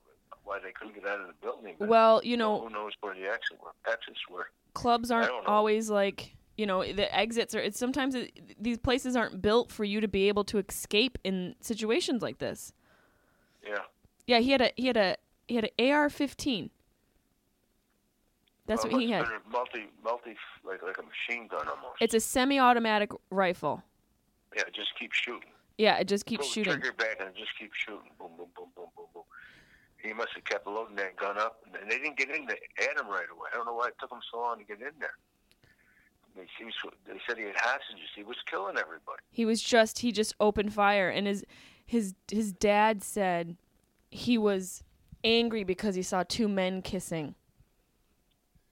why 0.48 0.60
they 0.64 0.72
couldn't 0.72 0.96
get 0.96 1.06
out 1.06 1.20
of 1.22 1.28
the 1.28 1.34
building. 1.42 1.76
Well, 1.80 2.22
you 2.24 2.38
know, 2.38 2.62
who 2.62 2.70
knows 2.70 2.94
where 3.02 3.14
the 3.14 3.28
exit 3.30 3.58
were, 3.62 3.72
exits 3.92 4.20
were. 4.30 4.48
clubs 4.74 5.12
aren't 5.12 5.32
always 5.46 5.90
like 5.90 6.36
you 6.58 6.66
know 6.66 6.82
the 6.84 7.14
exits 7.16 7.54
are 7.54 7.60
it's 7.60 7.78
sometimes 7.78 8.16
it, 8.16 8.32
these 8.60 8.78
places 8.80 9.16
aren't 9.16 9.42
built 9.42 9.72
for 9.72 9.84
you 9.84 10.02
to 10.02 10.08
be 10.08 10.28
able 10.28 10.44
to 10.46 10.58
escape 10.58 11.18
in 11.24 11.56
situations 11.62 12.22
like 12.24 12.40
this 12.40 12.74
Yeah. 13.68 13.78
yeah 14.26 14.40
he 14.40 14.52
had 14.52 14.62
a 14.62 14.72
he 14.76 14.88
had 14.88 14.98
a 14.98 15.18
he 15.48 15.54
had 15.56 15.66
an 15.78 15.92
ar-15 15.92 16.72
that's 18.66 18.84
Well, 18.84 18.94
what 18.94 19.02
he 19.02 19.12
had 19.12 19.26
have 19.26 19.30
been 19.30 19.42
a 19.46 19.50
Multi, 19.52 19.86
multi, 20.04 20.36
like 20.66 20.82
like 20.84 20.98
a 20.98 21.04
machine 21.04 21.48
gun 21.48 21.68
almost. 21.68 22.02
it's 22.02 22.14
a 22.16 22.20
semi-automatic 22.20 23.12
rifle 23.30 23.84
yeah, 24.56 24.64
it 24.68 24.74
just 24.74 24.90
keep 25.00 25.14
shooting. 25.14 25.50
yeah 25.78 25.98
it 26.00 26.08
just 26.08 26.26
keeps 26.26 26.46
Pull 26.46 26.52
shooting 26.54 26.74
trigger 26.74 26.94
back 26.94 27.18
and 27.20 27.36
just 27.36 27.52
keep 27.60 27.72
shooting. 27.74 28.10
Boom, 28.18 28.32
boom, 28.38 28.48
boom, 28.56 28.70
boom, 28.76 28.88
boom, 28.96 29.06
boom. 29.14 29.24
He 30.08 30.14
must 30.14 30.30
have 30.36 30.46
kept 30.46 30.66
loading 30.68 30.96
that 30.96 31.16
gun 31.18 31.38
up, 31.38 31.62
and 31.66 31.92
they 31.92 31.98
didn't 31.98 32.18
get 32.18 32.30
in 32.30 32.46
there 32.46 32.58
at 32.80 32.98
him 32.98 33.08
right 33.10 33.26
away. 33.32 33.50
I 33.54 33.58
don't 33.58 33.66
know 33.66 33.74
why 33.74 33.88
it 33.88 33.96
took 34.00 34.12
him 34.12 34.20
so 34.32 34.40
long 34.40 34.58
to 34.60 34.64
get 34.64 34.80
in 34.80 34.94
there. 35.00 35.18
They, 36.36 36.48
he 36.58 36.66
was, 36.66 36.74
they 37.06 37.20
said 37.28 37.38
he 37.38 37.44
had 37.44 37.56
hostages. 37.58 38.10
He 38.16 38.24
was 38.24 38.38
killing 38.50 38.78
everybody. 38.78 39.22
he 39.32 39.44
was 39.46 39.62
just 39.62 40.00
he 40.00 40.12
just 40.12 40.36
opened 40.40 40.74
fire 40.74 41.10
and 41.10 41.26
his 41.28 41.44
his 41.86 42.14
his 42.32 42.54
dad 42.54 43.04
said 43.04 43.58
he 44.12 44.38
was 44.38 44.84
angry 45.24 45.64
because 45.64 45.96
he 45.96 46.04
saw 46.04 46.24
two 46.24 46.48
men 46.48 46.82
kissing 46.82 47.34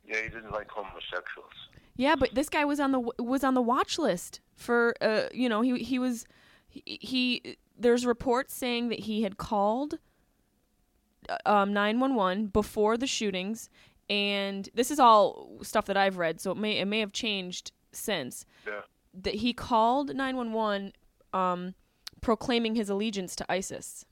Yeah, 0.08 0.22
he 0.22 0.30
didn't 0.30 0.52
like 0.52 0.70
homosexuals. 0.70 1.52
Yeah, 1.96 2.16
but 2.16 2.36
this 2.36 2.50
guy 2.50 2.66
was 2.66 2.80
on 2.80 2.92
the 2.92 3.00
was 3.18 3.44
on 3.44 3.56
the 3.56 3.62
watch 3.62 3.98
list 3.98 4.42
for 4.56 4.94
uh 5.02 5.24
you 5.34 5.50
know 5.50 5.62
he 5.62 5.80
he 5.80 5.98
was 5.98 6.26
he, 6.68 6.84
he 6.86 7.58
there's 7.78 8.06
reports 8.06 8.54
saying 8.54 8.90
that 8.90 9.02
he 9.02 9.24
had 9.24 9.38
called 9.38 9.98
um 11.46 11.74
911 11.74 12.48
before 12.48 12.98
the 12.98 13.08
shootings 13.08 13.70
and 14.10 14.70
this 14.76 14.92
is 14.92 15.00
all 15.00 15.58
stuff 15.64 15.86
that 15.86 15.98
I've 15.98 16.18
read 16.18 16.40
so 16.40 16.52
it 16.52 16.58
may 16.58 16.78
it 16.78 16.86
may 16.86 17.00
have 17.00 17.12
changed 17.12 17.72
since 17.92 18.46
Yeah. 18.68 18.82
that 19.14 19.36
he 19.36 19.54
called 19.54 20.16
911 20.16 20.94
um 21.34 21.74
proclaiming 22.22 22.74
his 22.76 22.90
allegiance 22.90 23.36
to 23.36 23.46
ISIS. 23.52 24.04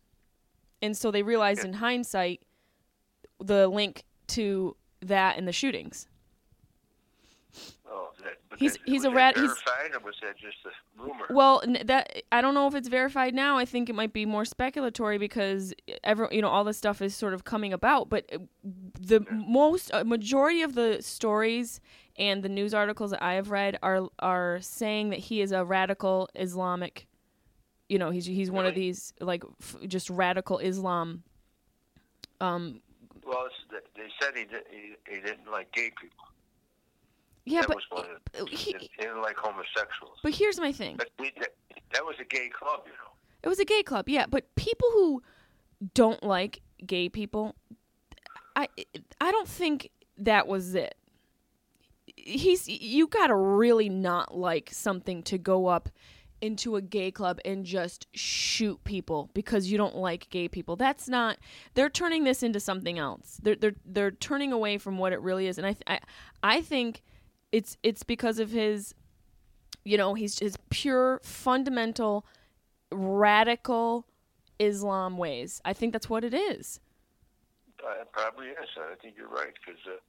And 0.83 0.95
so 0.95 1.09
they 1.09 1.23
realized 1.23 1.65
in 1.65 1.73
hindsight 1.73 2.43
the 3.39 3.67
link 3.67 4.03
to 4.27 4.75
that 5.01 5.37
and 5.37 5.47
the 5.47 5.51
shootings. 5.51 6.07
Oh, 7.95 8.09
that, 8.23 8.57
He's- 8.59 8.73
that, 8.73 8.81
he's 8.85 9.03
was 9.03 9.05
a 9.05 9.09
that 9.09 9.15
rat- 9.15 9.37
he's- 9.37 9.51
or 9.93 9.99
was 9.99 10.15
that 10.23 10.35
just 10.37 10.57
a 10.65 11.01
rumor? 11.01 11.25
Well, 11.29 11.61
that 11.85 12.23
I 12.31 12.41
don't 12.41 12.55
know 12.55 12.65
if 12.65 12.73
it's 12.73 12.87
verified 12.87 13.35
now. 13.35 13.57
I 13.59 13.65
think 13.65 13.87
it 13.87 13.93
might 13.93 14.13
be 14.13 14.25
more 14.25 14.43
speculatory 14.45 15.19
because 15.19 15.75
ever 16.03 16.27
you 16.31 16.41
know 16.41 16.47
all 16.49 16.63
this 16.63 16.77
stuff 16.77 17.01
is 17.03 17.15
sort 17.15 17.35
of 17.35 17.43
coming 17.43 17.71
about. 17.71 18.09
But 18.09 18.27
uh, 18.33 18.39
the 18.99 19.23
most 19.31 19.93
uh, 19.93 20.03
majority 20.03 20.63
of 20.63 20.73
the 20.73 20.97
stories 21.01 21.79
and 22.17 22.41
the 22.41 22.49
news 22.49 22.73
articles 22.73 23.11
that 23.11 23.21
I 23.23 23.33
have 23.35 23.51
read 23.51 23.77
are 23.83 24.07
are 24.17 24.57
saying 24.61 25.11
that 25.11 25.19
he 25.19 25.41
is 25.41 25.51
a 25.51 25.63
radical 25.63 26.29
Islamic. 26.35 27.05
You 27.89 27.99
know, 27.99 28.09
he's 28.09 28.25
he's 28.25 28.49
one 28.49 28.65
of 28.65 28.73
these 28.73 29.13
like 29.19 29.43
f- 29.61 29.75
just 29.87 30.09
radical 30.09 30.57
Islam. 30.57 31.21
Um. 32.41 32.81
well, 33.25 33.45
it's, 33.45 33.83
they 33.95 34.09
said 34.19 34.35
he, 34.35 34.45
did, 34.45 34.63
he 34.71 34.93
he 35.15 35.21
didn't 35.21 35.51
like 35.51 35.71
gay 35.73 35.91
people. 36.01 36.25
Yeah, 37.45 37.61
that 37.61 37.67
but 37.67 37.75
was 37.77 37.85
one 37.89 38.47
he- 38.49 38.75
he 38.79 38.89
didn't 38.99 39.21
like 39.21 39.35
homosexuals. 39.37 40.19
but 40.23 40.33
here's 40.33 40.59
my 40.59 40.71
thing. 40.71 40.95
But 40.97 41.09
we, 41.19 41.31
that, 41.39 41.49
that 41.93 42.05
was 42.05 42.15
a 42.19 42.23
gay 42.25 42.49
club, 42.49 42.81
you 42.85 42.91
know. 42.93 43.11
It 43.43 43.49
was 43.49 43.59
a 43.59 43.65
gay 43.65 43.83
club, 43.83 44.07
yeah. 44.07 44.25
But 44.27 44.53
people 44.55 44.89
who 44.93 45.21
don't 45.93 46.23
like 46.23 46.61
gay 46.85 47.09
people, 47.09 47.55
I 48.55 48.67
I 49.19 49.31
don't 49.31 49.47
think 49.49 49.89
that 50.17 50.47
was 50.47 50.75
it. 50.75 50.95
He's 52.15 52.67
you 52.67 53.07
gotta 53.07 53.35
really 53.35 53.89
not 53.89 54.37
like 54.37 54.69
something 54.71 55.23
to 55.23 55.37
go 55.37 55.67
up 55.67 55.89
into 56.41 56.75
a 56.75 56.81
gay 56.81 57.09
club 57.09 57.39
and 57.45 57.65
just 57.65 58.07
shoot 58.13 58.81
people 58.83 59.29
because 59.33 59.67
you 59.71 59.77
don't 59.77 59.95
like 59.95 60.29
gay 60.29 60.47
people. 60.47 60.75
That's 60.75 61.07
not. 61.09 61.37
They're 61.73 61.89
turning 61.89 62.23
this 62.25 62.43
into 62.43 62.59
something 62.59 62.99
else. 62.99 63.39
They're 63.41 63.55
they're 63.55 63.75
they're 63.85 64.11
turning 64.11 64.51
away 64.53 64.77
from 64.77 64.97
what 64.97 65.11
it 65.13 65.21
really 65.21 65.47
is, 65.47 65.57
and 65.57 65.65
I 65.67 65.73
th- 65.73 65.83
I 65.87 65.99
I 66.43 66.61
think 66.61 67.01
it's 67.53 67.77
it's 67.83 68.03
because 68.03 68.39
of 68.39 68.49
his 68.51 68.93
you 69.85 69.97
know 69.97 70.13
he's 70.13 70.39
his 70.39 70.57
pure 70.69 71.21
fundamental 71.23 72.25
radical 72.91 74.05
islam 74.59 75.17
ways 75.17 75.61
i 75.65 75.71
think 75.73 75.93
that's 75.93 76.09
what 76.09 76.23
it 76.23 76.33
is 76.33 76.79
Uh, 77.83 78.01
it 78.01 78.11
probably 78.13 78.47
is. 78.47 78.69
I 78.77 78.95
think 79.01 79.15
you're 79.17 79.27
right 79.27 79.51
because, 79.59 79.81
uh, 79.87 79.99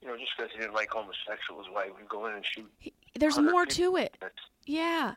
you 0.00 0.06
know, 0.06 0.16
just 0.16 0.30
because 0.36 0.52
he 0.52 0.58
didn't 0.60 0.74
like 0.74 0.90
homosexuals, 0.90 1.66
why 1.72 1.86
he 1.86 1.90
would 1.90 2.08
go 2.08 2.26
in 2.26 2.34
and 2.34 2.44
shoot? 2.46 2.70
He- 2.78 2.94
there's 3.18 3.36
more 3.36 3.66
people? 3.66 3.96
to 3.96 3.96
it 4.04 4.16
That's 4.20 4.42
yeah 4.64 5.14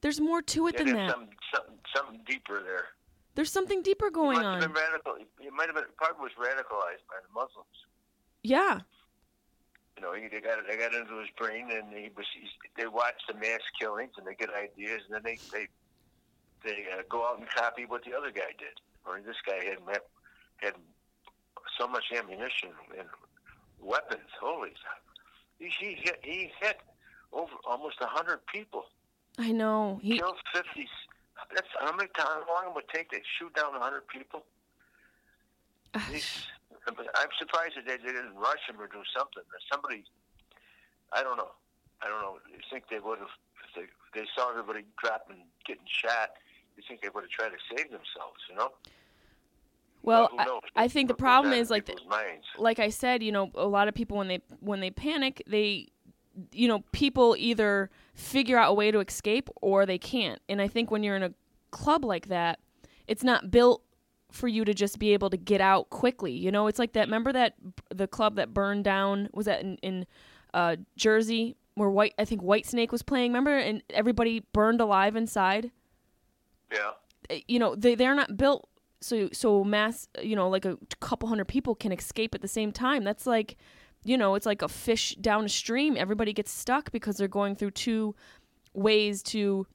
there's 0.00 0.20
more 0.20 0.40
to 0.54 0.68
it 0.68 0.74
yeah, 0.78 0.84
than 0.84 0.94
that 0.96 1.10
something, 1.10 1.36
something, 1.54 1.78
something 1.94 2.20
deeper 2.26 2.62
there. 2.62 2.86
There's 3.34 3.52
something 3.52 3.82
deeper 3.82 4.06
He 4.06 4.12
going 4.20 4.38
have 4.38 4.46
on. 4.46 4.60
been 4.60 4.72
radical. 4.72 5.12
He 5.38 5.50
might 5.50 5.66
have 5.66 5.74
been 5.74 5.84
probably 5.98 6.22
was 6.28 6.32
radicalized 6.40 7.04
by 7.12 7.18
the 7.24 7.30
Muslims. 7.34 7.76
Yeah. 8.42 8.80
You 9.96 10.02
know, 10.02 10.12
he, 10.12 10.28
they 10.28 10.40
got 10.40 10.58
they 10.68 10.76
got 10.76 10.94
into 10.94 11.18
his 11.18 11.30
brain, 11.38 11.70
and 11.70 11.92
he 11.92 12.10
was 12.16 12.26
he's, 12.38 12.50
they 12.76 12.86
watch 12.86 13.14
the 13.28 13.34
mass 13.34 13.60
killings, 13.80 14.12
and 14.18 14.26
they 14.26 14.34
get 14.34 14.50
ideas, 14.50 15.02
and 15.06 15.16
then 15.16 15.22
they 15.24 15.38
they 15.52 15.68
they 16.64 16.84
uh, 16.92 17.02
go 17.08 17.26
out 17.26 17.38
and 17.38 17.48
copy 17.48 17.86
what 17.86 18.04
the 18.04 18.14
other 18.14 18.30
guy 18.30 18.52
did. 18.58 18.76
Or 19.06 19.20
this 19.20 19.36
guy 19.46 19.64
had 19.64 19.86
met, 19.86 20.04
had 20.56 20.74
so 21.78 21.86
much 21.88 22.04
ammunition 22.16 22.70
and 22.98 23.08
weapons. 23.80 24.28
Holy, 24.40 24.72
he 25.58 25.70
he 25.78 25.94
hit 25.94 26.18
he 26.22 26.50
hit 26.60 26.80
over 27.32 27.52
almost 27.66 27.96
a 28.00 28.06
hundred 28.06 28.44
people, 28.46 28.86
I 29.38 29.52
know. 29.52 29.98
He 30.02 30.18
killed 30.18 30.36
fifty. 30.54 30.88
That's 31.54 31.68
how 31.78 31.94
many 31.94 32.08
times 32.16 32.44
how 32.46 32.54
long 32.54 32.70
it 32.70 32.74
would 32.74 32.88
take 32.88 33.10
to 33.10 33.18
shoot 33.38 33.54
down 33.54 33.74
a 33.74 33.80
hundred 33.80 34.08
people. 34.08 34.44
I'm 36.88 37.32
surprised 37.38 37.74
that 37.76 37.86
they, 37.86 37.96
they 37.96 38.12
didn't 38.12 38.36
rush 38.36 38.62
him 38.68 38.80
or 38.80 38.86
do 38.86 39.02
something. 39.16 39.42
Somebody, 39.70 40.04
I 41.12 41.22
don't 41.22 41.36
know. 41.36 41.50
I 42.02 42.08
don't 42.08 42.20
know. 42.20 42.38
You 42.48 42.60
think 42.70 42.84
they 42.90 43.00
would 43.00 43.18
have, 43.18 43.34
if 43.64 43.74
they, 43.74 43.82
if 43.82 44.10
they 44.14 44.26
saw 44.36 44.50
everybody 44.50 44.84
dropping, 45.02 45.42
getting 45.66 45.86
shot, 45.86 46.30
you 46.76 46.82
think 46.86 47.02
they 47.02 47.08
would 47.08 47.24
have 47.24 47.30
tried 47.30 47.50
to 47.50 47.60
save 47.70 47.90
themselves, 47.90 48.38
you 48.48 48.56
know? 48.56 48.70
well, 50.02 50.28
Who 50.30 50.38
I. 50.38 50.84
I 50.84 50.88
think 50.88 51.08
the 51.08 51.14
problem 51.14 51.52
is 51.52 51.68
like 51.68 51.86
the, 51.86 51.96
like 52.58 52.78
I 52.78 52.90
said, 52.90 53.22
you 53.22 53.32
know, 53.32 53.50
a 53.54 53.66
lot 53.66 53.88
of 53.88 53.94
people 53.94 54.16
when 54.16 54.28
they 54.28 54.40
when 54.60 54.80
they 54.80 54.90
panic, 54.90 55.42
they 55.46 55.88
you 56.52 56.68
know, 56.68 56.84
people 56.92 57.34
either 57.38 57.90
figure 58.14 58.58
out 58.58 58.70
a 58.70 58.74
way 58.74 58.90
to 58.90 59.00
escape 59.00 59.48
or 59.62 59.86
they 59.86 59.98
can't. 59.98 60.40
And 60.48 60.60
I 60.60 60.68
think 60.68 60.90
when 60.90 61.02
you're 61.02 61.16
in 61.16 61.22
a 61.22 61.32
club 61.70 62.04
like 62.04 62.28
that, 62.28 62.60
it's 63.06 63.24
not 63.24 63.50
built 63.50 63.82
for 64.36 64.46
you 64.48 64.64
to 64.64 64.72
just 64.74 64.98
be 64.98 65.12
able 65.12 65.30
to 65.30 65.36
get 65.36 65.60
out 65.60 65.90
quickly. 65.90 66.32
You 66.32 66.52
know, 66.52 66.66
it's 66.68 66.78
like 66.78 66.92
that 66.92 67.06
remember 67.06 67.32
that 67.32 67.54
the 67.94 68.06
club 68.06 68.36
that 68.36 68.54
burned 68.54 68.84
down 68.84 69.28
was 69.32 69.46
that 69.46 69.62
in, 69.62 69.76
in 69.82 70.06
uh 70.54 70.76
Jersey 70.96 71.56
where 71.74 71.90
White 71.90 72.14
I 72.18 72.24
think 72.24 72.42
White 72.42 72.66
Snake 72.66 72.92
was 72.92 73.02
playing, 73.02 73.32
remember? 73.32 73.56
And 73.56 73.82
everybody 73.90 74.44
burned 74.52 74.80
alive 74.80 75.16
inside 75.16 75.70
Yeah. 76.72 76.92
uh, 77.30 77.34
you 77.48 77.58
know 77.58 77.74
they 77.74 77.94
they're 77.94 78.14
not 78.14 78.36
built 78.36 78.68
so 79.00 79.28
so 79.32 79.62
mass 79.62 80.08
you 80.22 80.34
know 80.36 80.48
like 80.48 80.64
a 80.64 80.78
couple 81.00 81.28
hundred 81.28 81.46
people 81.48 81.74
can 81.74 81.92
escape 81.92 82.34
at 82.34 82.40
the 82.40 82.48
same 82.48 82.72
time 82.72 83.04
that's 83.04 83.26
like 83.26 83.56
you 84.04 84.16
know 84.16 84.34
it's 84.36 84.46
like 84.46 84.62
a 84.62 84.68
fish 84.68 85.14
down 85.20 85.44
a 85.44 85.48
stream 85.48 85.96
everybody 85.98 86.32
gets 86.32 86.50
stuck 86.50 86.90
because 86.92 87.16
they're 87.18 87.28
going 87.28 87.54
through 87.54 87.70
two 87.72 88.14
ways 88.72 89.22
to 89.22 89.66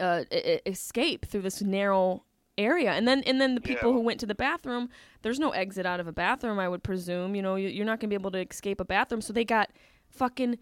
uh 0.00 0.24
escape 0.66 1.26
through 1.26 1.42
this 1.42 1.62
narrow 1.62 2.24
area 2.58 2.92
and 2.92 3.06
then 3.08 3.22
and 3.24 3.40
then 3.40 3.54
the 3.54 3.60
people 3.60 3.88
Yeah. 3.90 3.94
who 3.94 4.00
went 4.00 4.18
to 4.20 4.26
the 4.26 4.34
bathroom 4.34 4.88
there's 5.22 5.38
no 5.38 5.50
exit 5.50 5.86
out 5.86 6.00
of 6.00 6.06
a 6.08 6.12
bathroom 6.12 6.58
i 6.58 6.68
would 6.68 6.82
presume 6.82 7.34
you 7.36 7.40
know 7.42 7.54
you- 7.56 7.68
you're 7.68 7.86
not 7.86 8.00
going 8.00 8.08
to 8.10 8.14
be 8.14 8.14
able 8.20 8.32
to 8.32 8.38
escape 8.50 8.80
a 8.80 8.84
bathroom 8.84 9.20
so 9.20 9.32
they 9.32 9.44
got 9.44 9.70
fucking 10.10 10.58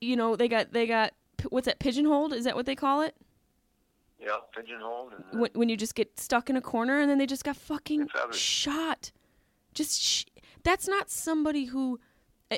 you 0.00 0.16
know 0.16 0.36
they 0.36 0.48
got 0.48 0.72
they 0.72 0.86
got 0.86 1.12
what's 1.50 1.66
that 1.66 1.78
pigeonholed 1.80 2.32
is 2.32 2.44
that 2.44 2.54
what 2.54 2.66
they 2.66 2.76
call 2.76 3.02
it 3.02 3.14
Yeah. 4.20 4.36
Pigeonholed. 4.56 5.14
And, 5.32 5.40
when, 5.40 5.50
when 5.54 5.68
you 5.68 5.76
just 5.76 5.94
get 5.96 6.18
stuck 6.20 6.48
in 6.48 6.56
a 6.56 6.60
corner 6.62 7.00
and 7.00 7.10
then 7.10 7.18
they 7.18 7.26
just 7.26 7.42
got 7.44 7.56
fucking 7.56 8.08
shot. 8.30 9.10
Just 9.74 10.00
sh- 10.00 10.24
that's 10.62 10.86
not 10.86 11.10
somebody 11.10 11.64
who, 11.64 11.98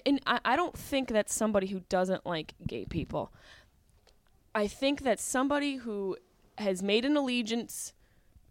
and 0.04 0.20
I, 0.26 0.40
I 0.44 0.56
don't 0.56 0.76
think 0.76 1.08
that's 1.08 1.32
somebody 1.32 1.68
who 1.68 1.80
doesn't 1.88 2.26
like 2.26 2.52
gay 2.66 2.84
people. 2.84 3.32
I 4.54 4.66
think 4.66 5.04
that 5.04 5.18
somebody 5.18 5.76
who 5.76 6.18
has 6.58 6.82
made 6.82 7.06
an 7.06 7.16
allegiance 7.16 7.94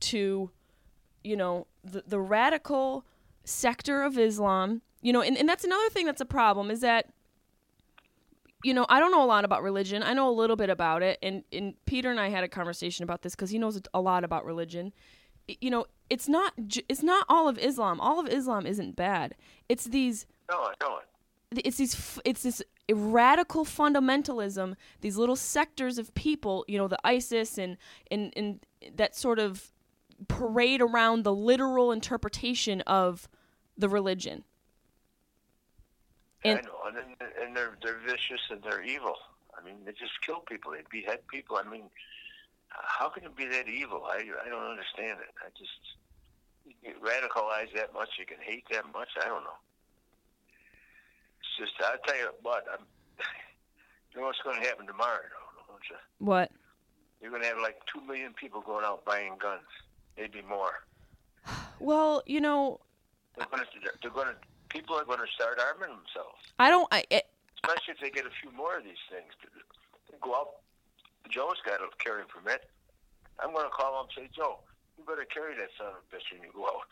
to, 0.10 0.52
you 1.24 1.36
know, 1.36 1.68
the 1.84 2.04
the 2.08 2.20
radical 2.20 3.06
sector 3.44 4.04
of 4.04 4.18
Islam. 4.18 4.82
You 5.02 5.12
know, 5.12 5.22
and, 5.22 5.38
and 5.38 5.50
that's 5.50 5.66
another 5.66 5.90
thing 5.90 6.06
that's 6.06 6.22
a 6.22 6.26
problem 6.26 6.72
is 6.72 6.80
that 6.80 7.10
you 8.64 8.74
know, 8.74 8.86
I 8.88 9.00
don't 9.00 9.12
know 9.12 9.24
a 9.24 9.28
lot 9.28 9.44
about 9.44 9.62
religion. 9.62 10.02
I 10.04 10.14
know 10.14 10.30
a 10.30 10.32
little 10.32 10.56
bit 10.56 10.70
about 10.70 11.04
it, 11.04 11.20
and 11.22 11.44
and 11.52 11.74
Peter 11.86 12.10
and 12.10 12.20
I 12.20 12.30
had 12.30 12.44
a 12.44 12.48
conversation 12.48 13.04
about 13.04 13.22
this 13.22 13.36
because 13.36 13.50
he 13.50 13.60
knows 13.60 13.80
a 13.94 14.02
lot 14.02 14.24
about 14.24 14.46
religion. 14.46 14.94
You 15.48 15.70
know, 15.70 15.86
it's 16.10 16.30
not 16.30 16.54
it's 16.88 17.04
not 17.04 17.26
all 17.28 17.50
of 17.50 17.60
Islam. 17.60 18.00
All 18.00 18.20
of 18.20 18.28
Islam 18.30 18.66
isn't 18.66 18.96
bad. 18.96 19.36
It's 19.68 19.84
these 19.86 20.26
no, 20.50 20.58
I 20.58 20.74
know 20.82 21.00
it. 21.00 21.62
it's 21.66 21.78
these 21.78 22.20
it's 22.24 22.44
this 22.44 22.64
radical 22.90 23.66
fundamentalism. 23.66 24.76
These 25.02 25.18
little 25.18 25.36
sectors 25.36 25.98
of 25.98 26.14
people, 26.14 26.64
you 26.70 26.78
know, 26.78 26.88
the 26.88 27.00
ISIS 27.04 27.58
and 27.58 27.78
and 28.10 28.32
and 28.38 28.66
that 28.96 29.14
sort 29.14 29.40
of 29.40 29.73
parade 30.28 30.82
around 30.82 31.24
the 31.24 31.34
literal 31.34 31.92
interpretation 31.92 32.82
of 32.82 33.28
the 33.78 33.90
religion. 33.90 34.44
And- 36.44 36.60
I 36.60 36.62
know, 36.62 36.78
and, 36.88 37.32
and 37.42 37.56
they're 37.56 37.78
they're 37.82 38.00
vicious 38.06 38.42
and 38.50 38.62
they're 38.64 38.84
evil. 38.84 39.16
I 39.58 39.64
mean, 39.64 39.76
they 39.86 39.92
just 39.92 40.20
kill 40.26 40.40
people. 40.40 40.72
They 40.72 40.84
behead 40.92 41.20
people. 41.28 41.58
I 41.58 41.70
mean, 41.70 41.86
how 42.70 43.10
can 43.10 43.24
it 43.24 43.36
be 43.36 43.48
that 43.48 43.68
evil? 43.68 44.04
I 44.06 44.18
I 44.46 44.50
don't 44.50 44.70
understand 44.70 45.20
it. 45.22 45.34
I 45.40 45.50
just 45.58 45.96
you 46.66 46.74
get 46.84 47.02
radicalized 47.02 47.76
that 47.76 47.94
much. 47.94 48.10
You 48.20 48.26
can 48.26 48.38
hate 48.42 48.66
that 48.72 48.86
much. 48.94 49.10
I 49.22 49.28
don't 49.28 49.44
know. 49.44 49.60
It's 51.40 51.58
just 51.58 51.74
I'll 51.82 51.98
tell 52.06 52.18
you 52.18 52.30
what. 52.42 52.66
I'm, 52.72 52.86
you 54.14 54.22
know 54.22 54.28
what's 54.28 54.42
going 54.44 54.62
to 54.62 54.68
happen 54.68 54.86
tomorrow, 54.88 55.22
though, 55.22 55.74
don't 55.74 55.84
you? 55.90 55.98
What? 56.20 56.52
You're 57.22 57.32
going 57.32 57.44
to 57.44 57.48
have 57.48 57.60
like 57.60 57.78
two 57.92 58.02
million 58.06 58.34
people 58.34 58.62
going 58.62 58.84
out 58.84 59.06
buying 59.06 59.36
guns, 59.40 59.62
maybe 60.18 60.42
more. 60.48 60.84
Well, 61.80 62.24
you 62.26 62.40
know, 62.40 62.80
They're 63.38 63.48
going 63.52 63.64
to 63.64 63.90
they're 64.02 64.12
going 64.12 64.28
to 64.28 64.36
people 64.70 64.96
are 64.96 65.06
going 65.06 65.20
to 65.20 65.32
start 65.34 65.60
arming 65.60 65.96
themselves. 65.96 66.40
I 66.60 66.70
don't. 66.70 66.88
I, 66.92 67.04
it, 67.10 67.28
especially 67.64 67.94
if 67.94 68.00
they 68.00 68.10
get 68.10 68.26
a 68.26 68.34
few 68.42 68.52
more 68.52 68.78
of 68.78 68.84
these 68.84 69.02
things. 69.10 69.32
Go 70.22 70.36
out, 70.36 70.64
Joe's 71.30 71.60
got 71.66 71.82
a 71.82 71.90
carry 72.00 72.24
permit. 72.26 72.70
I'm 73.44 73.52
going 73.52 73.66
to 73.66 73.72
call 73.76 74.00
him 74.00 74.08
and 74.08 74.14
say, 74.16 74.30
Joe, 74.36 74.60
you 74.98 75.04
better 75.04 75.26
carry 75.26 75.58
that 75.58 75.70
son 75.78 75.88
of 75.88 76.00
a 76.00 76.16
bitch 76.16 76.24
when 76.32 76.44
you 76.44 76.54
go 76.54 76.66
out, 76.66 76.88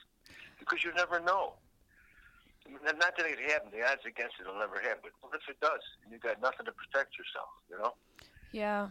because 0.60 0.84
you 0.84 0.92
never 0.94 1.20
know. 1.20 1.54
Not 2.70 3.00
that 3.18 3.26
it 3.26 3.40
happened. 3.52 3.74
The 3.74 3.84
odds 3.84 4.06
against 4.06 4.36
it 4.40 4.48
will 4.48 4.60
never 4.60 4.80
happen. 4.80 5.02
But 5.04 5.12
what 5.22 5.34
if 5.36 5.48
it 5.50 5.60
does? 5.60 5.82
And 6.04 6.14
you 6.14 6.20
got 6.20 6.42
nothing 6.42 6.66
to 6.66 6.72
protect 6.72 7.18
yourself. 7.18 7.50
You 7.70 7.78
know. 7.80 7.94
yeah. 8.52 8.90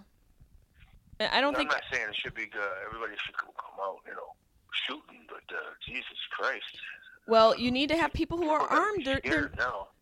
I 1.21 1.41
don't 1.41 1.57
think. 1.57 1.71
I'm 1.71 1.77
not 1.77 1.85
saying 1.93 2.09
it 2.09 2.17
should 2.17 2.35
be. 2.35 2.45
Uh, 2.45 2.87
everybody 2.87 3.13
should 3.25 3.37
come 3.37 3.51
out. 3.83 3.99
You 4.07 4.15
know, 4.15 4.35
shooting. 4.87 5.27
But 5.29 5.55
uh, 5.55 5.61
Jesus 5.87 6.19
Christ. 6.31 6.65
Well, 7.27 7.57
you 7.57 7.71
need 7.71 7.91
to 7.91 7.97
have 7.97 8.13
people 8.13 8.39
who 8.39 8.49
are 8.49 8.61
armed. 8.61 9.05
There, 9.05 9.21
there, 9.23 9.51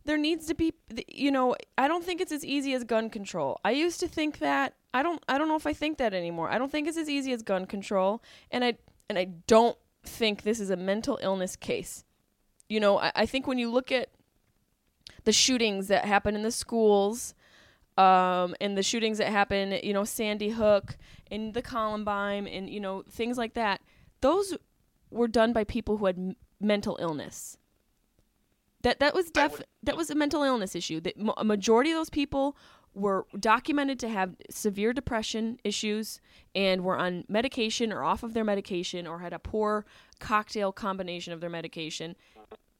there 0.04 0.16
needs 0.16 0.46
to 0.46 0.54
be. 0.54 0.72
You 1.08 1.30
know, 1.30 1.56
I 1.76 1.88
don't 1.88 2.04
think 2.04 2.20
it's 2.20 2.32
as 2.32 2.44
easy 2.44 2.72
as 2.74 2.84
gun 2.84 3.10
control. 3.10 3.60
I 3.64 3.72
used 3.72 4.00
to 4.00 4.08
think 4.08 4.38
that. 4.38 4.74
I 4.94 5.02
don't. 5.02 5.22
I 5.28 5.38
don't 5.38 5.48
know 5.48 5.56
if 5.56 5.66
I 5.66 5.72
think 5.72 5.98
that 5.98 6.14
anymore. 6.14 6.50
I 6.50 6.58
don't 6.58 6.72
think 6.72 6.88
it's 6.88 6.96
as 6.96 7.08
easy 7.08 7.32
as 7.32 7.42
gun 7.42 7.66
control, 7.66 8.22
and 8.50 8.64
I 8.64 8.78
and 9.08 9.18
I 9.18 9.24
don't 9.46 9.76
think 10.04 10.42
this 10.42 10.60
is 10.60 10.70
a 10.70 10.76
mental 10.76 11.18
illness 11.22 11.56
case. 11.56 12.04
You 12.68 12.80
know, 12.80 12.98
I, 12.98 13.12
I 13.14 13.26
think 13.26 13.46
when 13.46 13.58
you 13.58 13.70
look 13.70 13.92
at 13.92 14.10
the 15.24 15.32
shootings 15.32 15.88
that 15.88 16.04
happen 16.04 16.34
in 16.34 16.42
the 16.42 16.50
schools, 16.50 17.34
um, 17.98 18.54
and 18.60 18.76
the 18.78 18.82
shootings 18.82 19.18
that 19.18 19.28
happen, 19.28 19.78
you 19.82 19.92
know, 19.92 20.04
Sandy 20.04 20.50
Hook 20.50 20.96
and 21.30 21.52
the 21.52 21.62
Columbine, 21.62 22.46
and 22.46 22.70
you 22.70 22.80
know 22.80 23.02
things 23.10 23.36
like 23.36 23.54
that. 23.54 23.80
Those 24.20 24.56
were 25.10 25.28
done 25.28 25.52
by 25.52 25.64
people 25.64 25.96
who 25.98 26.06
had 26.06 26.16
m- 26.16 26.36
mental 26.60 26.96
illness. 27.00 27.58
That 28.82 29.00
that 29.00 29.14
was 29.14 29.30
def 29.30 29.52
would- 29.58 29.66
that 29.82 29.96
was 29.96 30.10
a 30.10 30.14
mental 30.14 30.42
illness 30.44 30.74
issue. 30.76 31.00
That 31.00 31.18
mo- 31.18 31.34
a 31.36 31.44
majority 31.44 31.90
of 31.90 31.96
those 31.96 32.10
people 32.10 32.56
were 32.94 33.26
documented 33.38 33.98
to 34.00 34.08
have 34.08 34.34
severe 34.50 34.92
depression 34.92 35.58
issues 35.64 36.20
and 36.54 36.82
were 36.84 36.96
on 36.96 37.24
medication 37.28 37.92
or 37.92 38.02
off 38.02 38.22
of 38.22 38.34
their 38.34 38.44
medication 38.44 39.06
or 39.06 39.20
had 39.20 39.32
a 39.32 39.38
poor 39.38 39.84
cocktail 40.20 40.72
combination 40.72 41.32
of 41.32 41.40
their 41.40 41.50
medication. 41.50 42.16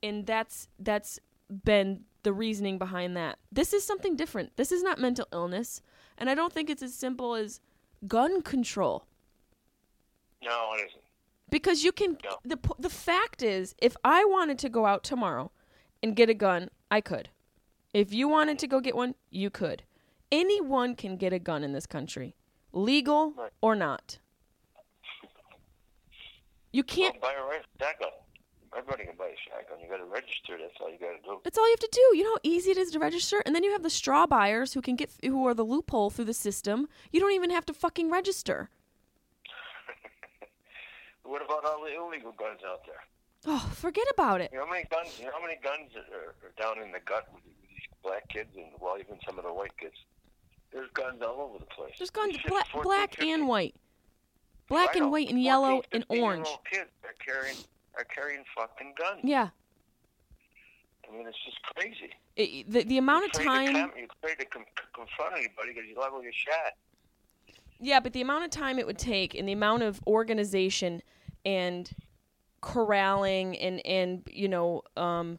And 0.03 0.27
that's 0.27 0.69
that's 0.79 1.19
been 1.65 2.05
the 2.23 2.33
reasoning 2.33 2.79
behind 2.79 3.17
that. 3.17 3.39
This 3.51 3.73
is 3.73 3.85
something 3.85 4.17
different. 4.17 4.57
This 4.57 4.73
is 4.73 4.83
not 4.83 4.99
mental 4.99 5.27
illness, 5.33 5.81
and 6.19 6.29
I 6.29 6.35
don't 6.35 6.53
think 6.53 6.69
it's 6.69 6.83
as 6.83 6.95
simple 6.95 7.35
as 7.35 7.61
gun 8.07 8.43
control 8.43 9.05
No, 10.43 10.75
it 10.75 10.87
isn't. 10.89 11.03
because 11.51 11.83
you 11.85 11.91
can 11.93 12.17
Yeah. 12.23 12.31
the 12.45 12.59
the 12.79 12.89
fact 12.91 13.43
is 13.43 13.75
if 13.83 13.97
i 14.05 14.25
wanted 14.25 14.57
to 14.61 14.69
go 14.69 14.87
out 14.87 15.03
tomorrow 15.03 15.51
and 16.01 16.15
get 16.15 16.31
a 16.31 16.35
gun 16.35 16.71
i 16.93 17.01
could 17.01 17.29
if 17.93 18.13
you 18.15 18.29
wanted 18.29 18.57
to 18.61 18.69
go 18.69 18.79
get 18.81 18.95
one 18.95 19.17
you 19.31 19.51
could 19.51 19.83
anyone 20.31 20.95
can 20.95 21.17
get 21.17 21.33
a 21.33 21.41
gun 21.41 21.65
in 21.65 21.73
this 21.73 21.87
country 21.87 22.37
legal 22.73 23.33
Right. 23.33 23.51
or 23.61 23.75
not 23.75 24.19
you 26.71 26.85
can't 26.85 27.21
Well, 27.21 27.33
buy 27.33 27.37
a 27.37 27.45
right 27.45 27.65
shotgun. 27.81 28.11
Everybody 28.77 29.05
can 29.07 29.17
buy 29.17 29.29
a 29.29 29.37
shotgun. 29.49 29.79
You 29.83 29.89
got 29.89 29.99
to 29.99 30.05
register. 30.05 30.59
That's 30.61 30.75
all 30.81 30.91
you 30.91 30.99
got 30.99 31.17
to 31.17 31.23
do. 31.25 31.41
that's 31.43 31.57
all 31.59 31.67
you 31.67 31.73
have 31.73 31.81
to 31.81 31.89
do 31.93 32.17
you 32.17 32.25
know 32.25 32.33
how 32.35 32.41
easy 32.43 32.71
it 32.71 32.77
is 32.77 32.91
to 32.93 32.99
register 32.99 33.43
and 33.47 33.55
then 33.55 33.65
you 33.65 33.73
have 33.73 33.83
the 33.83 33.91
straw 33.91 34.27
buyers 34.27 34.73
who 34.75 34.81
can 34.83 34.97
get 34.97 35.11
who 35.25 35.47
are 35.47 35.55
the 35.55 35.65
loophole 35.65 36.11
through 36.11 36.25
the 36.25 36.35
system 36.35 36.89
you 37.13 37.21
don't 37.21 37.33
even 37.33 37.51
have 37.51 37.65
to 37.67 37.73
fucking 37.73 38.11
register 38.11 38.69
What 41.23 41.45
about 41.45 41.65
all 41.65 41.85
the 41.85 41.95
illegal 41.95 42.33
guns 42.33 42.61
out 42.67 42.81
there? 42.87 43.03
Oh, 43.47 43.71
forget 43.75 44.07
about 44.13 44.41
it. 44.41 44.51
You 44.53 44.59
know 44.59 44.65
how 44.67 44.73
many 44.73 44.85
guns? 44.91 45.17
You 45.19 45.27
know 45.27 45.33
how 45.39 45.43
many 45.43 45.59
guns 45.63 45.91
are, 45.97 46.35
are 46.43 46.53
down 46.59 46.83
in 46.83 46.91
the 46.91 47.01
gut 47.05 47.29
with 47.35 47.45
these 47.45 47.55
black 48.03 48.27
kids 48.29 48.49
and 48.57 48.67
well, 48.81 48.97
even 48.99 49.19
some 49.27 49.39
of 49.39 49.45
the 49.45 49.53
white 49.53 49.77
kids. 49.79 49.95
There's 50.73 50.91
guns 50.93 51.23
all 51.23 51.41
over 51.41 51.59
the 51.59 51.67
place. 51.67 51.95
There's 51.99 52.11
guns 52.11 52.37
black, 52.49 52.69
14, 52.69 52.83
black 52.83 53.11
15 53.15 53.35
and 53.35 53.49
white, 53.49 53.75
black 54.69 54.97
and 54.97 55.11
white 55.11 55.29
and 55.29 55.37
14, 55.37 55.45
yellow 55.45 55.83
and 55.93 56.03
15 56.05 56.17
year 56.17 56.25
orange. 56.25 56.49
kids 56.71 56.91
are 57.05 57.15
carrying 57.25 57.57
are 57.99 58.05
carrying 58.05 58.45
fucking 58.57 58.95
guns. 58.99 59.21
Yeah, 59.25 59.49
I 61.09 61.17
mean, 61.17 61.27
it's 61.27 61.37
just 61.45 61.59
crazy. 61.63 62.11
it, 62.37 62.71
the 62.71 62.85
the 62.85 62.99
amount 62.99 63.27
of 63.27 63.31
You're 63.35 63.45
time. 63.53 63.73
com- 63.75 63.93
you're 63.97 64.07
afraid 64.23 64.39
to 64.39 64.47
com- 64.47 64.65
confront 64.95 65.33
anybody 65.35 65.73
because 65.75 65.85
you 65.89 65.97
liable 65.99 66.19
to 66.19 66.25
get 66.25 66.35
shot. 66.35 66.73
Yeah, 67.81 68.01
but 68.01 68.13
the 68.13 68.21
amount 68.21 68.45
of 68.45 68.51
time 68.51 68.79
it 68.79 68.87
would 68.87 68.99
take 68.99 69.35
and 69.35 69.49
the 69.49 69.53
amount 69.53 69.83
of 69.83 70.01
organization 70.07 71.03
and 71.45 71.91
corralling 72.61 73.57
and 73.59 73.85
and 73.87 74.23
you 74.31 74.49
know 74.49 74.83
um, 74.97 75.39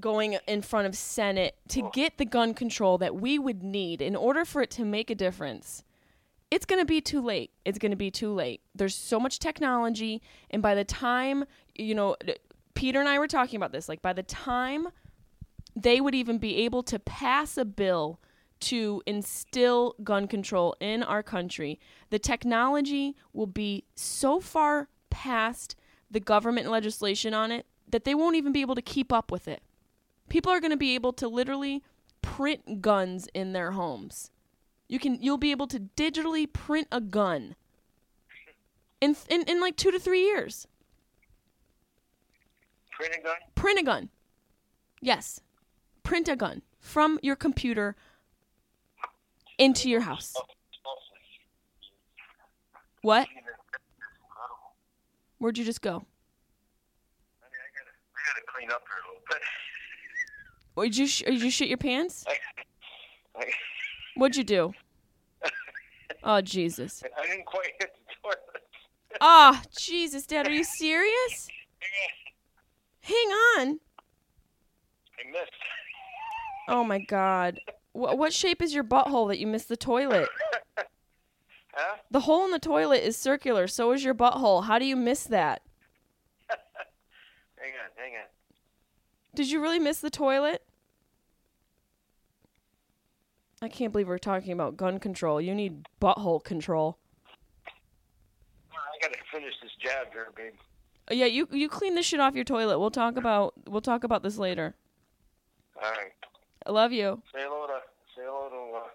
going 0.00 0.38
in 0.46 0.62
front 0.62 0.86
of 0.86 0.94
Senate 0.96 1.54
to 1.68 1.88
get 1.92 2.18
the 2.18 2.24
gun 2.24 2.54
control 2.54 2.98
that 2.98 3.16
we 3.16 3.38
would 3.38 3.62
need 3.62 4.00
in 4.02 4.16
order 4.16 4.44
for 4.44 4.62
it 4.62 4.70
to 4.72 4.84
make 4.84 5.10
a 5.10 5.14
difference. 5.14 5.82
It's 6.52 6.66
going 6.66 6.82
to 6.82 6.84
be 6.84 7.00
too 7.00 7.22
late. 7.22 7.50
It's 7.64 7.78
going 7.78 7.92
to 7.92 7.96
be 7.96 8.10
too 8.10 8.30
late. 8.30 8.60
There's 8.74 8.94
so 8.94 9.18
much 9.18 9.38
technology 9.38 10.20
and 10.50 10.60
by 10.60 10.74
the 10.74 10.84
time, 10.84 11.46
you 11.74 11.94
know, 11.94 12.14
Peter 12.74 13.00
and 13.00 13.08
I 13.08 13.18
were 13.18 13.26
talking 13.26 13.56
about 13.56 13.72
this, 13.72 13.88
like 13.88 14.02
by 14.02 14.12
the 14.12 14.22
time 14.22 14.88
they 15.74 15.98
would 15.98 16.14
even 16.14 16.36
be 16.36 16.56
able 16.58 16.82
to 16.82 16.98
pass 16.98 17.56
a 17.56 17.64
bill 17.64 18.20
to 18.60 19.02
instill 19.06 19.96
gun 20.04 20.28
control 20.28 20.76
in 20.78 21.02
our 21.02 21.22
country, 21.22 21.80
the 22.10 22.18
technology 22.18 23.16
will 23.32 23.46
be 23.46 23.84
so 23.96 24.38
far 24.38 24.90
past 25.08 25.74
the 26.10 26.20
government 26.20 26.70
legislation 26.70 27.32
on 27.32 27.50
it 27.50 27.64
that 27.88 28.04
they 28.04 28.14
won't 28.14 28.36
even 28.36 28.52
be 28.52 28.60
able 28.60 28.74
to 28.74 28.82
keep 28.82 29.10
up 29.10 29.32
with 29.32 29.48
it. 29.48 29.62
People 30.28 30.52
are 30.52 30.60
going 30.60 30.70
to 30.70 30.76
be 30.76 30.94
able 30.94 31.14
to 31.14 31.28
literally 31.28 31.82
print 32.20 32.82
guns 32.82 33.26
in 33.32 33.54
their 33.54 33.70
homes. 33.70 34.30
You 34.92 34.98
can 34.98 35.16
you'll 35.22 35.38
be 35.38 35.52
able 35.52 35.68
to 35.68 35.80
digitally 35.96 36.52
print 36.52 36.86
a 36.92 37.00
gun 37.00 37.56
in 39.00 39.16
in, 39.30 39.40
in 39.44 39.58
like 39.58 39.74
2 39.74 39.90
to 39.90 39.98
3 39.98 40.20
years. 40.20 40.68
Print 42.90 43.14
a 43.18 43.22
gun? 43.22 43.36
Print 43.54 43.78
a 43.78 43.82
gun. 43.84 44.10
Yes. 45.00 45.40
Print 46.02 46.28
a 46.28 46.36
gun 46.36 46.60
from 46.78 47.18
your 47.22 47.36
computer 47.36 47.96
into 49.56 49.88
your 49.88 50.02
house. 50.02 50.34
What? 53.00 53.28
Where'd 55.38 55.56
you 55.56 55.64
just 55.64 55.80
go? 55.80 55.90
I 55.90 57.48
gotta, 57.48 57.92
I 58.14 58.20
gotta 58.28 58.44
clean 58.54 58.70
up 58.70 58.82
here 58.86 58.98
a 59.02 59.08
little 59.08 59.22
bit. 59.30 60.84
Did 60.84 60.96
you 60.98 61.06
sh- 61.06 61.22
did 61.24 61.40
you 61.40 61.50
shit 61.50 61.68
your 61.68 61.78
pants? 61.78 62.26
I, 62.28 62.36
I, 63.40 63.46
What'd 64.16 64.36
you 64.36 64.44
do? 64.44 64.74
Oh 66.24 66.40
Jesus! 66.40 67.02
I 67.18 67.26
didn't 67.26 67.46
quite 67.46 67.68
hit 67.78 67.90
the 67.94 68.14
toilet. 68.22 68.38
Oh 69.20 69.60
Jesus, 69.76 70.26
Dad, 70.26 70.46
are 70.46 70.52
you 70.52 70.64
serious? 70.64 71.48
Hang 73.00 73.16
on. 73.58 73.80
I 75.18 75.30
missed. 75.30 75.50
Oh 76.68 76.84
my 76.84 77.00
God. 77.00 77.58
Wh- 77.92 78.16
what 78.16 78.32
shape 78.32 78.62
is 78.62 78.72
your 78.72 78.84
butthole 78.84 79.28
that 79.28 79.38
you 79.38 79.46
missed 79.46 79.68
the 79.68 79.76
toilet? 79.76 80.28
Huh? 81.74 81.96
The 82.10 82.20
hole 82.20 82.44
in 82.44 82.50
the 82.50 82.58
toilet 82.58 83.02
is 83.02 83.16
circular. 83.16 83.66
So 83.66 83.92
is 83.92 84.04
your 84.04 84.14
butthole. 84.14 84.64
How 84.64 84.78
do 84.78 84.84
you 84.84 84.94
miss 84.94 85.24
that? 85.24 85.62
Hang 86.48 87.72
on, 87.72 87.90
hang 87.96 88.12
on. 88.14 88.26
Did 89.34 89.50
you 89.50 89.60
really 89.60 89.78
miss 89.78 90.00
the 90.00 90.10
toilet? 90.10 90.62
I 93.62 93.68
can't 93.68 93.92
believe 93.92 94.08
we're 94.08 94.18
talking 94.18 94.52
about 94.52 94.76
gun 94.76 94.98
control. 94.98 95.40
You 95.40 95.54
need 95.54 95.86
butthole 96.00 96.42
control. 96.42 96.98
I 98.72 98.76
gotta 99.00 99.18
finish 99.32 99.54
this 99.62 99.70
job 99.80 100.08
here, 100.12 100.26
babe. 100.36 100.54
Yeah, 101.10 101.26
you 101.26 101.46
you 101.52 101.68
clean 101.68 101.94
this 101.94 102.04
shit 102.04 102.18
off 102.18 102.34
your 102.34 102.44
toilet. 102.44 102.80
We'll 102.80 102.90
talk 102.90 103.16
about 103.16 103.54
we'll 103.68 103.80
talk 103.80 104.02
about 104.02 104.24
this 104.24 104.36
later. 104.36 104.74
All 105.76 105.90
right. 105.92 106.12
I 106.66 106.72
love 106.72 106.92
you. 106.92 107.22
Say 107.32 107.42
hello 107.42 107.68
to 107.68 107.78
say 108.16 108.22
hello 108.24 108.48
to 108.48 108.78
uh, 108.78 108.88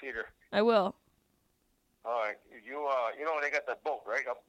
Peter. 0.00 0.26
I 0.52 0.62
will. 0.62 0.96
All 2.04 2.20
right. 2.20 2.36
You 2.66 2.84
uh, 2.84 3.10
you 3.16 3.24
know 3.24 3.38
they 3.40 3.50
got 3.50 3.64
that 3.68 3.84
boat 3.84 4.00
right 4.08 4.26
up 4.28 4.42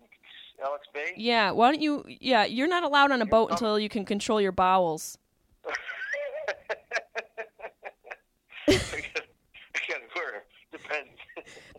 Alex 0.63 0.88
Bay. 0.91 1.13
Yeah, 1.15 1.51
why 1.51 1.71
don't 1.71 1.82
you 1.82 2.03
Yeah, 2.07 2.45
you're 2.45 2.67
not 2.67 2.82
allowed 2.82 3.11
on 3.11 3.21
a 3.21 3.27
boat 3.27 3.51
until 3.51 3.77
you 3.77 3.89
can 3.89 4.05
control 4.05 4.41
your 4.41 4.51
bowels. 4.51 5.19
I 8.69 8.73
gotta 9.89 10.03
wear. 10.15 10.43
Depends. 10.71 11.09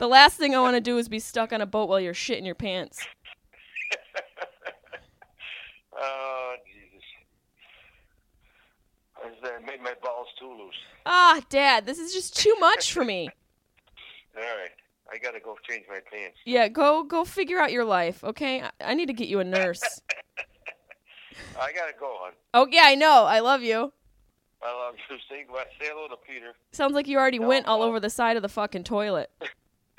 The 0.00 0.08
last 0.08 0.38
thing 0.38 0.54
I 0.54 0.60
want 0.60 0.76
to 0.76 0.80
do 0.80 0.96
is 0.96 1.10
be 1.10 1.18
stuck 1.18 1.52
on 1.52 1.60
a 1.60 1.66
boat 1.66 1.90
while 1.90 2.00
you're 2.00 2.14
shitting 2.14 2.46
your 2.46 2.54
pants. 2.54 3.06
oh 5.94 6.54
Jesus! 6.64 7.04
I 9.44 9.58
made 9.66 9.82
my 9.82 9.92
balls 10.02 10.28
too 10.38 10.48
loose. 10.48 10.74
Ah, 11.04 11.42
dad, 11.50 11.84
this 11.84 11.98
is 11.98 12.14
just 12.14 12.34
too 12.34 12.56
much 12.58 12.94
for 12.94 13.04
me. 13.04 13.28
All 14.36 14.42
right. 14.42 14.70
I 15.12 15.18
gotta 15.18 15.38
go 15.38 15.58
change 15.68 15.84
my 15.86 16.00
pants. 16.10 16.38
Yeah, 16.46 16.68
go 16.68 17.02
go 17.02 17.26
figure 17.26 17.58
out 17.58 17.70
your 17.70 17.84
life, 17.84 18.24
okay? 18.24 18.62
I, 18.62 18.70
I 18.82 18.94
need 18.94 19.06
to 19.06 19.12
get 19.12 19.28
you 19.28 19.40
a 19.40 19.44
nurse. 19.44 19.82
I 21.60 21.74
gotta 21.74 21.92
go 22.00 22.06
on. 22.06 22.32
Oh, 22.54 22.66
yeah, 22.70 22.84
I 22.84 22.94
know. 22.94 23.24
I 23.24 23.40
love 23.40 23.62
you. 23.62 23.92
I 24.62 24.72
love 24.72 24.94
you. 25.10 25.18
Say, 25.28 25.44
say 25.78 25.90
hello 25.92 26.08
to 26.08 26.16
Peter. 26.26 26.54
Sounds 26.72 26.94
like 26.94 27.06
you 27.06 27.18
already 27.18 27.38
went 27.38 27.66
all 27.66 27.80
no. 27.80 27.84
over 27.84 28.00
the 28.00 28.08
side 28.08 28.36
of 28.36 28.42
the 28.42 28.48
fucking 28.48 28.84
toilet. 28.84 29.30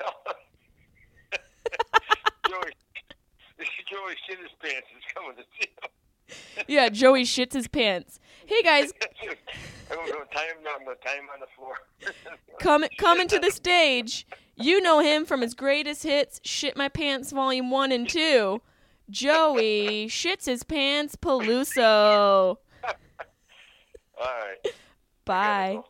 Joey, 2.48 2.72
Joey 3.90 4.14
shit 4.26 4.38
his 4.38 4.50
pants 4.60 4.88
is 4.96 5.04
coming 5.14 5.36
to 5.36 5.42
see 5.58 5.68
him. 5.68 5.90
Yeah, 6.66 6.88
Joey 6.88 7.24
shits 7.24 7.52
his 7.52 7.68
pants. 7.68 8.18
Hey 8.46 8.62
guys, 8.62 8.92
I'm 9.90 9.96
gonna 9.96 10.24
tie 10.32 10.46
him 10.46 10.62
down. 10.64 10.74
I'm 10.80 10.84
gonna 10.84 10.96
tie 11.04 11.16
him 11.16 11.26
on 11.32 11.40
the 11.40 11.46
floor. 11.56 11.74
come 12.58 12.84
coming 12.98 13.28
to 13.28 13.38
the 13.38 13.50
stage. 13.50 14.26
You 14.56 14.80
know 14.80 15.00
him 15.00 15.24
from 15.24 15.40
his 15.40 15.54
greatest 15.54 16.02
hits, 16.02 16.40
Shit 16.44 16.76
My 16.76 16.88
Pants 16.88 17.32
Volume 17.32 17.70
1 17.70 17.92
and 17.92 18.08
2. 18.08 18.60
Joey 19.10 20.06
shits 20.08 20.46
his 20.46 20.62
pants 20.62 21.16
Peluso. 21.16 22.56
All 24.18 24.20
right. 24.20 24.74
Bye. 25.24 25.80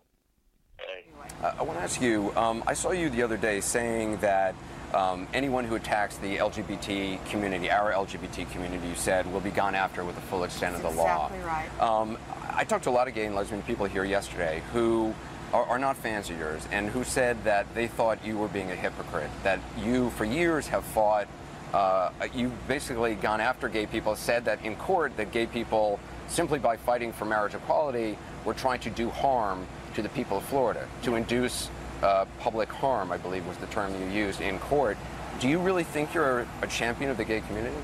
I 1.43 1.62
want 1.62 1.78
to 1.78 1.82
ask 1.82 2.01
you. 2.01 2.32
Um, 2.36 2.62
I 2.68 2.74
saw 2.74 2.93
you 2.93 3.11
the 3.11 3.22
other 3.22 3.36
day 3.36 3.61
saying 3.61 4.18
that 4.18 4.55
um, 4.95 5.26
anyone 5.34 5.64
who 5.64 5.74
attacks 5.74 6.16
the 6.18 6.36
LGBT 6.36 7.24
community, 7.26 7.68
our 7.68 7.93
LGBT 7.93 8.49
community, 8.53 8.86
you 8.86 8.95
said, 8.95 9.30
will 9.32 9.40
be 9.40 9.51
gone 9.51 9.74
after 9.74 10.05
with 10.05 10.14
the 10.14 10.20
full 10.22 10.45
extent 10.45 10.76
of 10.76 10.82
the 10.82 10.88
That's 10.88 10.99
law. 10.99 11.26
exactly 11.26 11.47
right. 11.47 11.82
Um, 11.82 12.18
I 12.51 12.62
talked 12.62 12.84
to 12.84 12.90
a 12.90 12.93
lot 12.93 13.09
of 13.09 13.14
gay 13.14 13.26
and 13.26 13.34
lesbian 13.34 13.62
people 13.62 13.86
here 13.86 14.05
yesterday 14.05 14.62
who 14.72 15.14
are, 15.53 15.64
are 15.64 15.78
not 15.80 15.97
fans 15.97 16.30
of 16.30 16.38
yours 16.38 16.66
and 16.70 16.88
who 16.88 17.03
said 17.03 17.43
that 17.43 17.74
they 17.74 17.88
thought 17.88 18.24
you 18.24 18.38
were 18.38 18.49
being 18.49 18.70
a 18.70 18.76
hypocrite. 18.76 19.30
That 19.43 19.59
you, 19.78 20.11
for 20.11 20.24
years, 20.24 20.68
have 20.68 20.84
fought. 20.84 21.26
Uh, 21.74 22.11
you've 22.34 22.68
basically 22.68 23.14
gone 23.16 23.40
after 23.40 23.68
gay 23.68 23.86
people. 23.86 24.14
Said 24.14 24.45
that 24.45 24.64
in 24.64 24.76
court 24.76 25.16
that 25.16 25.32
gay 25.32 25.47
people, 25.47 25.99
simply 26.28 26.61
by 26.61 26.76
fighting 26.76 27.12
for 27.12 27.24
marriage 27.24 27.55
equality, 27.55 28.16
were 28.45 28.55
trying 28.55 28.80
to 28.80 28.90
do 28.90 29.11
harm 29.11 29.66
to 29.95 30.03
the 30.03 30.09
people 30.11 30.38
of 30.38 30.45
Florida, 30.45 30.86
to 31.03 31.16
induce 31.16 31.70
uh, 32.03 32.24
public 32.40 32.68
harm. 32.70 33.12
I 33.12 33.16
believe 33.16 33.47
was 33.47 33.57
the 33.59 33.66
term 33.66 33.93
you 34.01 34.09
used 34.09 34.40
in 34.40 34.59
court. 34.59 34.97
Do 35.40 35.49
you 35.49 35.59
really 35.59 35.84
think 35.84 36.14
you're 36.14 36.47
a 36.62 36.66
champion 36.66 37.11
of 37.11 37.16
the 37.16 37.24
gay 37.24 37.40
community? 37.40 37.76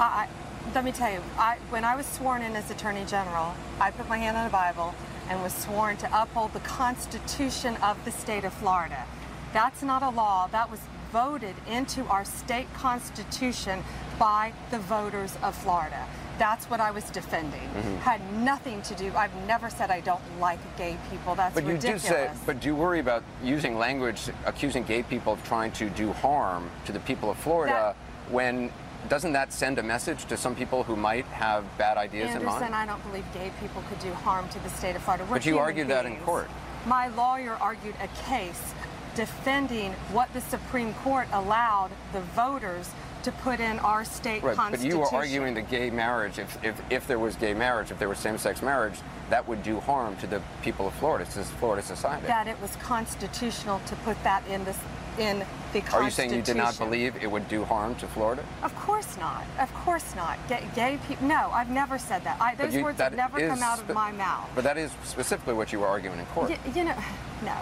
I, 0.00 0.28
let 0.74 0.84
me 0.84 0.92
tell 0.92 1.12
you, 1.12 1.20
I, 1.36 1.56
when 1.70 1.84
I 1.84 1.96
was 1.96 2.06
sworn 2.06 2.42
in 2.42 2.54
as 2.54 2.70
Attorney 2.70 3.04
General, 3.04 3.54
I 3.80 3.90
put 3.90 4.08
my 4.08 4.18
hand 4.18 4.36
on 4.36 4.44
the 4.44 4.52
Bible 4.52 4.94
and 5.28 5.42
was 5.42 5.52
sworn 5.52 5.96
to 5.98 6.22
uphold 6.22 6.52
the 6.52 6.60
Constitution 6.60 7.76
of 7.76 8.02
the 8.04 8.10
state 8.10 8.44
of 8.44 8.52
Florida. 8.52 9.04
That's 9.52 9.82
not 9.82 10.02
a 10.02 10.10
law. 10.10 10.46
That 10.48 10.70
was 10.70 10.80
voted 11.12 11.54
into 11.68 12.04
our 12.04 12.24
state 12.24 12.72
constitution 12.74 13.82
by 14.18 14.52
the 14.70 14.78
voters 14.78 15.36
of 15.42 15.54
Florida. 15.56 16.06
That's 16.38 16.66
what 16.70 16.80
I 16.80 16.90
was 16.90 17.04
defending. 17.10 17.60
Mm-hmm. 17.60 17.96
Had 17.98 18.20
nothing 18.34 18.80
to 18.82 18.94
do. 18.94 19.12
I've 19.16 19.34
never 19.46 19.68
said 19.68 19.90
I 19.90 20.00
don't 20.00 20.22
like 20.40 20.60
gay 20.76 20.96
people. 21.10 21.34
That's 21.34 21.54
But 21.54 21.64
you 21.64 21.72
ridiculous. 21.72 22.02
do 22.02 22.08
say, 22.08 22.30
but 22.46 22.60
do 22.60 22.68
you 22.68 22.76
worry 22.76 23.00
about 23.00 23.22
using 23.42 23.78
language 23.78 24.30
accusing 24.46 24.84
gay 24.84 25.02
people 25.02 25.32
of 25.32 25.44
trying 25.44 25.72
to 25.72 25.90
do 25.90 26.12
harm 26.12 26.70
to 26.86 26.92
the 26.92 27.00
people 27.00 27.30
of 27.30 27.36
Florida 27.38 27.94
when 28.30 28.70
doesn't 29.08 29.32
that 29.32 29.52
send 29.52 29.78
a 29.78 29.82
message 29.82 30.24
to 30.26 30.36
some 30.36 30.54
people 30.54 30.82
who 30.82 30.96
might 30.96 31.24
have 31.26 31.64
bad 31.78 31.96
ideas 31.96 32.30
in 32.30 32.36
Anderson, 32.38 32.60
mind? 32.60 32.74
I 32.74 32.84
don't 32.86 33.02
believe 33.04 33.24
gay 33.32 33.50
people 33.60 33.82
could 33.88 34.00
do 34.00 34.12
harm 34.12 34.48
to 34.50 34.58
the 34.60 34.68
state 34.70 34.96
of 34.96 35.02
Florida. 35.02 35.24
We're 35.24 35.36
But 35.36 35.46
you 35.46 35.58
argued 35.58 35.88
that 35.88 36.04
in 36.04 36.16
court. 36.18 36.48
My 36.86 37.08
lawyer 37.08 37.56
argued 37.60 37.94
a 38.00 38.08
case 38.28 38.74
defending 39.14 39.92
what 40.12 40.32
the 40.32 40.40
Supreme 40.40 40.94
Court 40.94 41.26
allowed 41.32 41.90
the 42.12 42.20
voters 42.20 42.90
to 43.22 43.32
put 43.32 43.60
in 43.60 43.78
our 43.80 44.04
state 44.04 44.42
Right, 44.42 44.56
but 44.56 44.80
you 44.80 45.02
are 45.02 45.14
arguing 45.14 45.54
that 45.54 45.70
gay 45.70 45.90
marriage, 45.90 46.38
if, 46.38 46.64
if, 46.64 46.80
if 46.90 47.06
there 47.06 47.18
was 47.18 47.36
gay 47.36 47.54
marriage, 47.54 47.90
if 47.90 47.98
there 47.98 48.08
was 48.08 48.18
same-sex 48.18 48.62
marriage, 48.62 48.94
that 49.30 49.46
would 49.48 49.62
do 49.62 49.80
harm 49.80 50.16
to 50.16 50.26
the 50.26 50.40
people 50.62 50.86
of 50.86 50.94
Florida, 50.94 51.24
to 51.24 51.44
Florida 51.44 51.82
society. 51.82 52.26
that 52.26 52.46
it 52.46 52.60
was 52.60 52.74
constitutional 52.76 53.80
to 53.86 53.96
put 53.96 54.22
that 54.24 54.46
in 54.48 54.64
this 54.64 54.78
in 55.18 55.40
the 55.72 55.80
Constitution. 55.80 55.94
Are 55.94 56.04
you 56.04 56.10
saying 56.10 56.32
you 56.32 56.42
did 56.42 56.56
not 56.56 56.78
believe 56.78 57.16
it 57.20 57.30
would 57.30 57.48
do 57.48 57.64
harm 57.64 57.94
to 57.96 58.06
Florida? 58.06 58.44
Of 58.62 58.74
course 58.76 59.16
not. 59.18 59.44
Of 59.58 59.72
course 59.74 60.14
not. 60.14 60.38
Gay, 60.48 60.62
gay 60.74 60.98
people. 61.08 61.26
No, 61.26 61.50
I've 61.52 61.70
never 61.70 61.98
said 61.98 62.22
that. 62.24 62.40
I, 62.40 62.54
those 62.54 62.74
you- 62.74 62.84
words 62.84 62.98
that 62.98 63.12
have 63.12 63.32
never 63.32 63.48
come 63.48 63.62
out 63.62 63.80
of 63.80 63.88
my 63.92 64.12
mouth. 64.12 64.48
But 64.54 64.64
that 64.64 64.78
is 64.78 64.92
specifically 65.04 65.54
what 65.54 65.72
you 65.72 65.80
were 65.80 65.88
arguing 65.88 66.18
in 66.18 66.26
court. 66.26 66.50
Y- 66.50 66.58
you 66.74 66.84
know, 66.84 66.94
no, 67.42 67.56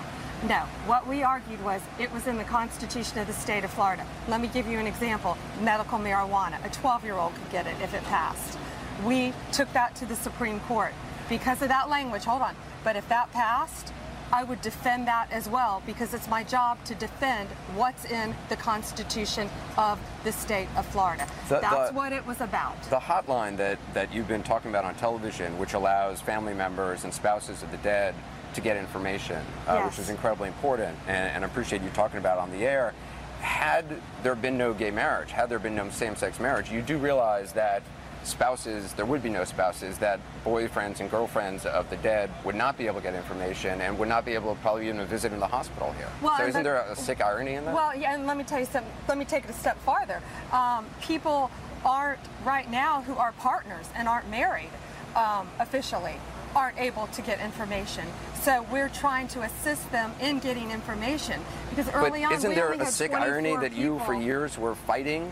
no. 0.48 0.60
What 0.86 1.06
we 1.06 1.22
argued 1.22 1.62
was 1.64 1.80
it 1.98 2.12
was 2.12 2.26
in 2.26 2.36
the 2.38 2.44
Constitution 2.44 3.18
of 3.18 3.26
the 3.26 3.32
state 3.32 3.64
of 3.64 3.70
Florida. 3.70 4.04
Let 4.28 4.40
me 4.40 4.48
give 4.48 4.66
you 4.66 4.78
an 4.78 4.86
example. 4.86 5.36
Medical 5.62 5.98
marijuana. 5.98 6.64
A 6.64 6.68
12-year-old 6.68 7.34
could 7.34 7.50
get 7.50 7.66
it 7.66 7.74
if 7.82 7.94
it 7.94 8.02
passed. 8.04 8.58
We 9.04 9.32
took 9.52 9.72
that 9.72 9.94
to 9.96 10.06
the 10.06 10.16
Supreme 10.16 10.60
Court 10.60 10.92
because 11.28 11.62
of 11.62 11.68
that 11.68 11.88
language. 11.88 12.24
Hold 12.24 12.42
on. 12.42 12.54
But 12.84 12.96
if 12.96 13.08
that 13.08 13.32
passed, 13.32 13.92
I 14.32 14.42
would 14.42 14.60
defend 14.60 15.06
that 15.06 15.28
as 15.30 15.48
well 15.48 15.82
because 15.86 16.12
it's 16.12 16.28
my 16.28 16.42
job 16.42 16.82
to 16.86 16.94
defend 16.96 17.48
what's 17.74 18.04
in 18.04 18.34
the 18.48 18.56
Constitution 18.56 19.48
of 19.78 19.98
the 20.24 20.32
state 20.32 20.68
of 20.76 20.84
Florida. 20.86 21.26
The- 21.48 21.60
That's 21.60 21.90
the- 21.90 21.96
what 21.96 22.12
it 22.12 22.26
was 22.26 22.40
about. 22.40 22.80
The 22.84 22.98
hotline 22.98 23.56
that, 23.58 23.78
that 23.94 24.12
you've 24.12 24.28
been 24.28 24.42
talking 24.42 24.70
about 24.70 24.84
on 24.84 24.94
television, 24.96 25.58
which 25.58 25.74
allows 25.74 26.20
family 26.20 26.54
members 26.54 27.04
and 27.04 27.14
spouses 27.14 27.62
of 27.62 27.70
the 27.70 27.76
dead 27.78 28.14
to 28.56 28.60
get 28.62 28.76
information, 28.76 29.40
uh, 29.68 29.82
which 29.82 29.98
is 29.98 30.10
incredibly 30.10 30.48
important, 30.48 30.96
and, 31.06 31.30
and 31.30 31.44
I 31.44 31.46
appreciate 31.46 31.82
you 31.82 31.90
talking 31.90 32.18
about 32.18 32.38
on 32.38 32.50
the 32.50 32.64
air. 32.66 32.92
Had 33.40 33.84
there 34.22 34.34
been 34.34 34.58
no 34.58 34.72
gay 34.72 34.90
marriage, 34.90 35.30
had 35.30 35.48
there 35.48 35.58
been 35.58 35.76
no 35.76 35.88
same-sex 35.90 36.40
marriage, 36.40 36.70
you 36.70 36.82
do 36.82 36.96
realize 36.96 37.52
that 37.52 37.82
spouses, 38.24 38.94
there 38.94 39.04
would 39.04 39.22
be 39.22 39.28
no 39.28 39.44
spouses, 39.44 39.98
that 39.98 40.18
boyfriends 40.44 41.00
and 41.00 41.10
girlfriends 41.10 41.64
of 41.66 41.88
the 41.90 41.96
dead 41.98 42.30
would 42.44 42.56
not 42.56 42.76
be 42.76 42.86
able 42.86 42.96
to 42.96 43.02
get 43.02 43.14
information 43.14 43.80
and 43.82 43.96
would 43.98 44.08
not 44.08 44.24
be 44.24 44.32
able 44.32 44.54
to 44.54 44.60
probably 44.62 44.88
even 44.88 45.04
visit 45.06 45.32
in 45.32 45.38
the 45.38 45.46
hospital 45.46 45.92
here. 45.92 46.08
Well, 46.22 46.36
so 46.38 46.46
isn't 46.46 46.62
the- 46.62 46.70
there 46.70 46.80
a 46.80 46.96
sick 46.96 47.20
irony 47.20 47.54
in 47.54 47.66
that? 47.66 47.74
Well, 47.74 47.94
yeah, 47.94 48.14
and 48.14 48.26
let 48.26 48.36
me 48.36 48.42
tell 48.42 48.58
you 48.58 48.64
something. 48.64 48.90
Let 49.06 49.18
me 49.18 49.26
take 49.26 49.44
it 49.44 49.50
a 49.50 49.52
step 49.52 49.78
farther. 49.82 50.20
Um, 50.50 50.86
people 51.02 51.50
aren't 51.84 52.20
right 52.44 52.68
now 52.70 53.02
who 53.02 53.14
are 53.16 53.32
partners 53.32 53.86
and 53.94 54.08
aren't 54.08 54.28
married 54.30 54.70
um, 55.14 55.46
officially 55.60 56.16
aren't 56.56 56.78
able 56.78 57.06
to 57.08 57.22
get 57.22 57.38
information. 57.40 58.06
So 58.40 58.66
we're 58.72 58.88
trying 58.88 59.28
to 59.28 59.42
assist 59.42 59.90
them 59.92 60.12
in 60.20 60.38
getting 60.38 60.70
information 60.70 61.40
because 61.68 61.92
early 61.92 62.22
but 62.22 62.28
on 62.28 62.32
isn't 62.32 62.54
there 62.54 62.72
a 62.72 62.86
sick 62.86 63.12
irony 63.12 63.50
24 63.50 63.60
that 63.60 63.76
you, 63.76 63.98
for 64.00 64.14
years, 64.14 64.56
were 64.56 64.74
fighting 64.74 65.30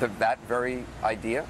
the, 0.00 0.08
that 0.18 0.38
very 0.48 0.84
idea? 1.04 1.46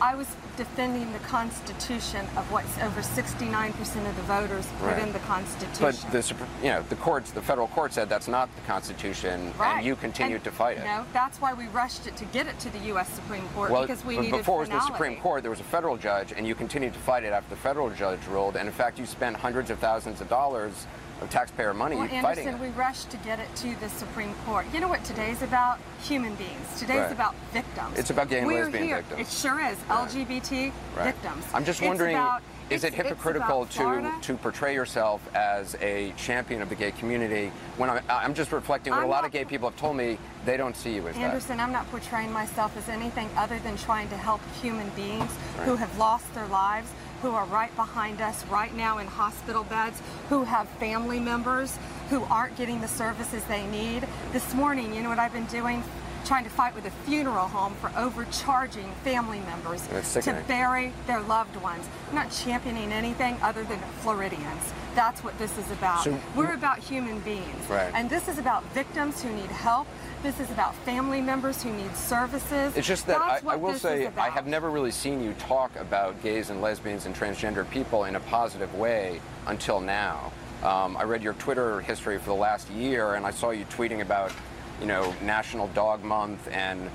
I 0.00 0.14
was 0.14 0.28
defending 0.56 1.10
the 1.12 1.18
Constitution 1.20 2.26
of 2.36 2.50
what's 2.52 2.78
over 2.78 3.00
69% 3.00 3.70
of 4.08 4.16
the 4.16 4.22
voters 4.22 4.66
put 4.78 4.86
Right. 4.88 4.98
in 5.02 5.12
the 5.12 5.18
Constitution. 5.20 5.76
But 5.80 5.94
the 6.12 6.34
you 6.62 6.68
know 6.70 6.82
the 6.88 6.96
courts, 6.96 7.30
the 7.30 7.40
federal 7.42 7.68
court 7.68 7.92
said 7.92 8.08
that's 8.08 8.28
not 8.28 8.54
the 8.56 8.62
Constitution, 8.62 9.54
Right. 9.58 9.76
and 9.78 9.86
you 9.86 9.96
continued 9.96 10.36
And, 10.36 10.44
to 10.44 10.50
fight 10.50 10.78
it. 10.78 10.84
No, 10.84 11.04
that's 11.12 11.40
why 11.40 11.54
we 11.54 11.66
rushed 11.68 12.06
it 12.06 12.16
to 12.18 12.24
get 12.26 12.46
it 12.46 12.58
to 12.60 12.70
the 12.70 12.78
U.S. 12.90 13.08
Supreme 13.08 13.48
Court 13.54 13.70
well, 13.70 13.82
because 13.82 14.04
we 14.04 14.18
needed 14.18 14.38
before 14.38 14.56
it 14.64 14.68
was 14.68 14.68
the 14.70 14.80
Supreme. 14.80 15.16
Court, 15.20 15.42
there 15.42 15.50
was 15.50 15.60
a 15.60 15.64
federal 15.64 15.96
judge, 15.96 16.32
and 16.32 16.46
you 16.46 16.54
continued 16.54 16.92
to 16.92 17.00
fight 17.00 17.24
it 17.24 17.32
after 17.32 17.50
the 17.50 17.60
federal 17.60 17.88
judge 17.90 18.20
ruled. 18.28 18.56
And 18.56 18.68
in 18.68 18.74
fact, 18.74 18.98
you 18.98 19.06
spent 19.06 19.36
hundreds 19.36 19.70
of 19.70 19.78
thousands 19.78 20.20
of 20.20 20.28
dollars 20.28 20.86
of 21.20 21.30
taxpayer 21.30 21.72
money 21.72 21.96
Well, 21.96 22.06
fighting 22.08 22.46
Anderson, 22.46 22.54
it. 22.54 22.60
we 22.60 22.68
rushed 22.76 23.10
to 23.10 23.16
get 23.18 23.38
it 23.40 23.48
to 23.56 23.74
the 23.80 23.88
Supreme 23.88 24.34
Court. 24.44 24.66
You 24.72 24.80
know 24.80 24.88
what 24.88 25.02
today's 25.04 25.42
about? 25.42 25.78
Human 26.02 26.34
beings. 26.34 26.66
Today's 26.78 27.00
Right. 27.00 27.12
about 27.12 27.34
victims. 27.52 27.98
It's 27.98 28.10
about 28.10 28.28
gay 28.28 28.38
and 28.38 28.46
We're 28.46 28.64
lesbian 28.64 28.84
here. 28.84 28.96
victims. 28.98 29.20
It 29.20 29.32
sure 29.32 29.60
is. 29.60 29.78
LGBT 29.88 30.72
Right. 30.96 31.04
victims. 31.06 31.44
I'm 31.54 31.64
just 31.64 31.80
wondering, 31.80 32.16
about- 32.16 32.42
is 32.68 32.84
it 32.84 32.92
hypocritical 32.92 33.64
to 33.66 34.12
to 34.22 34.36
portray 34.36 34.74
yourself 34.74 35.20
as 35.34 35.74
a 35.80 36.12
champion 36.16 36.60
of 36.62 36.68
the 36.68 36.74
gay 36.74 36.90
community 36.92 37.50
when 37.76 37.88
I'm, 37.88 38.02
I'm 38.10 38.34
just 38.34 38.52
reflecting 38.52 38.92
what 38.92 39.00
I'm 39.00 39.06
a 39.06 39.08
lot 39.08 39.18
not- 39.22 39.26
of 39.26 39.32
gay 39.32 39.44
people 39.44 39.70
have 39.70 39.78
told 39.78 39.96
me 39.96 40.18
they 40.44 40.56
don't 40.56 40.76
see 40.76 40.94
you 40.94 41.06
as 41.08 41.14
that? 41.14 41.20
Anderson, 41.22 41.60
I'm 41.60 41.72
not 41.72 41.88
portraying 41.90 42.32
myself 42.32 42.76
as 42.76 42.88
anything 42.88 43.30
other 43.36 43.58
than 43.60 43.76
trying 43.78 44.08
to 44.10 44.16
help 44.16 44.40
human 44.60 44.88
beings 44.90 45.30
who 45.64 45.76
have 45.76 45.96
lost 45.96 46.32
their 46.34 46.46
lives, 46.46 46.90
who 47.22 47.30
are 47.30 47.44
right 47.46 47.74
behind 47.76 48.20
us 48.20 48.44
right 48.46 48.74
now 48.74 48.98
in 48.98 49.06
hospital 49.06 49.64
beds, 49.64 50.00
who 50.28 50.44
have 50.44 50.68
family 50.80 51.20
members 51.20 51.78
who 52.10 52.22
aren't 52.24 52.56
getting 52.56 52.80
the 52.80 52.88
services 52.88 53.42
they 53.44 53.66
need. 53.66 54.06
This 54.32 54.54
morning, 54.54 54.94
you 54.94 55.02
know 55.02 55.08
what 55.08 55.18
I've 55.18 55.32
been 55.32 55.46
doing? 55.46 55.82
Trying 56.24 56.44
to 56.44 56.50
fight 56.50 56.74
with 56.74 56.84
a 56.86 56.90
funeral 56.90 57.46
home 57.46 57.74
for 57.80 57.90
overcharging 57.96 58.90
family 59.04 59.38
members 59.40 59.86
to 59.86 60.32
bury 60.48 60.92
their 61.06 61.20
loved 61.20 61.54
ones. 61.56 61.86
I'm 62.08 62.16
not 62.16 62.30
championing 62.32 62.92
anything 62.92 63.38
other 63.42 63.62
than 63.62 63.78
Floridians. 64.00 64.72
That's 64.96 65.22
what 65.22 65.38
this 65.38 65.56
is 65.56 65.70
about. 65.70 66.02
So- 66.04 66.18
We're 66.34 66.54
about 66.54 66.78
human 66.78 67.20
beings. 67.20 67.68
Right. 67.68 67.92
And 67.94 68.10
this 68.10 68.26
is 68.28 68.38
about 68.38 68.64
victims 68.72 69.22
who 69.22 69.30
need 69.32 69.50
help. 69.50 69.86
This 70.26 70.40
is 70.40 70.50
about 70.50 70.74
family 70.78 71.20
members 71.20 71.62
who 71.62 71.72
need 71.72 71.96
services. 71.96 72.76
It's 72.76 72.84
just 72.84 73.06
that 73.06 73.20
I, 73.20 73.40
I 73.46 73.54
will 73.54 73.74
say 73.74 74.10
I 74.16 74.28
have 74.28 74.48
never 74.48 74.72
really 74.72 74.90
seen 74.90 75.22
you 75.22 75.34
talk 75.34 75.76
about 75.76 76.20
gays 76.20 76.50
and 76.50 76.60
lesbians 76.60 77.06
and 77.06 77.14
transgender 77.14 77.70
people 77.70 78.06
in 78.06 78.16
a 78.16 78.20
positive 78.20 78.74
way 78.74 79.20
until 79.46 79.78
now. 79.78 80.32
Um, 80.64 80.96
I 80.96 81.04
read 81.04 81.22
your 81.22 81.34
Twitter 81.34 81.80
history 81.80 82.18
for 82.18 82.24
the 82.24 82.34
last 82.34 82.68
year, 82.70 83.14
and 83.14 83.24
I 83.24 83.30
saw 83.30 83.50
you 83.50 83.66
tweeting 83.66 84.00
about, 84.00 84.32
you 84.80 84.88
know, 84.88 85.14
National 85.22 85.68
Dog 85.68 86.02
Month 86.02 86.48
and 86.50 86.90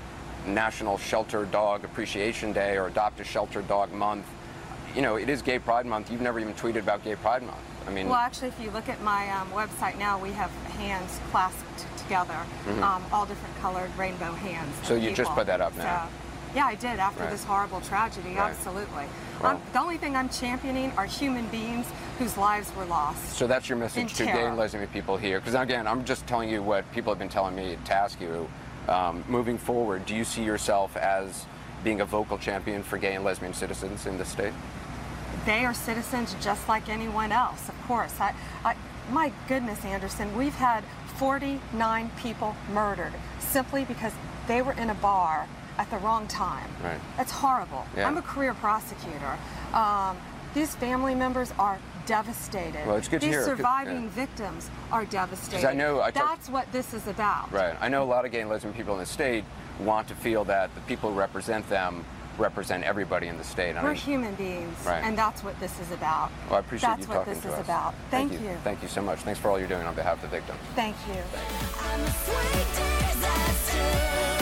National 0.46 0.98
Shelter 0.98 1.46
Dog 1.46 1.86
Appreciation 1.86 2.52
Day 2.52 2.76
or 2.76 2.88
Adopt 2.88 3.20
a 3.20 3.24
Shelter 3.24 3.62
Dog 3.62 3.92
Month. 3.92 4.26
You 4.94 5.00
know, 5.00 5.16
it 5.16 5.30
is 5.30 5.40
Gay 5.40 5.58
Pride 5.58 5.86
Month. 5.86 6.12
You've 6.12 6.20
never 6.20 6.38
even 6.38 6.52
tweeted 6.52 6.80
about 6.80 7.02
Gay 7.02 7.16
Pride 7.16 7.42
Month. 7.42 7.56
I 7.86 7.90
mean, 7.92 8.10
Well, 8.10 8.16
actually, 8.16 8.48
if 8.48 8.60
you 8.60 8.70
look 8.72 8.90
at 8.90 9.00
my 9.00 9.30
um, 9.30 9.50
website 9.52 9.98
now, 9.98 10.18
we 10.18 10.32
have 10.32 10.50
hands 10.76 11.18
clasped 11.30 11.86
together, 12.12 12.82
um, 12.82 13.02
all 13.10 13.24
different 13.24 13.56
colored 13.60 13.90
rainbow 13.96 14.32
hands. 14.32 14.74
So 14.82 14.94
you 14.94 15.12
just 15.12 15.30
put 15.32 15.46
that 15.46 15.60
up 15.62 15.74
now? 15.76 16.06
So, 16.06 16.12
yeah, 16.54 16.66
I 16.66 16.74
did 16.74 16.98
after 16.98 17.22
Right. 17.22 17.30
this 17.30 17.44
horrible 17.44 17.80
tragedy. 17.80 18.34
Right. 18.34 18.50
Absolutely. 18.50 19.06
Well- 19.40 19.52
Um, 19.52 19.62
the 19.72 19.80
only 19.80 19.96
thing 19.96 20.14
I'm 20.14 20.28
championing 20.28 20.92
are 20.98 21.06
human 21.06 21.46
beings 21.46 21.86
whose 22.18 22.36
lives 22.36 22.70
were 22.76 22.84
lost. 22.84 23.36
So 23.36 23.46
that's 23.46 23.68
your 23.70 23.78
message 23.78 24.12
to 24.14 24.26
gay 24.26 24.44
and 24.46 24.58
lesbian 24.58 24.86
people 24.88 25.16
here. 25.16 25.40
Because 25.40 25.54
again, 25.54 25.86
I'm 25.86 26.04
just 26.04 26.26
telling 26.26 26.50
you 26.50 26.62
what 26.62 26.90
people 26.92 27.10
have 27.10 27.18
been 27.18 27.30
telling 27.30 27.54
me 27.56 27.78
to 27.82 27.94
ask 27.94 28.20
you. 28.20 28.46
Um, 28.88 29.24
moving 29.28 29.56
forward, 29.56 30.04
do 30.04 30.14
you 30.14 30.24
see 30.24 30.42
yourself 30.42 30.96
as 30.96 31.46
being 31.82 32.02
a 32.02 32.04
vocal 32.04 32.36
champion 32.36 32.82
for 32.82 32.98
gay 32.98 33.14
and 33.14 33.24
lesbian 33.24 33.54
citizens 33.54 34.06
in 34.06 34.18
the 34.18 34.24
state? 34.24 34.52
they 35.46 35.64
are 35.64 35.74
citizens 35.74 36.36
just 36.40 36.68
like 36.68 36.88
anyone 36.88 37.32
else, 37.32 37.68
of 37.68 37.74
course. 37.88 38.12
I, 38.20 38.32
I, 38.64 38.76
my 39.10 39.32
goodness, 39.48 39.84
Anderson, 39.84 40.36
we've 40.36 40.54
had 40.54 40.84
49 41.16 42.10
people 42.16 42.56
murdered 42.72 43.12
simply 43.38 43.84
because 43.84 44.12
they 44.48 44.62
were 44.62 44.72
in 44.72 44.90
a 44.90 44.94
bar 44.94 45.46
at 45.78 45.90
the 45.90 45.98
wrong 45.98 46.26
time. 46.26 46.68
Right. 46.82 47.00
That's 47.16 47.32
horrible. 47.32 47.84
Yeah. 47.96 48.06
I'm 48.06 48.16
a 48.16 48.22
career 48.22 48.54
prosecutor. 48.54 49.38
Um, 49.72 50.16
these 50.54 50.74
family 50.74 51.14
members 51.14 51.52
are 51.58 51.78
devastated. 52.06 52.86
Well, 52.86 52.96
it's 52.96 53.08
good 53.08 53.20
to 53.20 53.26
these 53.26 53.44
surviving 53.44 54.04
yeah. 54.04 54.08
victims 54.10 54.70
are 54.90 55.04
devastated. 55.04 55.66
I 55.66 55.72
know 55.72 56.00
I 56.00 56.10
That's 56.10 56.48
what 56.48 56.70
this 56.72 56.92
is 56.92 57.06
about. 57.06 57.50
Right. 57.52 57.76
I 57.80 57.88
know 57.88 58.02
a 58.02 58.04
lot 58.04 58.24
of 58.24 58.32
gay 58.32 58.40
and 58.40 58.50
lesbian 58.50 58.74
people 58.74 58.94
in 58.94 59.00
the 59.00 59.06
state 59.06 59.44
want 59.80 60.08
to 60.08 60.14
feel 60.14 60.44
that 60.44 60.74
the 60.74 60.80
people 60.82 61.12
who 61.12 61.18
represent 61.18 61.68
them 61.68 62.04
represent 62.42 62.84
everybody 62.84 63.28
in 63.28 63.38
the 63.38 63.44
state. 63.44 63.76
I 63.76 63.82
We're 63.82 63.90
mean, 63.90 63.98
human 63.98 64.34
beings, 64.34 64.76
Right. 64.84 65.02
and 65.04 65.16
that's 65.16 65.42
what 65.44 65.58
this 65.60 65.78
is 65.80 65.90
about. 65.92 66.30
well, 66.48 66.56
I 66.56 66.60
appreciate 66.60 66.88
that's 66.90 67.02
you 67.02 67.08
what 67.08 67.14
talking 67.18 67.34
this 67.34 67.42
to 67.44 67.48
is 67.48 67.54
us. 67.54 67.64
about. 67.64 67.94
Thank, 68.10 68.32
you. 68.32 68.58
Thank 68.64 68.82
you 68.82 68.88
so 68.88 69.00
much. 69.00 69.20
Thanks 69.20 69.40
for 69.40 69.48
all 69.50 69.58
you're 69.58 69.68
doing 69.68 69.86
on 69.86 69.94
behalf 69.94 70.22
of 70.22 70.30
the 70.30 70.36
victims. 70.36 70.58
Thank 70.74 70.96
you. 71.08 71.22
I'm 71.80 72.00
a 74.38 74.41